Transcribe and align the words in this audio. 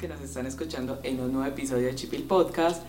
que 0.00 0.08
nos 0.08 0.20
están 0.22 0.46
escuchando 0.46 0.98
en 1.02 1.20
un 1.20 1.30
nuevo 1.30 1.46
episodio 1.46 1.86
de 1.86 1.94
Chipil 1.94 2.22
Podcast. 2.22 2.82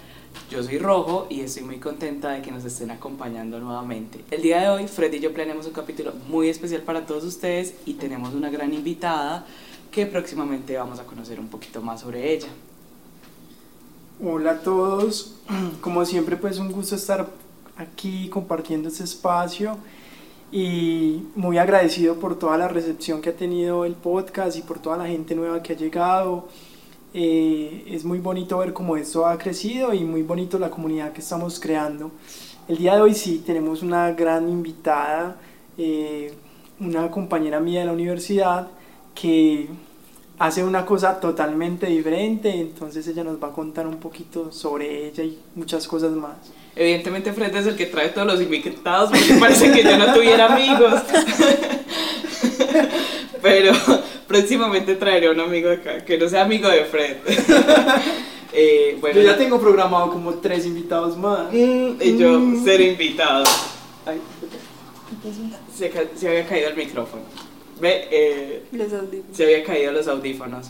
Yo 0.50 0.64
soy 0.64 0.78
Rojo 0.78 1.28
y 1.30 1.42
estoy 1.42 1.64
muy 1.64 1.78
contenta 1.78 2.30
de 2.30 2.42
que 2.42 2.52
nos 2.52 2.64
estén 2.64 2.90
acompañando 2.90 3.60
nuevamente. 3.60 4.24
El 4.32 4.42
día 4.42 4.62
de 4.62 4.70
hoy, 4.70 4.88
Fred 4.88 5.12
y 5.12 5.20
yo 5.20 5.34
planeamos 5.34 5.66
un 5.66 5.74
capítulo 5.74 6.14
muy 6.30 6.48
especial 6.48 6.84
para 6.84 7.06
todos 7.06 7.26
ustedes 7.26 7.76
y 7.86 7.96
tenemos 7.96 8.34
una 8.34 8.50
gran 8.50 8.74
invitada 8.74 9.46
que 9.92 10.06
próximamente 10.06 10.78
vamos 10.78 11.00
a 11.00 11.04
conocer 11.04 11.38
un 11.38 11.50
poquito 11.50 11.82
más 11.82 12.00
sobre 12.00 12.34
ella. 12.34 12.48
Hola 14.24 14.52
a 14.52 14.60
todos, 14.62 15.36
como 15.82 16.06
siempre 16.06 16.38
pues 16.38 16.60
un 16.60 16.72
gusto 16.72 16.96
estar 16.96 17.28
aquí 17.76 18.30
compartiendo 18.30 18.88
este 18.88 19.04
espacio 19.04 19.78
y 20.50 21.24
muy 21.36 21.58
agradecido 21.58 22.16
por 22.16 22.40
toda 22.40 22.58
la 22.58 22.70
recepción 22.70 23.22
que 23.22 23.32
ha 23.32 23.36
tenido 23.36 23.84
el 23.84 23.96
podcast 23.96 24.58
y 24.58 24.62
por 24.62 24.80
toda 24.80 24.96
la 24.96 25.08
gente 25.08 25.36
nueva 25.36 25.62
que 25.62 25.74
ha 25.74 25.76
llegado. 25.76 26.48
Eh, 27.14 27.84
es 27.90 28.06
muy 28.06 28.20
bonito 28.20 28.58
ver 28.58 28.72
cómo 28.72 28.96
esto 28.96 29.26
ha 29.26 29.38
crecido 29.38 29.94
y 29.94 30.04
muy 30.04 30.24
bonito 30.24 30.58
la 30.58 30.70
comunidad 30.70 31.12
que 31.12 31.22
estamos 31.22 31.60
creando. 31.60 32.12
El 32.68 32.78
día 32.78 32.96
de 32.96 33.02
hoy 33.02 33.14
sí 33.14 33.44
tenemos 33.46 33.82
una 33.82 34.12
gran 34.14 34.48
invitada, 34.48 35.36
eh, 35.78 36.34
una 36.80 37.12
compañera 37.12 37.60
mía 37.60 37.82
de 37.82 37.88
la 37.88 37.92
universidad 37.92 38.68
que 39.14 39.68
hace 40.40 40.64
una 40.64 40.86
cosa 40.86 41.20
totalmente 41.20 41.86
diferente, 41.88 42.50
entonces 42.50 43.06
ella 43.08 43.24
nos 43.24 43.44
va 43.44 43.50
a 43.50 43.52
contar 43.52 43.86
un 43.88 43.98
poquito 43.98 44.52
sobre 44.52 45.08
ella 45.08 45.24
y 45.24 45.38
muchas 45.56 45.88
cosas 45.88 46.14
más. 46.14 46.38
Evidentemente 46.76 47.34
Fred 47.34 47.54
es 47.56 47.68
el 47.68 47.76
que 47.76 47.88
trae 47.88 48.10
todos 48.10 48.28
los 48.28 48.42
invitados 48.42 49.12
porque 49.12 49.34
parece 49.40 49.72
que 49.72 49.84
yo 49.84 49.98
no 49.98 50.14
tuviera 50.14 50.54
amigos. 50.54 51.02
Pero 53.42 53.74
próximamente 54.32 54.96
traeré 54.96 55.30
un 55.30 55.40
amigo 55.40 55.70
acá, 55.70 56.04
que 56.06 56.18
no 56.18 56.30
sea 56.30 56.44
amigo 56.44 56.70
de 56.70 56.86
Fred. 56.86 57.18
Eh, 58.54 58.98
bueno, 59.00 59.16
yo 59.16 59.26
ya 59.28 59.38
tengo 59.38 59.62
programado 59.62 60.12
como 60.12 60.34
tres 60.34 60.66
invitados 60.66 61.16
más. 61.16 61.54
Mm, 61.54 62.02
y 62.02 62.18
yo 62.18 62.38
mm. 62.38 62.66
ser 62.66 62.82
invitado. 62.82 63.46
Ay, 64.06 64.20
se, 65.74 65.90
se, 66.18 66.28
había 66.28 66.46
caído 66.46 66.68
el 66.68 66.76
micrófono. 66.76 67.24
Ve, 67.80 68.10
eh, 68.12 68.64
se 69.32 69.44
había 69.46 69.64
caído 69.64 69.94
los 69.94 70.06
audífonos. 70.06 70.70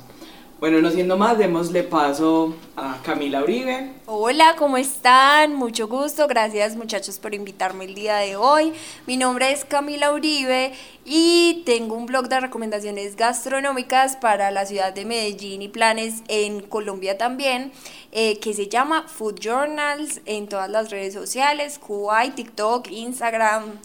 Bueno, 0.61 0.79
no 0.79 0.91
siendo 0.91 1.17
más, 1.17 1.39
démosle 1.39 1.81
paso 1.81 2.53
a 2.75 3.01
Camila 3.01 3.41
Uribe. 3.41 3.93
Hola, 4.05 4.55
¿cómo 4.59 4.77
están? 4.77 5.55
Mucho 5.55 5.87
gusto. 5.87 6.27
Gracias 6.27 6.75
muchachos 6.75 7.17
por 7.17 7.33
invitarme 7.33 7.85
el 7.85 7.95
día 7.95 8.17
de 8.17 8.35
hoy. 8.35 8.71
Mi 9.07 9.17
nombre 9.17 9.51
es 9.51 9.65
Camila 9.65 10.13
Uribe 10.13 10.71
y 11.03 11.63
tengo 11.65 11.95
un 11.95 12.05
blog 12.05 12.29
de 12.29 12.41
recomendaciones 12.41 13.15
gastronómicas 13.15 14.17
para 14.17 14.51
la 14.51 14.67
ciudad 14.67 14.93
de 14.93 15.03
Medellín 15.03 15.63
y 15.63 15.67
planes 15.67 16.21
en 16.27 16.61
Colombia 16.61 17.17
también, 17.17 17.71
eh, 18.11 18.37
que 18.37 18.53
se 18.53 18.67
llama 18.67 19.07
Food 19.07 19.39
Journals 19.39 20.21
en 20.27 20.47
todas 20.47 20.69
las 20.69 20.91
redes 20.91 21.15
sociales, 21.15 21.79
Kuwait, 21.79 22.35
TikTok, 22.35 22.91
Instagram. 22.91 23.79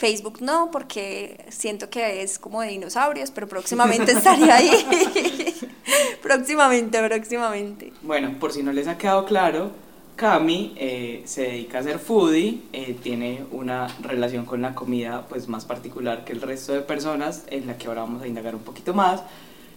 Facebook 0.00 0.40
no, 0.40 0.70
porque 0.72 1.44
siento 1.50 1.90
que 1.90 2.22
es 2.22 2.38
como 2.38 2.62
de 2.62 2.68
dinosaurios, 2.68 3.30
pero 3.30 3.46
próximamente 3.46 4.12
estaría 4.18 4.56
ahí. 4.56 4.70
próximamente, 6.22 7.06
próximamente. 7.06 7.92
Bueno, 8.00 8.34
por 8.40 8.50
si 8.50 8.62
no 8.62 8.72
les 8.72 8.88
ha 8.88 8.96
quedado 8.96 9.26
claro, 9.26 9.72
Cami 10.16 10.72
eh, 10.76 11.20
se 11.26 11.42
dedica 11.42 11.80
a 11.80 11.82
ser 11.82 11.98
foodie, 11.98 12.62
eh, 12.72 12.96
tiene 13.02 13.44
una 13.52 13.88
relación 14.00 14.46
con 14.46 14.62
la 14.62 14.74
comida 14.74 15.26
pues 15.28 15.48
más 15.48 15.66
particular 15.66 16.24
que 16.24 16.32
el 16.32 16.40
resto 16.40 16.72
de 16.72 16.80
personas, 16.80 17.44
en 17.48 17.66
la 17.66 17.76
que 17.76 17.86
ahora 17.86 18.00
vamos 18.00 18.22
a 18.22 18.26
indagar 18.26 18.54
un 18.54 18.62
poquito 18.62 18.94
más. 18.94 19.22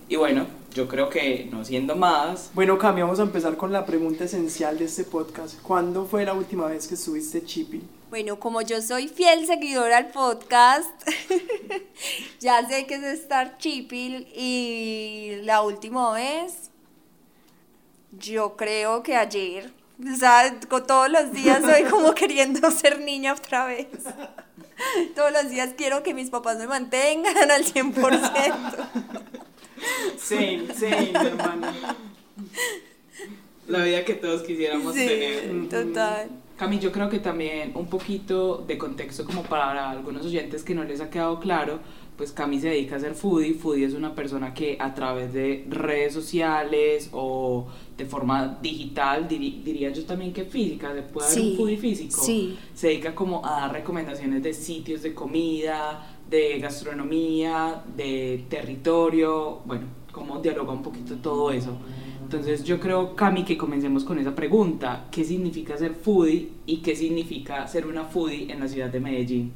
Y 0.08 0.16
bueno, 0.16 0.48
yo 0.74 0.88
creo 0.88 1.10
que 1.10 1.50
no 1.52 1.66
siendo 1.66 1.98
más... 1.98 2.50
Bueno, 2.54 2.78
Cami, 2.78 3.02
vamos 3.02 3.20
a 3.20 3.24
empezar 3.24 3.58
con 3.58 3.74
la 3.74 3.86
pregunta 3.86 4.24
esencial 4.24 4.78
de 4.78 4.86
este 4.86 5.04
podcast. 5.04 5.62
¿Cuándo 5.62 6.06
fue 6.06 6.24
la 6.24 6.34
última 6.34 6.68
vez 6.68 6.88
que 6.88 6.94
estuviste 6.94 7.44
chippy? 7.44 7.82
Bueno, 8.14 8.40
como 8.40 8.62
yo 8.62 8.80
soy 8.80 9.08
fiel 9.08 9.48
seguidora 9.48 9.98
al 9.98 10.12
podcast, 10.12 10.92
ya 12.40 12.64
sé 12.68 12.86
que 12.86 12.94
es 12.94 13.04
estar 13.04 13.58
chipil 13.58 14.28
y 14.36 15.38
la 15.42 15.64
última 15.64 16.14
vez, 16.14 16.70
yo 18.12 18.56
creo 18.56 19.02
que 19.02 19.16
ayer, 19.16 19.74
o 20.00 20.16
sea, 20.16 20.60
todos 20.60 21.10
los 21.10 21.32
días 21.32 21.64
soy 21.64 21.84
como 21.90 22.14
queriendo 22.14 22.70
ser 22.70 23.00
niña 23.00 23.34
otra 23.34 23.66
vez. 23.66 23.88
Todos 25.16 25.32
los 25.32 25.50
días 25.50 25.72
quiero 25.76 26.04
que 26.04 26.14
mis 26.14 26.30
papás 26.30 26.60
me 26.60 26.68
mantengan 26.68 27.50
al 27.50 27.66
100%. 27.66 28.56
Sí, 30.20 30.68
sí, 30.78 30.86
mi 30.86 31.28
hermana. 31.30 31.74
La 33.66 33.84
vida 33.84 34.06
que 34.06 34.14
todos 34.14 34.44
quisiéramos 34.44 34.94
sí, 34.94 35.08
tener. 35.08 35.70
Total. 35.70 36.43
Cami, 36.64 36.80
yo 36.80 36.94
creo 36.94 37.10
que 37.10 37.20
también 37.20 37.74
un 37.76 37.88
poquito 37.88 38.64
de 38.66 38.78
contexto 38.78 39.26
como 39.26 39.44
para 39.44 39.92
algunos 39.92 40.26
oyentes 40.26 40.64
que 40.64 40.74
no 40.74 40.86
les 40.86 41.02
ha 41.02 41.10
quedado 41.10 41.38
claro, 41.42 41.80
pues 42.16 42.32
Cami 42.32 42.58
se 42.58 42.70
dedica 42.70 42.96
a 42.96 43.00
ser 43.02 43.16
foodie. 43.16 43.54
Foodie 43.54 43.86
es 43.86 43.94
una 43.94 44.16
persona 44.16 44.54
que 44.54 44.78
a 44.80 44.94
través 44.94 45.34
de 45.34 45.66
redes 45.68 46.14
sociales 46.14 47.10
o 47.12 47.68
de 47.98 48.06
forma 48.06 48.60
digital, 48.62 49.28
diría 49.28 49.92
yo 49.92 50.06
también 50.06 50.32
que 50.32 50.46
física, 50.46 50.94
se 50.94 51.02
puede 51.02 51.28
dar 51.28 51.38
un 51.38 51.58
foodie 51.58 51.76
físico. 51.76 52.22
Sí. 52.22 52.58
Se 52.74 52.88
dedica 52.88 53.14
como 53.14 53.46
a 53.46 53.60
dar 53.60 53.74
recomendaciones 53.74 54.42
de 54.42 54.54
sitios 54.54 55.02
de 55.02 55.14
comida, 55.14 56.16
de 56.30 56.60
gastronomía, 56.60 57.84
de 57.94 58.46
territorio, 58.48 59.60
bueno, 59.66 59.88
cómo 60.14 60.40
dialoga 60.40 60.72
un 60.72 60.82
poquito 60.82 61.18
todo 61.18 61.52
eso. 61.52 61.78
Entonces 62.34 62.64
yo 62.64 62.80
creo, 62.80 63.16
Cami, 63.16 63.46
que 63.46 63.56
comencemos 63.56 64.04
con 64.04 64.18
esa 64.18 64.34
pregunta. 64.34 65.06
¿Qué 65.12 65.24
significa 65.24 65.78
ser 65.78 65.94
foodie 65.94 66.50
y 66.66 66.78
qué 66.78 66.96
significa 66.96 67.68
ser 67.68 67.86
una 67.86 68.06
foodie 68.06 68.52
en 68.52 68.60
la 68.60 68.68
ciudad 68.68 68.90
de 68.90 69.00
Medellín? 69.00 69.54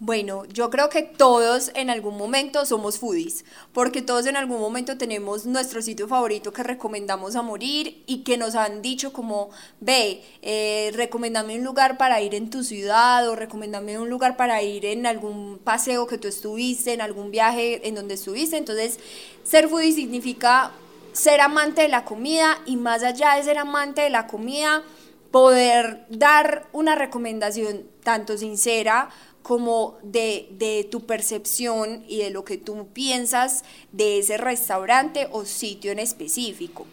Bueno, 0.00 0.46
yo 0.46 0.70
creo 0.70 0.88
que 0.88 1.02
todos 1.02 1.70
en 1.74 1.90
algún 1.90 2.16
momento 2.16 2.64
somos 2.64 2.98
foodies, 2.98 3.44
porque 3.74 4.00
todos 4.00 4.24
en 4.24 4.36
algún 4.36 4.58
momento 4.58 4.96
tenemos 4.96 5.44
nuestro 5.44 5.82
sitio 5.82 6.08
favorito 6.08 6.50
que 6.50 6.62
recomendamos 6.62 7.36
a 7.36 7.42
morir 7.42 8.02
y 8.06 8.22
que 8.22 8.38
nos 8.38 8.54
han 8.54 8.80
dicho 8.80 9.12
como, 9.12 9.50
ve, 9.80 10.22
eh, 10.40 10.90
recomendame 10.94 11.58
un 11.58 11.64
lugar 11.64 11.98
para 11.98 12.22
ir 12.22 12.34
en 12.34 12.48
tu 12.48 12.64
ciudad 12.64 13.28
o 13.28 13.36
recomendame 13.36 13.98
un 13.98 14.08
lugar 14.08 14.38
para 14.38 14.62
ir 14.62 14.86
en 14.86 15.04
algún 15.04 15.58
paseo 15.62 16.06
que 16.06 16.16
tú 16.16 16.26
estuviste, 16.26 16.94
en 16.94 17.02
algún 17.02 17.30
viaje 17.30 17.86
en 17.86 17.94
donde 17.96 18.14
estuviste. 18.14 18.56
Entonces, 18.56 18.98
ser 19.44 19.68
foodie 19.68 19.92
significa 19.92 20.72
ser 21.12 21.40
amante 21.40 21.82
de 21.82 21.88
la 21.88 22.04
comida 22.04 22.58
y 22.66 22.76
más 22.76 23.02
allá 23.02 23.34
de 23.34 23.42
ser 23.42 23.58
amante 23.58 24.02
de 24.02 24.10
la 24.10 24.26
comida, 24.26 24.82
poder 25.30 26.06
dar 26.08 26.66
una 26.72 26.94
recomendación 26.94 27.84
tanto 28.02 28.38
sincera 28.38 29.10
como 29.42 29.96
de, 30.02 30.86
tu 30.90 31.06
percepción 31.06 32.04
y 32.06 32.18
de 32.18 32.30
lo 32.30 32.44
que 32.44 32.58
tú 32.58 32.88
piensas 32.92 33.64
de 33.92 34.18
ese 34.18 34.36
restaurante 34.36 35.28
o 35.32 35.44
sitio 35.44 35.90
en 35.90 35.98
específico. 35.98 36.86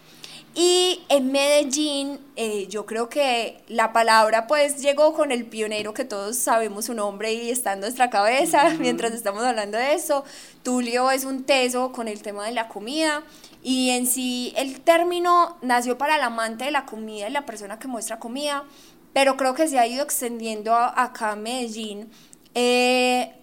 Y 0.57 1.01
en 1.09 1.33
Medellín, 1.33 2.17
eh, 2.37 2.67
yo 2.69 2.85
creo 2.85 3.09
que 3.09 3.57
la 3.67 3.91
palabra 3.91 4.47
pues 4.47 4.81
llegó 4.81 5.13
con 5.13 5.33
el 5.33 5.45
pionero 5.45 5.93
que 5.93 6.06
todos 6.06 6.38
sabemos 6.38 6.85
su 6.85 6.94
nombre 6.94 7.33
y 7.33 7.50
está 7.50 7.73
en 7.73 7.81
nuestra 7.81 8.09
cabeza 8.09 8.69
mientras 8.79 9.11
estamos 9.11 9.44
hablando 9.44 9.77
de 9.77 9.94
eso. 9.94 10.23
Tulio 10.63 11.11
es 11.11 11.25
un 11.25 11.44
teso 11.44 11.91
con 11.91 12.07
el 12.07 12.21
tema 12.21 12.45
de 12.45 12.53
la 12.53 12.69
comida 12.69 13.21
y 13.67 13.89
en 13.89 14.06
sí 14.06 14.53
el 14.57 14.79
término 14.79 15.57
nació 15.63 15.97
para 15.97 16.17
el 16.17 16.21
amante 16.21 16.65
de 16.65 16.71
la 16.71 16.85
comida 16.85 17.27
y 17.27 17.31
la 17.31 17.47
persona 17.47 17.79
que 17.79 17.88
muestra 17.88 18.19
comida, 18.19 18.63
pero 19.12 19.38
creo 19.38 19.56
que 19.56 19.67
se 19.67 19.79
ha 19.79 19.88
ido 19.88 20.03
extendiendo 20.03 20.75
acá 20.75 21.33
en 21.33 21.41
Medellín. 21.41 22.12
Eh, 22.53 23.33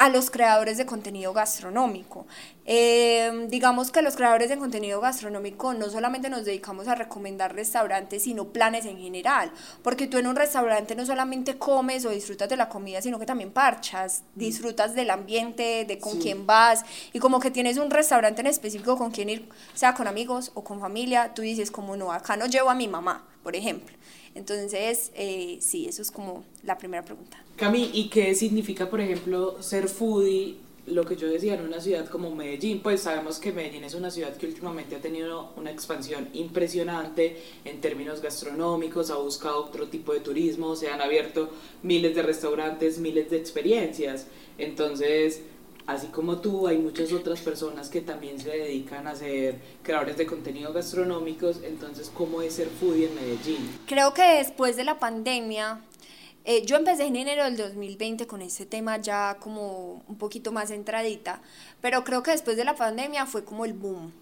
a 0.00 0.08
los 0.08 0.30
creadores 0.30 0.78
de 0.78 0.86
contenido 0.86 1.34
gastronómico. 1.34 2.26
Eh, 2.64 3.46
digamos 3.50 3.90
que 3.90 4.00
los 4.00 4.16
creadores 4.16 4.48
de 4.48 4.56
contenido 4.56 4.98
gastronómico 4.98 5.74
no 5.74 5.90
solamente 5.90 6.30
nos 6.30 6.46
dedicamos 6.46 6.88
a 6.88 6.94
recomendar 6.94 7.54
restaurantes, 7.54 8.22
sino 8.22 8.46
planes 8.46 8.86
en 8.86 8.96
general, 8.96 9.52
porque 9.82 10.06
tú 10.06 10.16
en 10.16 10.26
un 10.26 10.36
restaurante 10.36 10.94
no 10.94 11.04
solamente 11.04 11.58
comes 11.58 12.06
o 12.06 12.08
disfrutas 12.08 12.48
de 12.48 12.56
la 12.56 12.70
comida, 12.70 13.02
sino 13.02 13.18
que 13.18 13.26
también 13.26 13.50
parchas, 13.50 14.22
disfrutas 14.34 14.94
del 14.94 15.10
ambiente, 15.10 15.84
de 15.84 15.98
con 15.98 16.18
quién 16.18 16.46
vas, 16.46 16.82
y 17.12 17.18
como 17.18 17.38
que 17.38 17.50
tienes 17.50 17.76
un 17.76 17.90
restaurante 17.90 18.40
en 18.40 18.46
específico 18.46 18.96
con 18.96 19.10
quien 19.10 19.28
ir, 19.28 19.50
sea 19.74 19.92
con 19.92 20.08
amigos 20.08 20.50
o 20.54 20.64
con 20.64 20.80
familia, 20.80 21.34
tú 21.34 21.42
dices 21.42 21.70
como 21.70 21.94
no, 21.98 22.10
acá 22.10 22.38
no 22.38 22.46
llevo 22.46 22.70
a 22.70 22.74
mi 22.74 22.88
mamá, 22.88 23.26
por 23.42 23.54
ejemplo. 23.54 23.94
Entonces, 24.34 25.10
eh, 25.14 25.58
sí, 25.60 25.86
eso 25.88 26.00
es 26.00 26.10
como 26.10 26.44
la 26.62 26.78
primera 26.78 27.04
pregunta. 27.04 27.36
Cami, 27.60 27.90
¿y 27.92 28.08
qué 28.08 28.34
significa, 28.34 28.88
por 28.88 29.02
ejemplo, 29.02 29.62
ser 29.62 29.86
foodie? 29.90 30.56
Lo 30.86 31.04
que 31.04 31.14
yo 31.14 31.28
decía 31.28 31.52
en 31.52 31.60
una 31.60 31.78
ciudad 31.78 32.08
como 32.08 32.34
Medellín, 32.34 32.80
pues 32.80 33.02
sabemos 33.02 33.38
que 33.38 33.52
Medellín 33.52 33.84
es 33.84 33.92
una 33.92 34.10
ciudad 34.10 34.34
que 34.34 34.46
últimamente 34.46 34.96
ha 34.96 35.00
tenido 35.02 35.52
una 35.58 35.70
expansión 35.70 36.30
impresionante 36.32 37.36
en 37.66 37.82
términos 37.82 38.22
gastronómicos, 38.22 39.10
ha 39.10 39.16
buscado 39.16 39.66
otro 39.66 39.88
tipo 39.88 40.14
de 40.14 40.20
turismo, 40.20 40.74
se 40.74 40.88
han 40.88 41.02
abierto 41.02 41.50
miles 41.82 42.14
de 42.14 42.22
restaurantes, 42.22 42.98
miles 42.98 43.28
de 43.28 43.36
experiencias. 43.36 44.26
Entonces, 44.56 45.42
así 45.86 46.06
como 46.06 46.40
tú, 46.40 46.66
hay 46.66 46.78
muchas 46.78 47.12
otras 47.12 47.40
personas 47.40 47.90
que 47.90 48.00
también 48.00 48.40
se 48.40 48.48
dedican 48.48 49.06
a 49.06 49.14
ser 49.14 49.56
creadores 49.82 50.16
de 50.16 50.24
contenido 50.24 50.72
gastronómicos, 50.72 51.60
entonces, 51.62 52.10
¿cómo 52.14 52.40
es 52.40 52.54
ser 52.54 52.68
foodie 52.68 53.08
en 53.08 53.14
Medellín? 53.16 53.70
Creo 53.86 54.14
que 54.14 54.22
después 54.22 54.78
de 54.78 54.84
la 54.84 54.98
pandemia, 54.98 55.82
eh, 56.44 56.64
yo 56.64 56.76
empecé 56.76 57.04
en 57.04 57.16
enero 57.16 57.44
del 57.44 57.56
2020 57.56 58.26
con 58.26 58.42
este 58.42 58.66
tema 58.66 58.96
ya 58.96 59.36
como 59.40 60.02
un 60.08 60.16
poquito 60.16 60.52
más 60.52 60.70
entradita, 60.70 61.42
pero 61.80 62.02
creo 62.04 62.22
que 62.22 62.30
después 62.30 62.56
de 62.56 62.64
la 62.64 62.74
pandemia 62.74 63.26
fue 63.26 63.44
como 63.44 63.64
el 63.64 63.74
boom. 63.74 64.12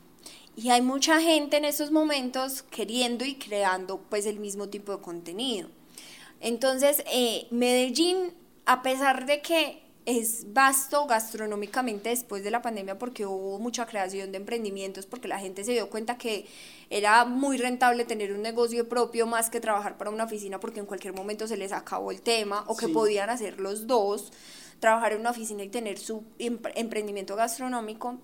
Y 0.57 0.71
hay 0.71 0.83
mucha 0.83 1.21
gente 1.21 1.57
en 1.57 1.65
estos 1.65 1.93
momentos 1.93 2.63
queriendo 2.63 3.25
y 3.25 3.37
creando 3.37 4.01
pues 4.09 4.27
el 4.27 4.41
mismo 4.41 4.69
tipo 4.69 4.97
de 4.97 5.01
contenido. 5.03 5.69
Entonces, 6.41 7.05
eh, 7.13 7.47
Medellín, 7.51 8.35
a 8.67 8.83
pesar 8.83 9.27
de 9.27 9.41
que 9.41 9.88
es 10.09 10.55
vasto 10.55 11.07
gastronómicamente 11.07 12.09
después 12.09 12.43
de 12.43 12.51
la 12.51 12.63
pandemia 12.63 12.99
porque 12.99 13.27
hubo 13.27 13.59
mucha 13.59 13.85
creación 13.85 14.33
de 14.33 14.39
emprendimientos, 14.39 15.05
porque 15.05 15.29
la 15.29 15.39
gente 15.39 15.65
se 15.65 15.73
dio 15.73 15.91
cuenta 15.91 16.17
que 16.17 16.47
era 16.89 17.27
muy 17.27 17.59
rentable 17.59 18.07
tener 18.07 18.33
un 18.33 18.41
negocio 18.41 18.89
propio 18.89 19.27
más 19.27 19.51
que 19.51 19.61
trabajar 19.61 19.99
para 19.99 20.09
una 20.09 20.25
oficina 20.25 20.59
porque 20.61 20.81
en 20.81 20.87
cualquier 20.87 21.13
momento 21.13 21.47
se 21.47 21.59
les 21.59 21.73
acabó 21.73 22.11
el 22.11 22.23
tema 22.23 22.65
o 22.69 22.75
que 22.75 22.89
podían 22.89 23.29
hacer 23.29 23.61
los 23.61 23.87
dos, 23.87 24.33
trabajar 24.81 25.13
en 25.13 25.21
una 25.21 25.31
oficina 25.31 25.63
y 25.63 25.69
tener 25.69 25.99
su 25.99 26.25
emprendimiento 26.39 27.37
gastronómico. 27.37 28.17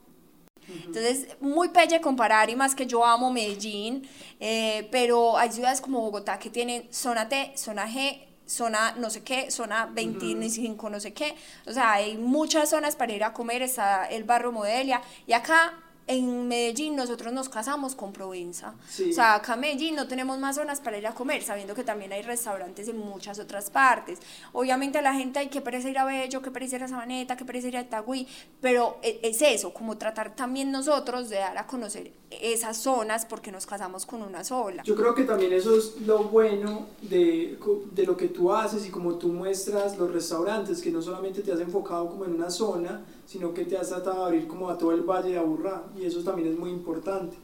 Entonces, 0.87 1.37
muy 1.41 1.69
pelle 1.69 2.01
comparar 2.01 2.49
y 2.49 2.57
más 2.57 2.75
que 2.75 2.87
yo 2.87 3.05
amo 3.05 3.31
Medellín, 3.31 4.09
eh, 4.41 4.89
pero 4.91 5.37
hay 5.37 5.53
ciudades 5.53 5.83
como 5.83 6.01
Bogotá 6.01 6.39
que 6.39 6.49
tienen 6.49 6.91
zona 6.91 7.29
T, 7.29 7.53
zona 7.57 7.87
G, 7.87 8.25
zona 8.47 8.95
no 8.97 9.11
sé 9.11 9.23
qué, 9.23 9.51
zona 9.51 9.87
25 9.87 10.91
no 10.91 11.01
sé 11.01 11.13
qué. 11.13 11.35
O 11.67 11.73
sea, 11.73 11.93
hay 11.93 12.17
muchas 12.17 12.71
zonas 12.71 12.97
para 12.97 13.13
ir 13.13 13.25
a 13.25 13.33
comer, 13.33 13.63
está 13.63 14.07
el 14.07 14.25
barrio 14.25 14.53
Modelia 14.53 15.01
y 15.27 15.33
acá 15.33 15.84
en 16.07 16.49
Medellín 16.49 16.97
nosotros 16.97 17.33
nos 17.33 17.49
casamos 17.49 17.95
con 17.95 18.13
Provenza. 18.13 18.75
O 19.09 19.13
sea, 19.13 19.37
acá 19.37 19.55
en 19.55 19.61
Medellín 19.61 19.97
no 19.97 20.07
tenemos 20.07 20.39
más 20.39 20.57
zonas 20.57 20.81
para 20.81 20.99
ir 20.99 21.07
a 21.07 21.15
comer, 21.15 21.43
sabiendo 21.43 21.75
que 21.75 21.83
también 21.83 22.13
hay 22.13 22.23
restaurantes 22.23 22.89
en 22.89 22.99
muchas 22.99 23.39
otras 23.39 23.71
partes. 23.71 24.19
Obviamente 24.53 24.99
a 24.99 25.03
la 25.03 25.15
gente 25.15 25.39
hay 25.39 25.49
que 25.49 25.61
parecer 25.61 25.93
ir 25.93 25.99
a 25.99 26.05
Bello, 26.05 26.43
que 26.43 26.51
parecer 26.51 26.81
ir 26.81 26.85
a 26.85 26.89
Sabaneta, 26.89 27.37
que 27.37 27.45
parecer 27.45 27.71
ir 27.71 27.79
a 27.79 27.83
Itagüí, 27.83 28.27
pero 28.61 28.99
e, 29.03 29.21
es 29.23 29.41
eso, 29.41 29.73
como 29.73 29.97
tratar 29.97 30.37
también 30.37 30.71
nosotros 30.71 31.31
de 31.31 31.37
dar 31.37 31.57
a 31.57 31.67
conocer 31.67 32.13
esas 32.31 32.77
zonas 32.77 33.25
porque 33.25 33.51
nos 33.51 33.65
casamos 33.65 34.05
con 34.05 34.23
una 34.23 34.45
sola. 34.45 34.83
Yo 34.83 34.97
creo 34.97 35.15
que 35.15 35.25
también 35.25 35.53
eso 35.53 35.77
es 35.77 36.01
lo 36.03 36.25
bueno 36.25 36.87
de, 37.01 37.59
de 37.93 38.05
lo 38.05 38.17
que 38.17 38.29
tú 38.29 38.53
haces 38.53 38.87
y 38.87 38.91
como 38.91 39.15
tú 39.15 39.29
muestras 39.29 39.97
los 39.97 40.13
restaurantes, 40.13 40.83
que 40.83 40.91
no 40.91 41.01
solamente 41.01 41.43
te 41.43 41.53
has 41.53 41.61
enfocado 41.61 42.11
como 42.11 42.25
en 42.25 42.35
una 42.35 42.51
zona, 42.51 43.03
sino 43.27 43.55
que 43.55 43.65
te 43.65 43.77
has 43.77 43.89
tratado 43.89 44.21
de 44.21 44.25
abrir 44.27 44.47
como 44.47 44.69
a 44.69 44.79
todo 44.79 44.93
el 44.93 45.03
Valle 45.03 45.31
de 45.31 45.39
Aburrá 45.39 45.85
y 45.99 46.05
eso 46.05 46.23
también 46.23 46.49
es 46.49 46.59
muy 46.59 46.71
importante. 46.71 47.37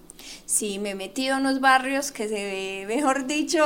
Sí, 0.45 0.79
me 0.79 0.91
he 0.91 0.95
metido 0.95 1.35
en 1.35 1.41
unos 1.41 1.61
barrios 1.61 2.13
que 2.13 2.29
se 2.29 2.35
ve, 2.35 2.85
mejor 2.87 3.27
dicho, 3.27 3.65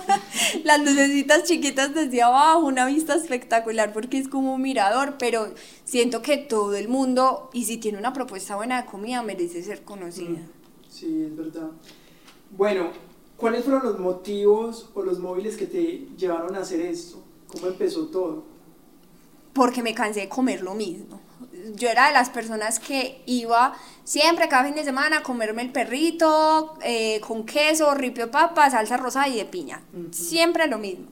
las 0.64 0.80
lucecitas 0.80 1.44
chiquitas 1.44 1.94
desde 1.94 2.22
abajo, 2.22 2.66
una 2.66 2.86
vista 2.86 3.14
espectacular 3.14 3.92
porque 3.92 4.18
es 4.18 4.28
como 4.28 4.54
un 4.54 4.62
mirador, 4.62 5.16
pero 5.18 5.52
siento 5.84 6.22
que 6.22 6.38
todo 6.38 6.74
el 6.74 6.88
mundo, 6.88 7.50
y 7.52 7.64
si 7.64 7.76
tiene 7.76 7.98
una 7.98 8.12
propuesta 8.12 8.56
buena 8.56 8.82
de 8.82 8.88
comida, 8.88 9.22
merece 9.22 9.62
ser 9.62 9.82
conocida. 9.82 10.30
Mm, 10.30 10.48
sí, 10.88 11.24
es 11.24 11.36
verdad. 11.36 11.70
Bueno, 12.56 12.90
¿cuáles 13.36 13.64
fueron 13.64 13.82
los 13.82 13.98
motivos 13.98 14.90
o 14.94 15.02
los 15.02 15.18
móviles 15.18 15.56
que 15.56 15.66
te 15.66 16.06
llevaron 16.16 16.54
a 16.54 16.60
hacer 16.60 16.80
esto? 16.80 17.22
¿Cómo 17.48 17.66
empezó 17.66 18.06
todo? 18.06 18.44
Porque 19.52 19.82
me 19.82 19.94
cansé 19.94 20.20
de 20.20 20.28
comer 20.30 20.62
lo 20.62 20.74
mismo 20.74 21.20
yo 21.74 21.88
era 21.88 22.08
de 22.08 22.12
las 22.12 22.30
personas 22.30 22.78
que 22.78 23.22
iba 23.26 23.74
siempre 24.04 24.48
cada 24.48 24.64
fin 24.64 24.74
de 24.74 24.84
semana 24.84 25.18
a 25.18 25.22
comerme 25.22 25.62
el 25.62 25.72
perrito 25.72 26.76
eh, 26.82 27.20
con 27.20 27.44
queso, 27.44 27.94
ripio 27.94 28.30
papa, 28.30 28.70
salsa 28.70 28.96
rosada 28.96 29.28
y 29.28 29.36
de 29.36 29.44
piña. 29.44 29.82
Siempre 30.10 30.66
lo 30.66 30.78
mismo. 30.78 31.06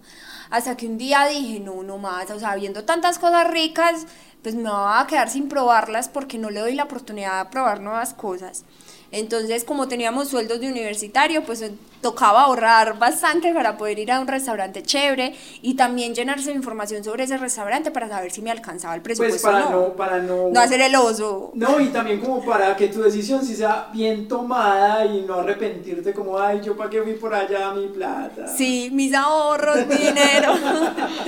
Hasta 0.51 0.77
que 0.77 0.87
un 0.87 0.99
día 0.99 1.27
dije, 1.27 1.61
no, 1.61 1.83
no 1.83 1.99
más, 1.99 2.31
o 2.31 2.39
sea, 2.39 2.57
viendo 2.57 2.85
tantas 2.85 3.19
cosas 3.19 3.49
ricas, 3.49 4.07
pues 4.43 4.55
me 4.55 4.71
va 4.71 5.01
a 5.01 5.07
quedar 5.07 5.31
sin 5.31 5.49
probarlas 5.49 6.09
porque 6.09 6.39
no 6.39 6.51
le 6.51 6.61
doy 6.61 6.75
la 6.75 6.85
oportunidad 6.85 7.45
de 7.45 7.51
probar 7.51 7.81
nuevas 7.81 8.15
cosas. 8.15 8.65
Entonces, 9.13 9.65
como 9.65 9.89
teníamos 9.89 10.29
sueldos 10.29 10.61
de 10.61 10.69
universitario, 10.69 11.43
pues 11.43 11.65
tocaba 12.01 12.43
ahorrar 12.43 12.99
bastante 12.99 13.53
para 13.53 13.77
poder 13.77 13.99
ir 13.99 14.13
a 14.13 14.21
un 14.21 14.27
restaurante 14.27 14.83
chévere 14.83 15.35
y 15.61 15.75
también 15.75 16.15
llenarse 16.15 16.51
de 16.51 16.57
información 16.57 17.05
sobre 17.05 17.25
ese 17.25 17.37
restaurante 17.37 17.91
para 17.91 18.09
saber 18.09 18.31
si 18.31 18.41
me 18.41 18.51
alcanzaba 18.51 18.95
el 18.95 19.03
presupuesto. 19.03 19.43
Pues 19.43 19.55
para 19.55 19.71
no, 19.71 19.93
para 19.95 20.19
no, 20.21 20.49
no 20.49 20.61
hacer 20.61 20.81
el 20.81 20.95
oso. 20.95 21.51
No, 21.55 21.81
y 21.81 21.89
también 21.89 22.21
como 22.21 22.45
para 22.45 22.77
que 22.77 22.89
tu 22.89 23.03
decisión 23.03 23.45
sí 23.45 23.55
sea 23.55 23.89
bien 23.93 24.29
tomada 24.29 25.05
y 25.05 25.23
no 25.23 25.35
arrepentirte 25.35 26.15
como, 26.15 26.39
ay, 26.39 26.61
yo 26.63 26.77
para 26.77 26.89
qué 26.89 27.03
fui 27.03 27.15
por 27.15 27.35
allá 27.35 27.73
mi 27.73 27.89
plata. 27.89 28.47
Sí, 28.47 28.91
mis 28.93 29.13
ahorros, 29.13 29.87
mi 29.87 29.97
dinero. 30.07 30.55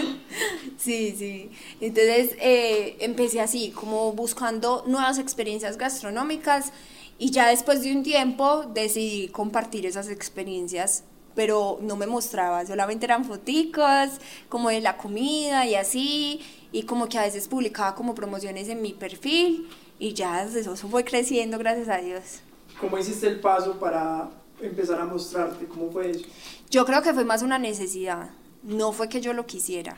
sí, 0.79 1.15
sí. 1.19 1.51
Entonces 1.81 2.37
eh, 2.41 2.97
empecé 3.01 3.41
así, 3.41 3.71
como 3.73 4.13
buscando 4.13 4.85
nuevas 4.87 5.19
experiencias 5.19 5.77
gastronómicas 5.77 6.73
y 7.19 7.31
ya 7.31 7.49
después 7.49 7.83
de 7.83 7.93
un 7.93 8.03
tiempo 8.03 8.65
decidí 8.73 9.29
compartir 9.29 9.87
esas 9.87 10.09
experiencias, 10.09 11.05
pero 11.35 11.79
no 11.81 11.97
me 11.97 12.07
mostraba, 12.07 12.65
solamente 12.67 13.07
eran 13.07 13.25
foticos, 13.25 14.11
como 14.49 14.69
de 14.69 14.81
la 14.81 14.97
comida 14.97 15.67
y 15.67 15.75
así, 15.75 16.41
y 16.73 16.83
como 16.85 17.09
que 17.09 17.19
a 17.19 17.23
veces 17.23 17.49
publicaba 17.49 17.95
como 17.95 18.15
promociones 18.15 18.69
en 18.69 18.83
mi 18.83 18.93
perfil, 18.93 19.69
y 19.99 20.15
ya 20.15 20.43
eso 20.43 20.77
fue 20.77 21.05
creciendo, 21.05 21.59
gracias 21.59 21.89
a 21.89 21.99
Dios. 21.99 22.41
¿Cómo 22.81 22.99
hiciste 22.99 23.29
el 23.29 23.41
paso 23.41 23.79
para 23.79 24.31
empezar 24.61 25.01
a 25.01 25.05
mostrarte? 25.05 25.67
¿Cómo 25.67 25.91
fue 25.91 26.11
eso? 26.11 26.27
Yo 26.71 26.85
creo 26.85 27.03
que 27.03 27.15
fue 27.15 27.25
más 27.25 27.43
una 27.43 27.59
necesidad, 27.59 28.31
no 28.63 28.93
fue 28.93 29.09
que 29.09 29.21
yo 29.21 29.33
lo 29.33 29.47
quisiera 29.47 29.97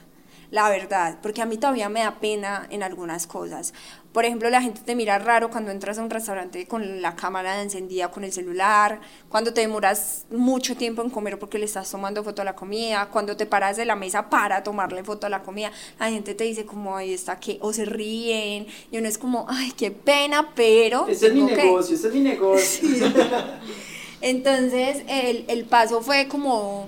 la 0.54 0.68
verdad, 0.70 1.18
porque 1.20 1.42
a 1.42 1.46
mí 1.46 1.56
todavía 1.56 1.88
me 1.88 2.00
da 2.00 2.20
pena 2.20 2.66
en 2.70 2.84
algunas 2.84 3.26
cosas. 3.26 3.74
Por 4.14 4.24
ejemplo, 4.24 4.48
la 4.48 4.62
gente 4.62 4.80
te 4.84 4.94
mira 4.94 5.18
raro 5.18 5.50
cuando 5.50 5.72
entras 5.72 5.98
a 5.98 6.02
un 6.02 6.08
restaurante 6.08 6.68
con 6.68 7.02
la 7.02 7.16
cámara 7.16 7.60
encendida 7.60 8.12
con 8.12 8.22
el 8.22 8.32
celular, 8.32 9.00
cuando 9.28 9.52
te 9.52 9.62
demoras 9.62 10.26
mucho 10.30 10.76
tiempo 10.76 11.02
en 11.02 11.10
comer 11.10 11.36
porque 11.36 11.58
le 11.58 11.64
estás 11.64 11.90
tomando 11.90 12.22
foto 12.22 12.40
a 12.40 12.44
la 12.44 12.54
comida, 12.54 13.08
cuando 13.10 13.36
te 13.36 13.44
paras 13.44 13.76
de 13.76 13.84
la 13.84 13.96
mesa 13.96 14.30
para 14.30 14.62
tomarle 14.62 15.02
foto 15.02 15.26
a 15.26 15.30
la 15.30 15.42
comida, 15.42 15.72
la 15.98 16.10
gente 16.10 16.36
te 16.36 16.44
dice 16.44 16.64
como, 16.64 16.96
ahí 16.96 17.12
está, 17.12 17.40
que, 17.40 17.58
o 17.60 17.72
se 17.72 17.86
ríen, 17.86 18.68
y 18.92 18.98
uno 18.98 19.08
es 19.08 19.18
como, 19.18 19.46
ay, 19.48 19.72
qué 19.76 19.90
pena, 19.90 20.52
pero... 20.54 21.08
Ese 21.08 21.26
es 21.26 21.34
mi 21.34 21.42
negocio, 21.42 21.96
ese 21.96 22.06
es 22.06 22.14
mi 22.14 22.20
negocio. 22.20 22.88
Entonces, 24.20 25.02
el, 25.08 25.44
el 25.48 25.64
paso 25.64 26.02
fue 26.02 26.28
como 26.28 26.86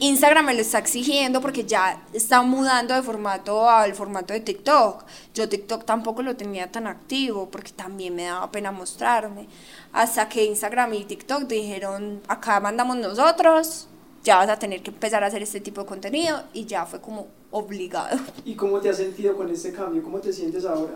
Instagram 0.00 0.46
me 0.46 0.54
lo 0.54 0.60
está 0.60 0.78
exigiendo 0.78 1.40
porque 1.40 1.64
ya 1.64 2.02
está 2.12 2.42
mudando 2.42 2.94
de 2.94 3.02
formato 3.02 3.68
al 3.70 3.94
formato 3.94 4.34
de 4.34 4.40
TikTok. 4.40 5.04
Yo 5.34 5.48
TikTok 5.48 5.84
tampoco 5.84 6.22
lo 6.22 6.36
tenía 6.36 6.70
tan 6.70 6.86
activo 6.86 7.48
porque 7.48 7.70
también 7.70 8.14
me 8.14 8.24
daba 8.24 8.50
pena 8.50 8.72
mostrarme. 8.72 9.46
Hasta 9.92 10.28
que 10.28 10.44
Instagram 10.44 10.94
y 10.94 11.04
TikTok 11.04 11.44
dijeron, 11.44 12.20
acá 12.26 12.58
mandamos 12.58 12.96
nosotros, 12.96 13.86
ya 14.24 14.38
vas 14.38 14.48
a 14.48 14.58
tener 14.58 14.82
que 14.82 14.90
empezar 14.90 15.22
a 15.22 15.28
hacer 15.28 15.42
este 15.42 15.60
tipo 15.60 15.82
de 15.82 15.86
contenido 15.86 16.42
y 16.52 16.64
ya 16.64 16.86
fue 16.86 17.00
como 17.00 17.28
obligado. 17.52 18.18
¿Y 18.44 18.54
cómo 18.56 18.80
te 18.80 18.90
has 18.90 18.96
sentido 18.96 19.36
con 19.36 19.48
este 19.48 19.72
cambio? 19.72 20.02
¿Cómo 20.02 20.18
te 20.18 20.32
sientes 20.32 20.64
ahora? 20.64 20.94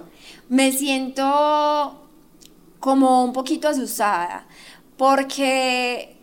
Me 0.49 0.73
siento 0.73 2.03
como 2.81 3.25
un 3.25 3.33
poquito 3.33 3.69
asustada 3.69 4.47
porque 4.97 6.18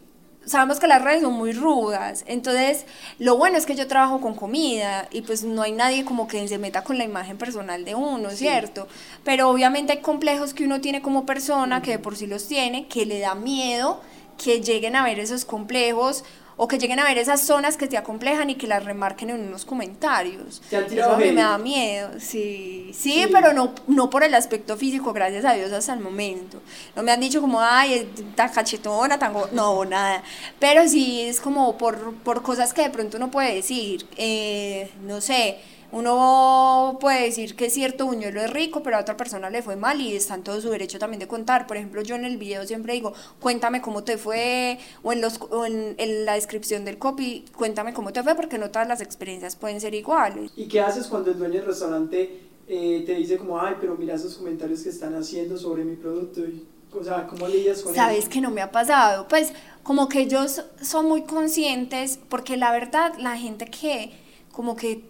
sabemos 0.46 0.80
que 0.80 0.88
las 0.88 1.02
redes 1.02 1.22
son 1.22 1.34
muy 1.34 1.52
rudas, 1.52 2.24
entonces 2.28 2.86
lo 3.20 3.38
bueno 3.38 3.58
es 3.58 3.66
que 3.66 3.76
yo 3.76 3.88
trabajo 3.88 4.22
con 4.22 4.36
comida 4.36 5.08
y 5.12 5.22
pues 5.22 5.44
no 5.44 5.62
hay 5.62 5.72
nadie 5.72 6.06
como 6.06 6.28
que 6.28 6.48
se 6.48 6.58
meta 6.58 6.84
con 6.84 6.98
la 6.98 7.04
imagen 7.04 7.38
personal 7.38 7.84
de 7.86 7.96
uno, 7.96 8.30
¿cierto? 8.32 8.88
Pero 9.24 9.50
obviamente 9.50 9.94
hay 9.94 10.00
complejos 10.00 10.54
que 10.54 10.66
uno 10.66 10.82
tiene 10.82 11.02
como 11.02 11.26
persona, 11.26 11.82
que 11.82 11.92
de 11.92 12.00
por 12.00 12.16
sí 12.16 12.28
los 12.28 12.48
tiene, 12.48 12.88
que 12.88 13.06
le 13.06 13.20
da 13.20 13.36
miedo 13.36 14.02
que 14.38 14.62
lleguen 14.62 14.96
a 14.96 15.04
ver 15.04 15.20
esos 15.20 15.46
complejos 15.46 16.24
o 16.58 16.68
que 16.68 16.78
lleguen 16.78 17.00
a 17.00 17.04
ver 17.04 17.18
esas 17.18 17.42
zonas 17.42 17.78
que 17.78 17.88
te 17.88 17.98
acomplejan 17.98 18.50
y 18.50 18.56
que 18.56 18.68
las 18.68 18.84
remarquen 18.86 19.30
en 19.30 19.48
unos 19.48 19.66
comentarios. 19.66 20.62
¿Te 20.70 20.78
han 20.78 20.86
Eso 20.86 21.12
a 21.12 21.18
mí 21.18 21.32
me 21.32 21.42
da 21.42 21.58
miedo, 21.58 22.12
sí. 22.20 22.92
sí. 22.94 23.28
pero 23.32 23.54
no, 23.54 23.74
no 23.88 24.10
por 24.10 24.24
el 24.24 24.34
aspecto 24.34 24.78
físico, 24.78 25.12
gracias 25.14 25.46
a 25.46 25.54
Dios 25.54 25.72
hasta 25.72 25.94
el 25.94 26.00
momento. 26.00 26.62
No 26.96 27.04
me 27.04 27.12
han 27.12 27.20
dicho 27.20 27.42
como, 27.42 27.60
ay, 27.60 28.10
tan 28.36 28.50
cachetona, 28.50 29.20
tan... 29.20 29.34
No, 29.52 29.84
nada. 29.86 30.24
Pero 30.60 30.88
sí 30.88 31.22
es 31.22 31.42
como 31.42 31.78
por, 31.78 32.14
por 32.16 32.42
cosas 32.42 32.74
que 32.74 32.84
de 32.84 32.90
pronto 32.90 33.18
uno 33.18 33.30
puede 33.30 33.56
decir, 33.56 34.08
eh, 34.18 34.92
no 35.02 35.22
sé 35.22 35.58
uno 35.92 36.98
puede 37.00 37.26
decir 37.26 37.56
que 37.56 37.70
cierto 37.70 38.06
buñuelo 38.06 38.42
es 38.42 38.50
rico, 38.52 38.84
pero 38.84 38.98
a 38.98 39.02
otra 39.02 39.18
persona 39.18 39.50
le 39.50 39.62
fue 39.62 39.76
mal 39.76 40.02
y 40.02 40.16
está 40.16 40.36
en 40.36 40.44
todo 40.44 40.60
su 40.62 40.70
derecho 40.70 41.00
también 41.00 41.20
de 41.20 41.28
contar. 41.28 41.68
Por 41.68 41.78
ejemplo, 41.78 42.02
yo 42.02 42.16
en 42.16 42.26
el 42.26 42.38
video 42.38 42.66
siempre 42.66 42.94
digo, 42.94 43.14
cuéntame 43.40 43.82
cómo 43.82 44.04
te 44.04 44.18
fue, 44.18 44.80
o 45.04 45.14
en, 45.14 45.22
los, 45.22 45.40
en, 45.68 45.96
en, 45.98 46.26
la 46.26 46.34
descripción 46.34 46.86
del 46.86 46.98
copy, 46.98 47.46
cuéntame 47.56 47.94
cómo 47.94 48.12
te 48.14 48.24
fue, 48.24 48.36
porque 48.36 48.58
no 48.58 48.72
todas 48.72 48.88
las 48.88 49.02
experiencias 49.02 49.56
pueden 49.56 49.82
ser 49.82 49.94
iguales. 49.94 50.52
¿Y 50.56 50.68
qué 50.68 50.82
haces 50.82 51.08
cuando 51.08 51.32
el 51.32 51.38
dueño 51.38 51.56
del 51.56 51.66
restaurante 51.66 52.46
eh, 52.68 53.04
te 53.06 53.14
dice 53.14 53.38
como, 53.38 53.60
ay, 53.60 53.76
pero 53.80 53.96
mira 53.96 54.16
esos 54.16 54.36
comentarios 54.36 54.82
que 54.82 54.90
están 54.90 55.14
haciendo 55.16 55.58
sobre 55.58 55.84
mi 55.84 55.96
producto. 55.96 56.42
Y, 56.42 56.66
o 56.92 57.04
sea, 57.04 57.28
¿cómo 57.28 57.48
lidias 57.48 57.82
con 57.84 57.94
¿Sabes 57.94 58.20
eso? 58.20 58.30
que 58.30 58.42
no 58.42 58.50
me 58.50 58.62
ha 58.62 58.72
pasado? 58.72 59.28
Pues 59.28 59.54
como 59.84 60.10
que 60.10 60.22
ellos 60.22 60.64
son 60.82 61.06
muy 61.06 61.24
conscientes, 61.24 62.20
porque 62.28 62.58
la 62.58 62.72
verdad, 62.72 63.14
la 63.20 63.38
gente 63.38 63.68
que 63.68 64.14
como 64.52 64.76
que 64.76 65.04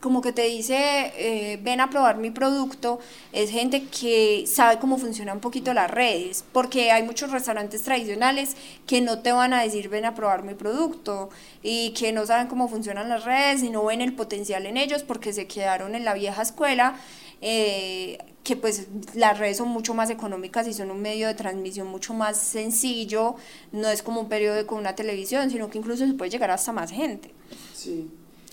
como 0.00 0.22
que 0.22 0.32
te 0.32 0.42
dice, 0.42 1.12
eh, 1.16 1.58
ven 1.62 1.80
a 1.80 1.90
probar 1.90 2.16
mi 2.16 2.30
producto, 2.30 3.00
es 3.32 3.50
gente 3.50 3.84
que 3.84 4.44
sabe 4.46 4.78
cómo 4.78 4.96
funcionan 4.96 5.36
un 5.36 5.40
poquito 5.40 5.74
las 5.74 5.90
redes, 5.90 6.44
porque 6.52 6.90
hay 6.90 7.02
muchos 7.02 7.30
restaurantes 7.30 7.82
tradicionales 7.82 8.56
que 8.86 9.02
no 9.02 9.20
te 9.20 9.32
van 9.32 9.52
a 9.52 9.62
decir, 9.62 9.90
ven 9.90 10.06
a 10.06 10.14
probar 10.14 10.42
mi 10.42 10.54
producto, 10.54 11.28
y 11.62 11.90
que 11.90 12.12
no 12.12 12.24
saben 12.24 12.46
cómo 12.46 12.68
funcionan 12.68 13.08
las 13.08 13.24
redes 13.24 13.62
y 13.62 13.70
no 13.70 13.84
ven 13.84 14.00
el 14.00 14.14
potencial 14.14 14.64
en 14.66 14.78
ellos 14.78 15.02
porque 15.02 15.32
se 15.32 15.46
quedaron 15.46 15.94
en 15.94 16.04
la 16.04 16.14
vieja 16.14 16.42
escuela. 16.42 16.96
Eh, 17.42 18.18
que 18.44 18.56
pues 18.56 18.88
las 19.14 19.38
redes 19.38 19.58
son 19.58 19.68
mucho 19.68 19.94
más 19.94 20.10
económicas 20.10 20.66
y 20.66 20.72
son 20.72 20.90
un 20.90 21.00
medio 21.00 21.26
de 21.26 21.34
transmisión 21.34 21.86
mucho 21.86 22.14
más 22.14 22.38
sencillo, 22.38 23.36
no 23.70 23.88
es 23.88 24.02
como 24.02 24.22
un 24.22 24.28
periódico 24.28 24.74
o 24.74 24.78
una 24.78 24.94
televisión, 24.94 25.50
sino 25.50 25.68
que 25.70 25.78
incluso 25.78 26.06
se 26.06 26.14
puede 26.14 26.30
llegar 26.30 26.50
hasta 26.50 26.72
más 26.72 26.90
gente. 26.90 27.32
Sí. 27.74 28.08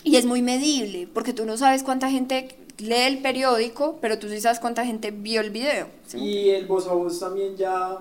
Y 0.08 0.16
es 0.16 0.26
muy 0.26 0.42
medible, 0.42 1.08
porque 1.14 1.34
tú 1.34 1.46
no 1.46 1.58
sabes 1.58 1.84
cuánta 1.84 2.10
gente 2.10 2.58
lee 2.78 2.94
el 3.08 3.18
periódico, 3.20 3.98
pero 4.02 4.18
tú 4.20 4.30
sí 4.30 4.40
sabes 4.40 4.60
cuánta 4.60 4.86
gente 4.86 5.12
vio 5.12 5.42
el 5.42 5.50
video. 5.50 5.88
¿sí? 6.06 6.18
Y 6.20 6.50
el 6.52 6.66
voz 6.66 6.88
a 6.88 6.94
voz 6.94 7.20
también 7.20 7.56
ya 7.58 7.98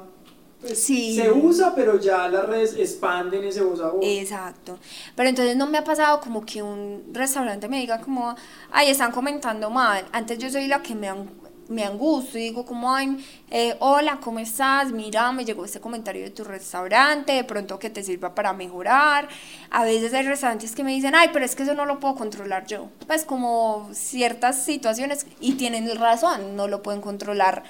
pues, 0.60 0.82
Sí. 0.82 1.16
se 1.16 1.30
usa, 1.30 1.74
pero 1.74 1.98
ya 2.00 2.28
las 2.28 2.46
redes 2.46 2.74
expanden 2.78 3.44
ese 3.44 3.62
voz 3.62 3.80
a 3.80 3.88
voz. 3.90 4.00
Exacto. 4.04 4.78
Pero 5.14 5.28
entonces 5.28 5.56
no 5.56 5.66
me 5.66 5.78
ha 5.78 5.84
pasado 5.84 6.20
como 6.20 6.44
que 6.44 6.62
un 6.62 7.04
restaurante 7.12 7.68
me 7.68 7.80
diga 7.80 8.00
como, 8.00 8.34
ay, 8.70 8.88
están 8.90 9.12
comentando 9.12 9.68
mal. 9.70 10.04
Antes 10.12 10.38
yo 10.38 10.50
soy 10.50 10.66
la 10.68 10.82
que 10.82 10.94
me, 10.94 11.08
an- 11.08 11.30
me 11.68 11.84
angustio 11.84 12.40
y 12.40 12.44
digo 12.44 12.64
como, 12.64 12.94
ay, 12.94 13.16
eh, 13.50 13.76
hola, 13.80 14.18
¿cómo 14.22 14.38
estás? 14.38 14.90
Mira, 14.92 15.32
me 15.32 15.44
llegó 15.44 15.64
este 15.64 15.80
comentario 15.80 16.22
de 16.22 16.30
tu 16.30 16.44
restaurante, 16.44 17.32
de 17.32 17.44
pronto 17.44 17.78
que 17.78 17.90
te 17.90 18.02
sirva 18.02 18.34
para 18.34 18.52
mejorar. 18.52 19.28
A 19.70 19.84
veces 19.84 20.12
hay 20.14 20.26
restaurantes 20.26 20.74
que 20.74 20.84
me 20.84 20.92
dicen, 20.92 21.14
ay, 21.14 21.30
pero 21.32 21.44
es 21.44 21.54
que 21.54 21.62
eso 21.62 21.74
no 21.74 21.86
lo 21.86 22.00
puedo 22.00 22.14
controlar 22.14 22.66
yo. 22.66 22.88
Pues 23.06 23.24
como 23.24 23.88
ciertas 23.92 24.64
situaciones, 24.64 25.26
y 25.40 25.54
tienen 25.54 25.94
razón, 25.98 26.56
no 26.56 26.68
lo 26.68 26.82
pueden 26.82 27.00
controlar 27.00 27.62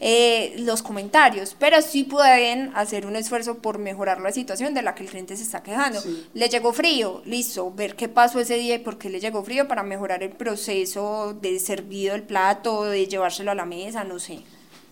eh, 0.00 0.54
los 0.58 0.82
comentarios, 0.82 1.56
pero 1.58 1.80
sí 1.82 2.04
pueden 2.04 2.72
hacer 2.74 3.06
un 3.06 3.16
esfuerzo 3.16 3.58
por 3.58 3.78
mejorar 3.78 4.20
la 4.20 4.32
situación 4.32 4.74
de 4.74 4.82
la 4.82 4.94
que 4.94 5.04
el 5.04 5.10
cliente 5.10 5.36
se 5.36 5.42
está 5.42 5.62
quejando. 5.62 6.00
Sí. 6.00 6.26
Le 6.34 6.48
llegó 6.48 6.72
frío, 6.72 7.22
listo, 7.24 7.72
ver 7.72 7.96
qué 7.96 8.08
pasó 8.08 8.40
ese 8.40 8.56
día 8.56 8.76
y 8.76 8.78
por 8.78 8.98
qué 8.98 9.10
le 9.10 9.20
llegó 9.20 9.42
frío 9.42 9.66
para 9.68 9.82
mejorar 9.82 10.22
el 10.22 10.30
proceso 10.30 11.34
de 11.40 11.58
servido 11.58 12.14
el 12.14 12.22
plato, 12.22 12.84
de 12.84 13.06
llevárselo 13.44 13.50
a 13.50 13.54
la 13.54 13.64
mesa, 13.64 14.04
no 14.04 14.18
sé. 14.18 14.40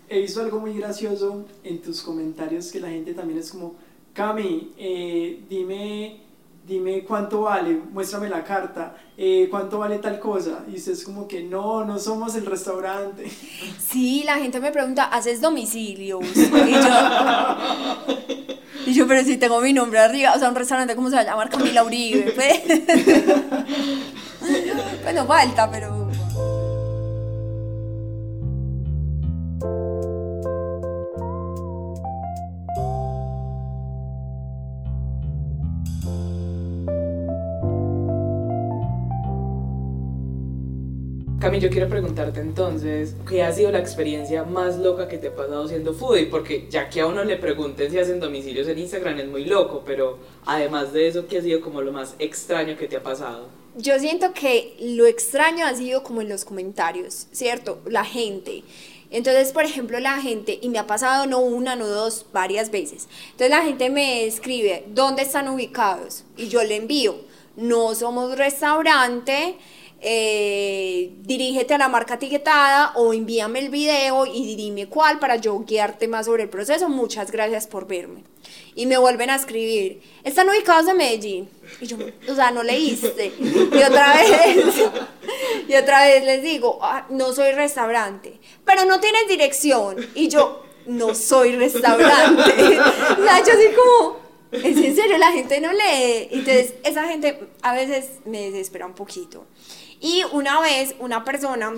He 0.09 0.21
visto 0.21 0.41
algo 0.41 0.61
muy 0.61 0.75
gracioso 0.75 1.47
en 1.65 1.81
tus 1.81 2.03
comentarios 2.03 2.71
que 2.71 2.81
la 2.81 2.89
gente 2.89 3.15
también 3.15 3.39
es 3.39 3.51
como, 3.51 3.75
Cami, 4.13 4.73
eh, 4.77 5.43
dime, 5.49 6.21
dime 6.67 7.03
cuánto 7.05 7.43
vale, 7.43 7.81
muéstrame 7.93 8.29
la 8.29 8.45
carta, 8.45 8.95
eh, 9.17 9.49
cuánto 9.51 9.79
vale 9.79 9.99
tal 9.99 10.21
cosa. 10.21 10.65
Y 10.71 10.77
usted 10.77 10.93
es 10.93 11.05
como 11.05 11.27
que 11.27 11.43
no, 11.43 11.85
no 11.85 11.99
somos 11.99 12.35
el 12.35 12.45
restaurante. 12.47 13.31
Sí, 13.79 14.23
la 14.25 14.37
gente 14.37 14.61
me 14.61 14.71
pregunta, 14.73 15.05
¿haces 15.05 15.41
domicilios? 15.41 16.25
Y 16.35 16.51
yo, 16.51 16.91
y 18.87 18.95
yo, 18.95 19.07
pero 19.07 19.23
si 19.23 19.37
tengo 19.37 19.61
mi 19.61 19.73
nombre 19.73 19.99
arriba, 19.99 20.33
o 20.35 20.39
sea, 20.39 20.49
un 20.49 20.55
restaurante, 20.55 20.95
¿cómo 20.95 21.11
se 21.11 21.17
va 21.17 21.23
a 21.23 21.25
llamar? 21.25 21.49
Camila 21.49 21.85
Uribe. 21.85 22.35
Pues, 24.43 24.51
pues 25.05 25.15
no 25.15 25.25
falta, 25.25 25.71
pero... 25.71 26.02
Cami, 41.43 41.59
yo 41.59 41.71
quiero 41.71 41.89
preguntarte 41.89 42.39
entonces, 42.39 43.17
¿qué 43.29 43.43
ha 43.43 43.51
sido 43.51 43.73
la 43.73 43.81
experiencia 43.81 44.45
más 44.45 44.79
loca 44.79 45.09
que 45.09 45.19
te 45.19 45.27
ha 45.27 45.35
pasado 45.35 45.67
siendo 45.67 45.93
foodie? 45.93 46.27
Porque 46.27 46.69
ya 46.71 46.89
que 46.89 47.01
a 47.01 47.07
uno 47.09 47.25
le 47.25 47.37
pregunten 47.37 47.91
si 47.91 47.99
hacen 47.99 48.21
domicilios 48.21 48.69
en 48.69 48.79
Instagram 48.79 49.19
es 49.19 49.27
muy 49.27 49.45
loco, 49.47 49.83
pero 49.85 50.21
además 50.47 50.93
de 50.93 51.09
eso, 51.09 51.27
¿qué 51.27 51.39
ha 51.39 51.43
sido 51.43 51.61
como 51.61 51.83
lo 51.83 51.91
más 51.91 52.15
extraño 52.21 52.77
que 52.77 52.87
te 52.87 52.95
ha 52.95 53.03
pasado? 53.03 53.49
Yo 53.77 53.99
siento 53.99 54.33
que 54.33 54.77
lo 54.81 55.05
extraño 55.07 55.67
ha 55.67 55.75
sido 55.75 56.05
como 56.05 56.21
en 56.21 56.29
los 56.29 56.45
comentarios, 56.45 57.27
¿cierto? 57.33 57.81
La 57.87 58.05
gente. 58.05 58.63
Entonces, 59.11 59.51
por 59.51 59.65
ejemplo, 59.65 59.99
la 59.99 60.21
gente, 60.21 60.61
y 60.63 60.69
me 60.69 60.79
ha 60.79 60.87
pasado 60.87 61.27
no 61.27 61.41
una, 61.41 61.75
no 61.75 61.89
dos, 61.89 62.25
varias 62.33 62.71
veces. 62.71 63.09
Entonces 63.33 63.51
la 63.51 63.65
gente 63.65 63.91
me 63.91 64.27
escribe, 64.27 64.85
¿dónde 64.95 65.23
están 65.23 65.49
ubicados? 65.49 66.23
Y 66.37 66.47
yo 66.47 66.63
le 66.63 66.77
envío, 66.77 67.17
no 67.57 67.97
somos 67.97 68.39
restaurante, 68.39 69.57
eh, 70.05 71.13
dirígete 71.21 71.75
a 71.75 71.79
la 71.79 71.89
marca 71.89 72.15
etiquetada 72.15 72.93
o 72.97 73.15
envíame 73.15 73.61
el 73.61 73.71
video 73.71 74.27
y 74.27 74.57
dime 74.57 74.89
cuál 74.89 75.21
para 75.21 75.37
yo 75.37 75.61
guiarte 75.61 76.09
más 76.09 76.27
sobre 76.27 76.43
el 76.43 76.49
proceso. 76.49 76.89
Muchas 76.89 77.31
gracias 77.31 77.67
por 77.69 77.87
verme. 77.87 78.25
Y 78.75 78.87
me 78.87 78.99
vuelven 78.99 79.31
a 79.31 79.37
escribir, 79.37 80.03
están 80.25 80.49
ubicados 80.49 80.89
en 80.89 80.97
Medellín. 80.97 81.49
Y 81.81 81.87
yo, 81.87 81.97
o 82.29 82.35
sea, 82.35 82.51
no 82.51 82.63
leíste. 82.63 83.33
Y 83.39 83.83
otra 83.83 84.15
vez, 84.15 84.75
y 85.69 85.75
otra 85.77 86.05
vez 86.07 86.25
les 86.25 86.43
digo, 86.43 86.79
"Ah, 86.83 87.07
no 87.09 87.33
soy 87.33 87.53
restaurante, 87.53 88.41
pero 88.65 88.85
no 88.85 88.99
tienes 88.99 89.29
dirección. 89.29 89.97
Y 90.15 90.29
yo, 90.29 90.63
no 90.87 91.15
soy 91.15 91.57
restaurante. 91.57 92.43
O 93.19 93.25
sea, 93.25 93.39
yo 93.45 93.53
así 93.53 93.67
como, 93.77 94.17
es 94.53 94.77
en 94.77 94.97
serio, 94.97 95.19
la 95.19 95.33
gente 95.33 95.61
no 95.61 95.73
lee. 95.73 96.29
Entonces, 96.31 96.75
esa 96.83 97.05
gente 97.05 97.39
a 97.63 97.75
veces 97.75 98.21
me 98.25 98.51
desespera 98.51 98.87
un 98.87 98.95
poquito. 98.95 99.47
Y 100.03 100.23
una 100.33 100.61
vez, 100.61 100.95
una 100.99 101.25
persona 101.25 101.73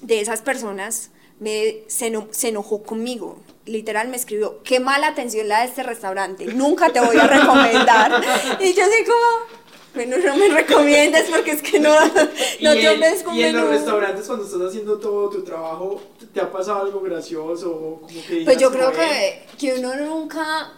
de 0.00 0.20
esas 0.20 0.40
personas 0.40 1.10
me, 1.40 1.82
se, 1.88 2.06
eno- 2.06 2.28
se 2.30 2.48
enojó 2.48 2.82
conmigo. 2.82 3.40
Literal 3.66 4.08
me 4.08 4.16
escribió, 4.16 4.62
qué 4.62 4.78
mala 4.80 5.08
atención 5.08 5.48
la 5.48 5.60
de 5.60 5.66
este 5.66 5.82
restaurante, 5.82 6.46
nunca 6.46 6.90
te 6.92 7.00
voy 7.00 7.18
a 7.18 7.26
recomendar. 7.26 8.22
y 8.60 8.72
yo 8.72 8.84
así 8.84 9.04
como, 9.04 9.56
bueno, 9.94 10.16
no 10.24 10.36
me 10.36 10.48
recomiendes 10.48 11.24
porque 11.28 11.50
es 11.50 11.62
que 11.62 11.80
no, 11.80 11.90
no 12.60 12.72
te 12.72 12.88
ofrezco 12.88 13.30
un 13.30 13.36
y 13.36 13.42
en 13.42 13.56
los 13.56 13.64
menú". 13.64 13.76
restaurantes 13.76 14.26
cuando 14.26 14.44
estás 14.46 14.60
haciendo 14.62 14.98
todo 14.98 15.28
tu 15.30 15.42
trabajo, 15.42 16.00
¿te 16.32 16.40
ha 16.40 16.50
pasado 16.52 16.82
algo 16.82 17.00
gracioso? 17.00 17.98
Como 18.02 18.22
que 18.28 18.42
Pues 18.44 18.58
yo 18.58 18.70
creo 18.70 18.92
como, 18.92 19.02
"Eh, 19.02 19.44
que, 19.58 19.72
que 19.72 19.74
uno 19.80 19.96
nunca, 19.96 20.72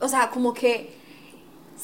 o 0.00 0.08
sea, 0.08 0.28
como 0.30 0.52
que 0.52 0.94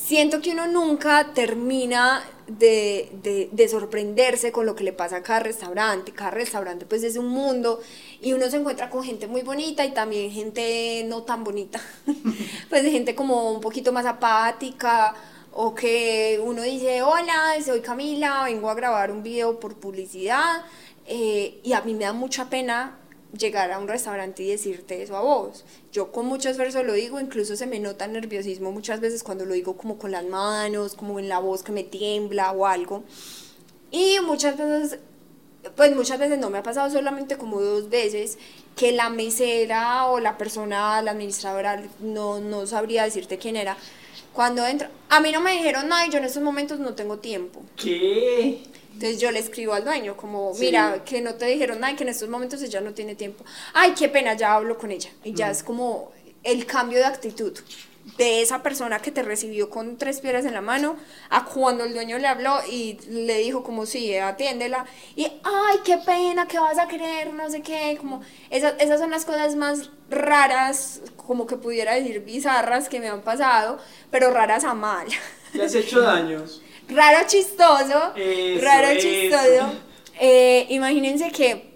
siento 0.05 0.41
que 0.41 0.51
uno 0.51 0.67
nunca 0.67 1.33
termina 1.33 2.23
de, 2.49 3.09
de, 3.23 3.49
de 3.53 3.69
sorprenderse 3.69 4.51
con 4.51 4.67
lo 4.67 4.75
que 4.75 4.85
le 4.85 4.93
pasa 4.93 5.17
a 5.17 5.23
cada 5.23 5.41
restaurante. 5.41 6.13
Cada 6.13 6.33
restaurante 6.33 6.87
pues 6.87 7.03
es 7.05 7.17
un 7.17 7.29
mundo 7.29 7.81
y 8.21 8.33
uno 8.33 8.51
se 8.51 8.57
encuentra 8.57 8.91
con 8.91 9.05
gente 9.05 9.27
muy 9.27 9.43
bonita 9.43 9.85
y 9.85 9.93
también 9.93 10.31
gente 10.31 11.05
no 11.07 11.23
tan 11.23 11.45
bonita. 11.45 11.81
pues 12.69 12.83
gente 12.83 13.15
como 13.15 13.53
un 13.53 13.61
poquito 13.61 13.93
más 13.93 14.07
apática 14.07 15.15
o 15.53 15.75
que 15.75 16.41
uno 16.43 16.63
dice, 16.63 17.03
hola, 17.03 17.55
soy 17.65 17.81
Camila, 17.81 18.45
vengo 18.45 18.71
a 18.71 18.75
grabar 18.75 19.13
un 19.13 19.23
video 19.23 19.61
por 19.61 19.75
publicidad 19.77 20.65
eh, 21.07 21.61
y 21.63 21.75
a 21.75 21.83
mí 21.83 21.95
me 21.95 22.05
da 22.05 22.13
mucha 22.13 22.49
pena 22.49 22.99
llegar 23.37 23.71
a 23.73 23.79
un 23.79 23.89
restaurante 23.89 24.43
y 24.43 24.49
decirte 24.49 25.03
eso 25.03 25.17
a 25.17 25.23
vos. 25.23 25.65
Yo 25.93 26.13
con 26.13 26.27
mucho 26.27 26.49
esfuerzo 26.49 26.83
lo 26.83 26.93
digo, 26.93 27.21
incluso 27.21 27.57
se 27.57 27.67
me 27.67 27.81
nota 27.81 28.07
nerviosismo 28.07 28.73
muchas 28.73 29.01
veces 29.01 29.23
cuando 29.23 29.45
lo 29.45 29.55
digo 29.55 29.77
como 29.77 29.99
con 29.99 30.11
las 30.11 30.25
manos, 30.25 30.95
como 30.95 31.19
en 31.19 31.29
la 31.29 31.39
voz 31.39 31.63
que 31.63 31.73
me 31.73 31.85
tiembla 31.85 32.53
o 32.53 32.67
algo. 32.67 33.05
Y 33.91 34.19
muchas 34.25 34.57
veces, 34.57 34.99
pues 35.77 35.95
muchas 35.95 36.19
veces 36.19 36.39
no 36.39 36.51
me 36.51 36.59
ha 36.59 36.63
pasado 36.63 36.91
solamente 36.91 37.37
como 37.37 37.61
dos 37.61 37.89
veces 37.89 38.39
que 38.77 38.93
la 38.93 39.11
mesera 39.11 40.07
o 40.07 40.19
la 40.19 40.39
persona, 40.39 41.01
la 41.03 41.11
administradora, 41.11 41.83
no, 42.01 42.41
no 42.41 42.67
sabría 42.67 43.05
decirte 43.05 43.39
quién 43.39 43.57
era. 43.57 43.77
Cuando 44.33 44.67
entra, 44.67 44.91
a 45.11 45.21
mí 45.21 45.31
no 45.31 45.43
me 45.43 45.53
dijeron 45.53 45.89
nada 45.89 46.07
y 46.07 46.11
yo 46.11 46.19
en 46.19 46.25
estos 46.25 46.43
momentos 46.43 46.79
no 46.79 46.95
tengo 46.95 47.19
tiempo. 47.19 47.63
¿Qué? 47.77 48.63
Entonces 48.93 49.21
yo 49.21 49.31
le 49.31 49.39
escribo 49.39 49.75
al 49.75 49.85
dueño 49.85 50.17
como, 50.17 50.55
Sí. 50.55 50.67
mira, 50.67 51.03
que 51.05 51.21
no 51.21 51.35
te 51.35 51.47
dijeron 51.47 51.81
nada 51.81 51.97
que 51.97 52.03
en 52.05 52.11
estos 52.11 52.29
momentos 52.29 52.63
ella 52.63 52.81
no 52.81 52.93
tiene 52.93 53.15
tiempo. 53.15 53.45
Ay, 53.75 53.93
qué 53.99 54.09
pena, 54.09 54.35
ya 54.35 54.55
hablo 54.55 54.79
con 54.79 54.91
ella. 54.91 55.11
Y 55.25 55.35
ya 55.35 55.51
es 55.51 55.63
como 55.63 56.13
el 56.45 56.67
cambio 56.67 56.99
de 56.99 57.05
actitud 57.07 57.59
de 58.19 58.43
esa 58.43 58.65
persona 58.65 58.99
que 58.99 59.13
te 59.13 59.23
recibió 59.23 59.71
con 59.71 59.97
tres 59.97 60.21
piedras 60.21 60.45
en 60.45 60.55
la 60.55 60.61
mano 60.61 60.97
a 61.31 61.45
cuando 61.45 61.85
el 61.85 61.95
dueño 61.95 62.19
le 62.19 62.27
habló 62.27 62.59
y 62.69 62.99
le 63.09 63.39
dijo 63.39 63.63
como, 63.63 63.87
sí, 63.87 64.17
atiéndela. 64.17 64.87
Y, 65.15 65.25
ay, 65.25 65.79
qué 65.85 65.99
pena, 65.99 66.47
¿qué 66.49 66.59
vas 66.59 66.79
a 66.79 66.89
querer? 66.89 67.33
No 67.33 67.49
sé 67.51 67.63
qué. 67.63 67.97
Como, 68.01 68.23
esas, 68.51 68.75
esas 68.81 68.99
son 69.01 69.11
las 69.11 69.25
cosas 69.25 69.55
más 69.55 69.91
raras, 70.11 71.01
como 71.17 71.47
que 71.47 71.57
pudiera 71.57 71.95
decir 71.95 72.21
bizarras 72.21 72.89
que 72.89 73.01
me 73.01 73.09
han 73.09 73.23
pasado, 73.23 73.79
pero 74.11 74.31
raras 74.31 74.65
a 74.65 74.75
mal. 74.75 75.07
¿Te 75.53 75.63
has 75.63 75.75
hecho 75.75 76.01
daños? 76.01 76.62
Raro 76.89 77.27
chistoso, 77.27 78.13
Eso, 78.17 78.65
raro 78.65 78.89
eso. 78.89 79.01
chistoso. 79.09 79.73
eh, 80.21 80.67
imagínense 80.71 81.31
que 81.31 81.75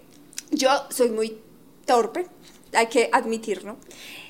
yo 0.50 0.68
soy 0.90 1.10
muy 1.10 1.38
torpe, 1.86 2.26
hay 2.72 2.86
que 2.88 3.08
admitirlo. 3.12 3.76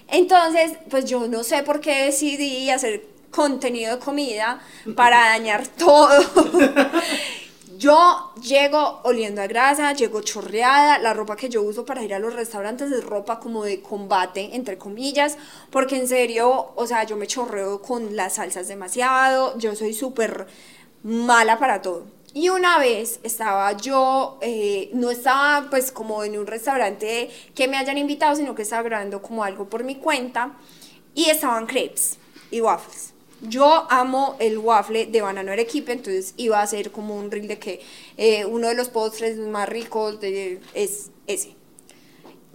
Entonces, 0.08 0.72
pues 0.88 1.04
yo 1.06 1.26
no 1.26 1.42
sé 1.42 1.62
por 1.64 1.80
qué 1.80 2.04
decidí 2.04 2.70
hacer 2.70 3.04
contenido 3.30 3.96
de 3.96 4.04
comida 4.04 4.60
para 4.94 5.18
dañar 5.30 5.66
todo. 5.66 6.08
Yo 7.78 8.32
llego 8.40 9.00
oliendo 9.02 9.42
a 9.42 9.46
grasa, 9.46 9.92
llego 9.92 10.22
chorreada, 10.22 10.98
la 10.98 11.12
ropa 11.12 11.36
que 11.36 11.48
yo 11.48 11.62
uso 11.62 11.84
para 11.84 12.02
ir 12.02 12.14
a 12.14 12.18
los 12.18 12.34
restaurantes 12.34 12.90
es 12.90 13.04
ropa 13.04 13.38
como 13.38 13.64
de 13.64 13.82
combate, 13.82 14.54
entre 14.54 14.78
comillas, 14.78 15.36
porque 15.70 15.96
en 15.96 16.08
serio, 16.08 16.72
o 16.74 16.86
sea, 16.86 17.04
yo 17.04 17.16
me 17.16 17.26
chorreo 17.26 17.82
con 17.82 18.16
las 18.16 18.36
salsas 18.36 18.68
demasiado, 18.68 19.58
yo 19.58 19.74
soy 19.74 19.92
súper 19.92 20.46
mala 21.02 21.58
para 21.58 21.82
todo. 21.82 22.06
Y 22.32 22.48
una 22.48 22.78
vez 22.78 23.20
estaba 23.22 23.72
yo, 23.72 24.38
eh, 24.40 24.90
no 24.94 25.10
estaba 25.10 25.68
pues 25.68 25.90
como 25.90 26.24
en 26.24 26.38
un 26.38 26.46
restaurante 26.46 27.30
que 27.54 27.68
me 27.68 27.76
hayan 27.76 27.98
invitado, 27.98 28.36
sino 28.36 28.54
que 28.54 28.62
estaba 28.62 28.82
grabando 28.82 29.20
como 29.20 29.44
algo 29.44 29.68
por 29.68 29.84
mi 29.84 29.96
cuenta 29.96 30.52
y 31.14 31.30
estaban 31.30 31.66
crepes 31.66 32.18
y 32.50 32.60
waffles. 32.60 33.15
Yo 33.42 33.86
amo 33.90 34.36
el 34.38 34.58
waffle 34.58 35.06
de 35.06 35.20
banano 35.20 35.52
Arequipe, 35.52 35.92
entonces 35.92 36.32
iba 36.36 36.58
a 36.58 36.62
hacer 36.62 36.90
como 36.90 37.16
un 37.16 37.30
reel 37.30 37.48
de 37.48 37.58
que 37.58 37.80
eh, 38.16 38.44
uno 38.46 38.68
de 38.68 38.74
los 38.74 38.88
postres 38.88 39.36
más 39.36 39.68
ricos 39.68 40.20
de, 40.20 40.60
es 40.74 41.10
ese. 41.26 41.54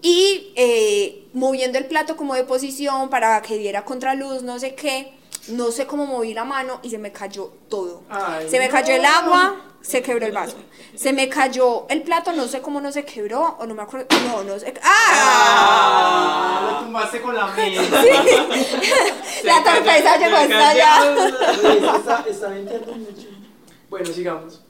Y 0.01 0.53
eh, 0.55 1.27
moviendo 1.33 1.77
el 1.77 1.85
plato 1.85 2.17
como 2.17 2.33
de 2.33 2.43
posición 2.43 3.09
para 3.09 3.41
que 3.43 3.57
diera 3.57 3.85
contraluz, 3.85 4.41
no 4.41 4.57
sé 4.57 4.73
qué, 4.73 5.13
no 5.49 5.71
sé 5.71 5.85
cómo 5.85 6.07
moví 6.07 6.33
la 6.33 6.43
mano 6.43 6.79
y 6.81 6.89
se 6.89 6.97
me 6.97 7.11
cayó 7.11 7.53
todo. 7.69 8.03
Ay, 8.09 8.49
se 8.49 8.57
me 8.57 8.67
cayó 8.67 8.95
el 8.95 9.05
agua, 9.05 9.70
se 9.81 10.01
quebró 10.01 10.25
el 10.25 10.31
vaso. 10.31 10.57
Se 10.95 11.13
me 11.13 11.29
cayó 11.29 11.85
el 11.89 12.03
plato, 12.03 12.31
no 12.33 12.47
sé 12.47 12.61
cómo 12.61 12.81
no 12.81 12.91
se 12.91 13.03
quebró, 13.05 13.57
o 13.59 13.65
no 13.65 13.73
me 13.73 13.83
acuerdo. 13.83 14.07
No, 14.27 14.43
no 14.43 14.59
sé. 14.59 14.73
¡Ah! 14.83 14.89
Ah, 15.13 16.71
lo 16.71 16.85
tumbaste 16.85 17.21
con 17.21 17.35
la 17.35 17.47
mesa. 17.47 17.81
La 19.43 19.63
torpeza 19.63 20.17
llegó 20.17 20.35
hasta 20.35 20.69
allá. 20.69 20.99
Bueno, 23.89 24.13
sigamos. 24.13 24.61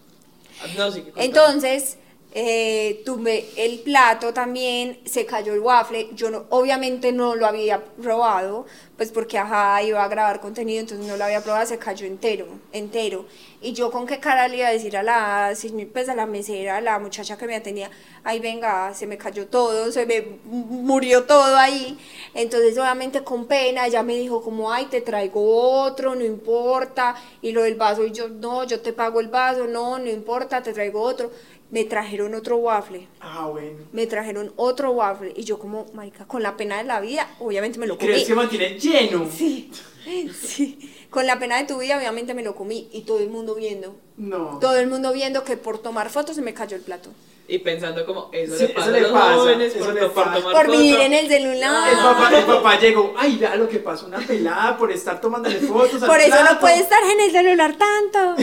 No, 0.78 0.92
sí, 0.92 1.06
Entonces, 1.16 1.98
eh, 2.34 3.02
tumbé 3.06 3.50
el 3.58 3.80
plato 3.80 4.34
también, 4.34 5.00
se 5.06 5.26
cayó 5.26 5.54
el 5.54 5.60
waffle. 5.60 6.10
Yo 6.14 6.32
no, 6.32 6.46
obviamente 6.50 7.12
no 7.12 7.36
lo 7.36 7.46
había 7.46 7.84
probado, 7.84 8.66
pues 8.96 9.12
porque 9.12 9.38
ajá, 9.38 9.82
iba 9.84 10.04
a 10.04 10.08
grabar 10.08 10.40
contenido, 10.40 10.80
entonces 10.80 11.06
no 11.06 11.18
lo 11.18 11.26
había 11.26 11.42
probado, 11.42 11.66
se 11.66 11.78
cayó 11.78 12.06
entero, 12.06 12.48
entero. 12.72 13.26
Y 13.64 13.74
yo 13.74 13.92
con 13.92 14.08
qué 14.08 14.20
cara 14.20 14.48
le 14.48 14.58
iba 14.58 14.68
a 14.68 14.72
decir 14.72 14.96
a 14.98 15.04
la, 15.04 15.54
pues 15.92 16.10
a 16.10 16.16
la 16.16 16.26
mesera, 16.26 16.78
a 16.78 16.82
la 16.82 17.00
muchacha 17.00 17.38
que 17.38 17.46
me 17.46 17.56
atendía, 17.56 17.92
ay 18.24 18.40
venga, 18.40 18.94
se 18.94 19.08
me 19.08 19.18
cayó 19.18 19.48
todo, 19.48 19.92
se 19.92 20.06
me 20.06 20.40
murió 20.46 21.26
todo 21.26 21.58
ahí. 21.58 21.98
Entonces 22.34 22.78
obviamente 22.78 23.24
con 23.24 23.46
pena 23.46 23.86
ella 23.88 24.04
me 24.04 24.16
dijo 24.16 24.42
como, 24.42 24.72
ay 24.72 24.86
te 24.86 25.02
traigo 25.02 25.42
otro, 25.84 26.16
no 26.16 26.24
importa. 26.24 27.16
Y 27.42 27.52
lo 27.52 27.64
del 27.64 27.76
vaso, 27.76 28.06
y 28.06 28.12
yo, 28.12 28.30
no, 28.30 28.64
yo 28.64 28.82
te 28.82 28.94
pago 28.94 29.20
el 29.20 29.28
vaso, 29.28 29.68
no, 29.68 30.00
no 30.00 30.10
importa, 30.10 30.64
te 30.64 30.74
traigo 30.74 31.02
otro. 31.02 31.32
Me 31.72 31.86
trajeron 31.86 32.36
otro 32.36 32.58
waffle 32.58 33.08
Ah, 33.22 33.48
bueno. 33.50 33.80
me 33.94 34.06
trajeron 34.06 34.52
otro 34.58 34.92
waffle 34.92 35.34
y 35.36 35.44
yo 35.46 35.58
como, 35.58 35.86
marica, 35.94 36.26
con 36.28 36.44
la 36.44 36.58
pena 36.58 36.78
de 36.78 36.84
la 36.84 37.00
vida, 37.00 37.28
obviamente 37.40 37.80
me 37.80 37.88
lo 37.88 37.98
comí. 37.98 38.12
¿Crees 38.12 38.28
que 38.28 38.36
mantiene 38.36 38.78
lleno? 38.78 39.26
Sí, 39.32 39.72
sí, 40.34 40.94
con 41.10 41.26
la 41.26 41.40
pena 41.40 41.58
de 41.58 41.66
tu 41.66 41.78
vida, 41.80 41.98
obviamente 41.98 42.34
me 42.34 42.44
lo 42.44 42.56
comí 42.56 42.90
y 42.92 43.02
todo 43.02 43.20
el 43.20 43.30
mundo 43.30 43.56
viendo, 43.56 43.96
No. 44.18 44.60
todo 44.60 44.76
el 44.78 44.88
mundo 44.88 45.14
viendo 45.14 45.44
que 45.46 45.56
por 45.58 45.80
tomar 45.80 46.10
fotos 46.10 46.36
se 46.36 46.42
me 46.42 46.54
cayó 46.54 46.76
el 46.76 46.84
plato. 46.84 47.10
Y 47.48 47.58
pensando 47.60 48.06
como, 48.06 48.30
eso 48.32 48.56
Sí, 48.56 48.68
le 48.68 48.70
pasa 48.70 48.86
eso 48.88 48.92
le 48.92 48.98
a 49.00 49.02
los 49.02 49.12
pasa, 49.12 49.34
jóvenes 49.36 49.74
por, 49.74 49.94
le 49.94 50.02
por 50.02 50.14
pasa. 50.14 50.34
tomar 50.40 50.54
Por 50.56 50.72
vivir 50.72 51.00
en 51.02 51.14
el 51.14 51.28
celular. 51.28 51.90
El 51.92 51.98
papá, 51.98 52.38
el 52.38 52.46
papá 52.46 52.80
llegó, 52.80 53.14
ay, 53.18 53.38
vea 53.38 53.56
lo 53.58 53.68
que 53.68 53.80
pasó, 53.80 54.06
una 54.06 54.20
pelada 54.20 54.78
por 54.78 54.92
estar 54.92 55.20
tomándole 55.20 55.60
fotos 55.60 56.02
al 56.02 56.08
Por 56.08 56.20
eso 56.20 56.30
plato". 56.30 56.54
no 56.54 56.60
puede 56.62 56.80
estar 56.80 57.00
en 57.04 57.20
el 57.20 57.32
celular 57.32 57.76
tanto. 57.78 58.36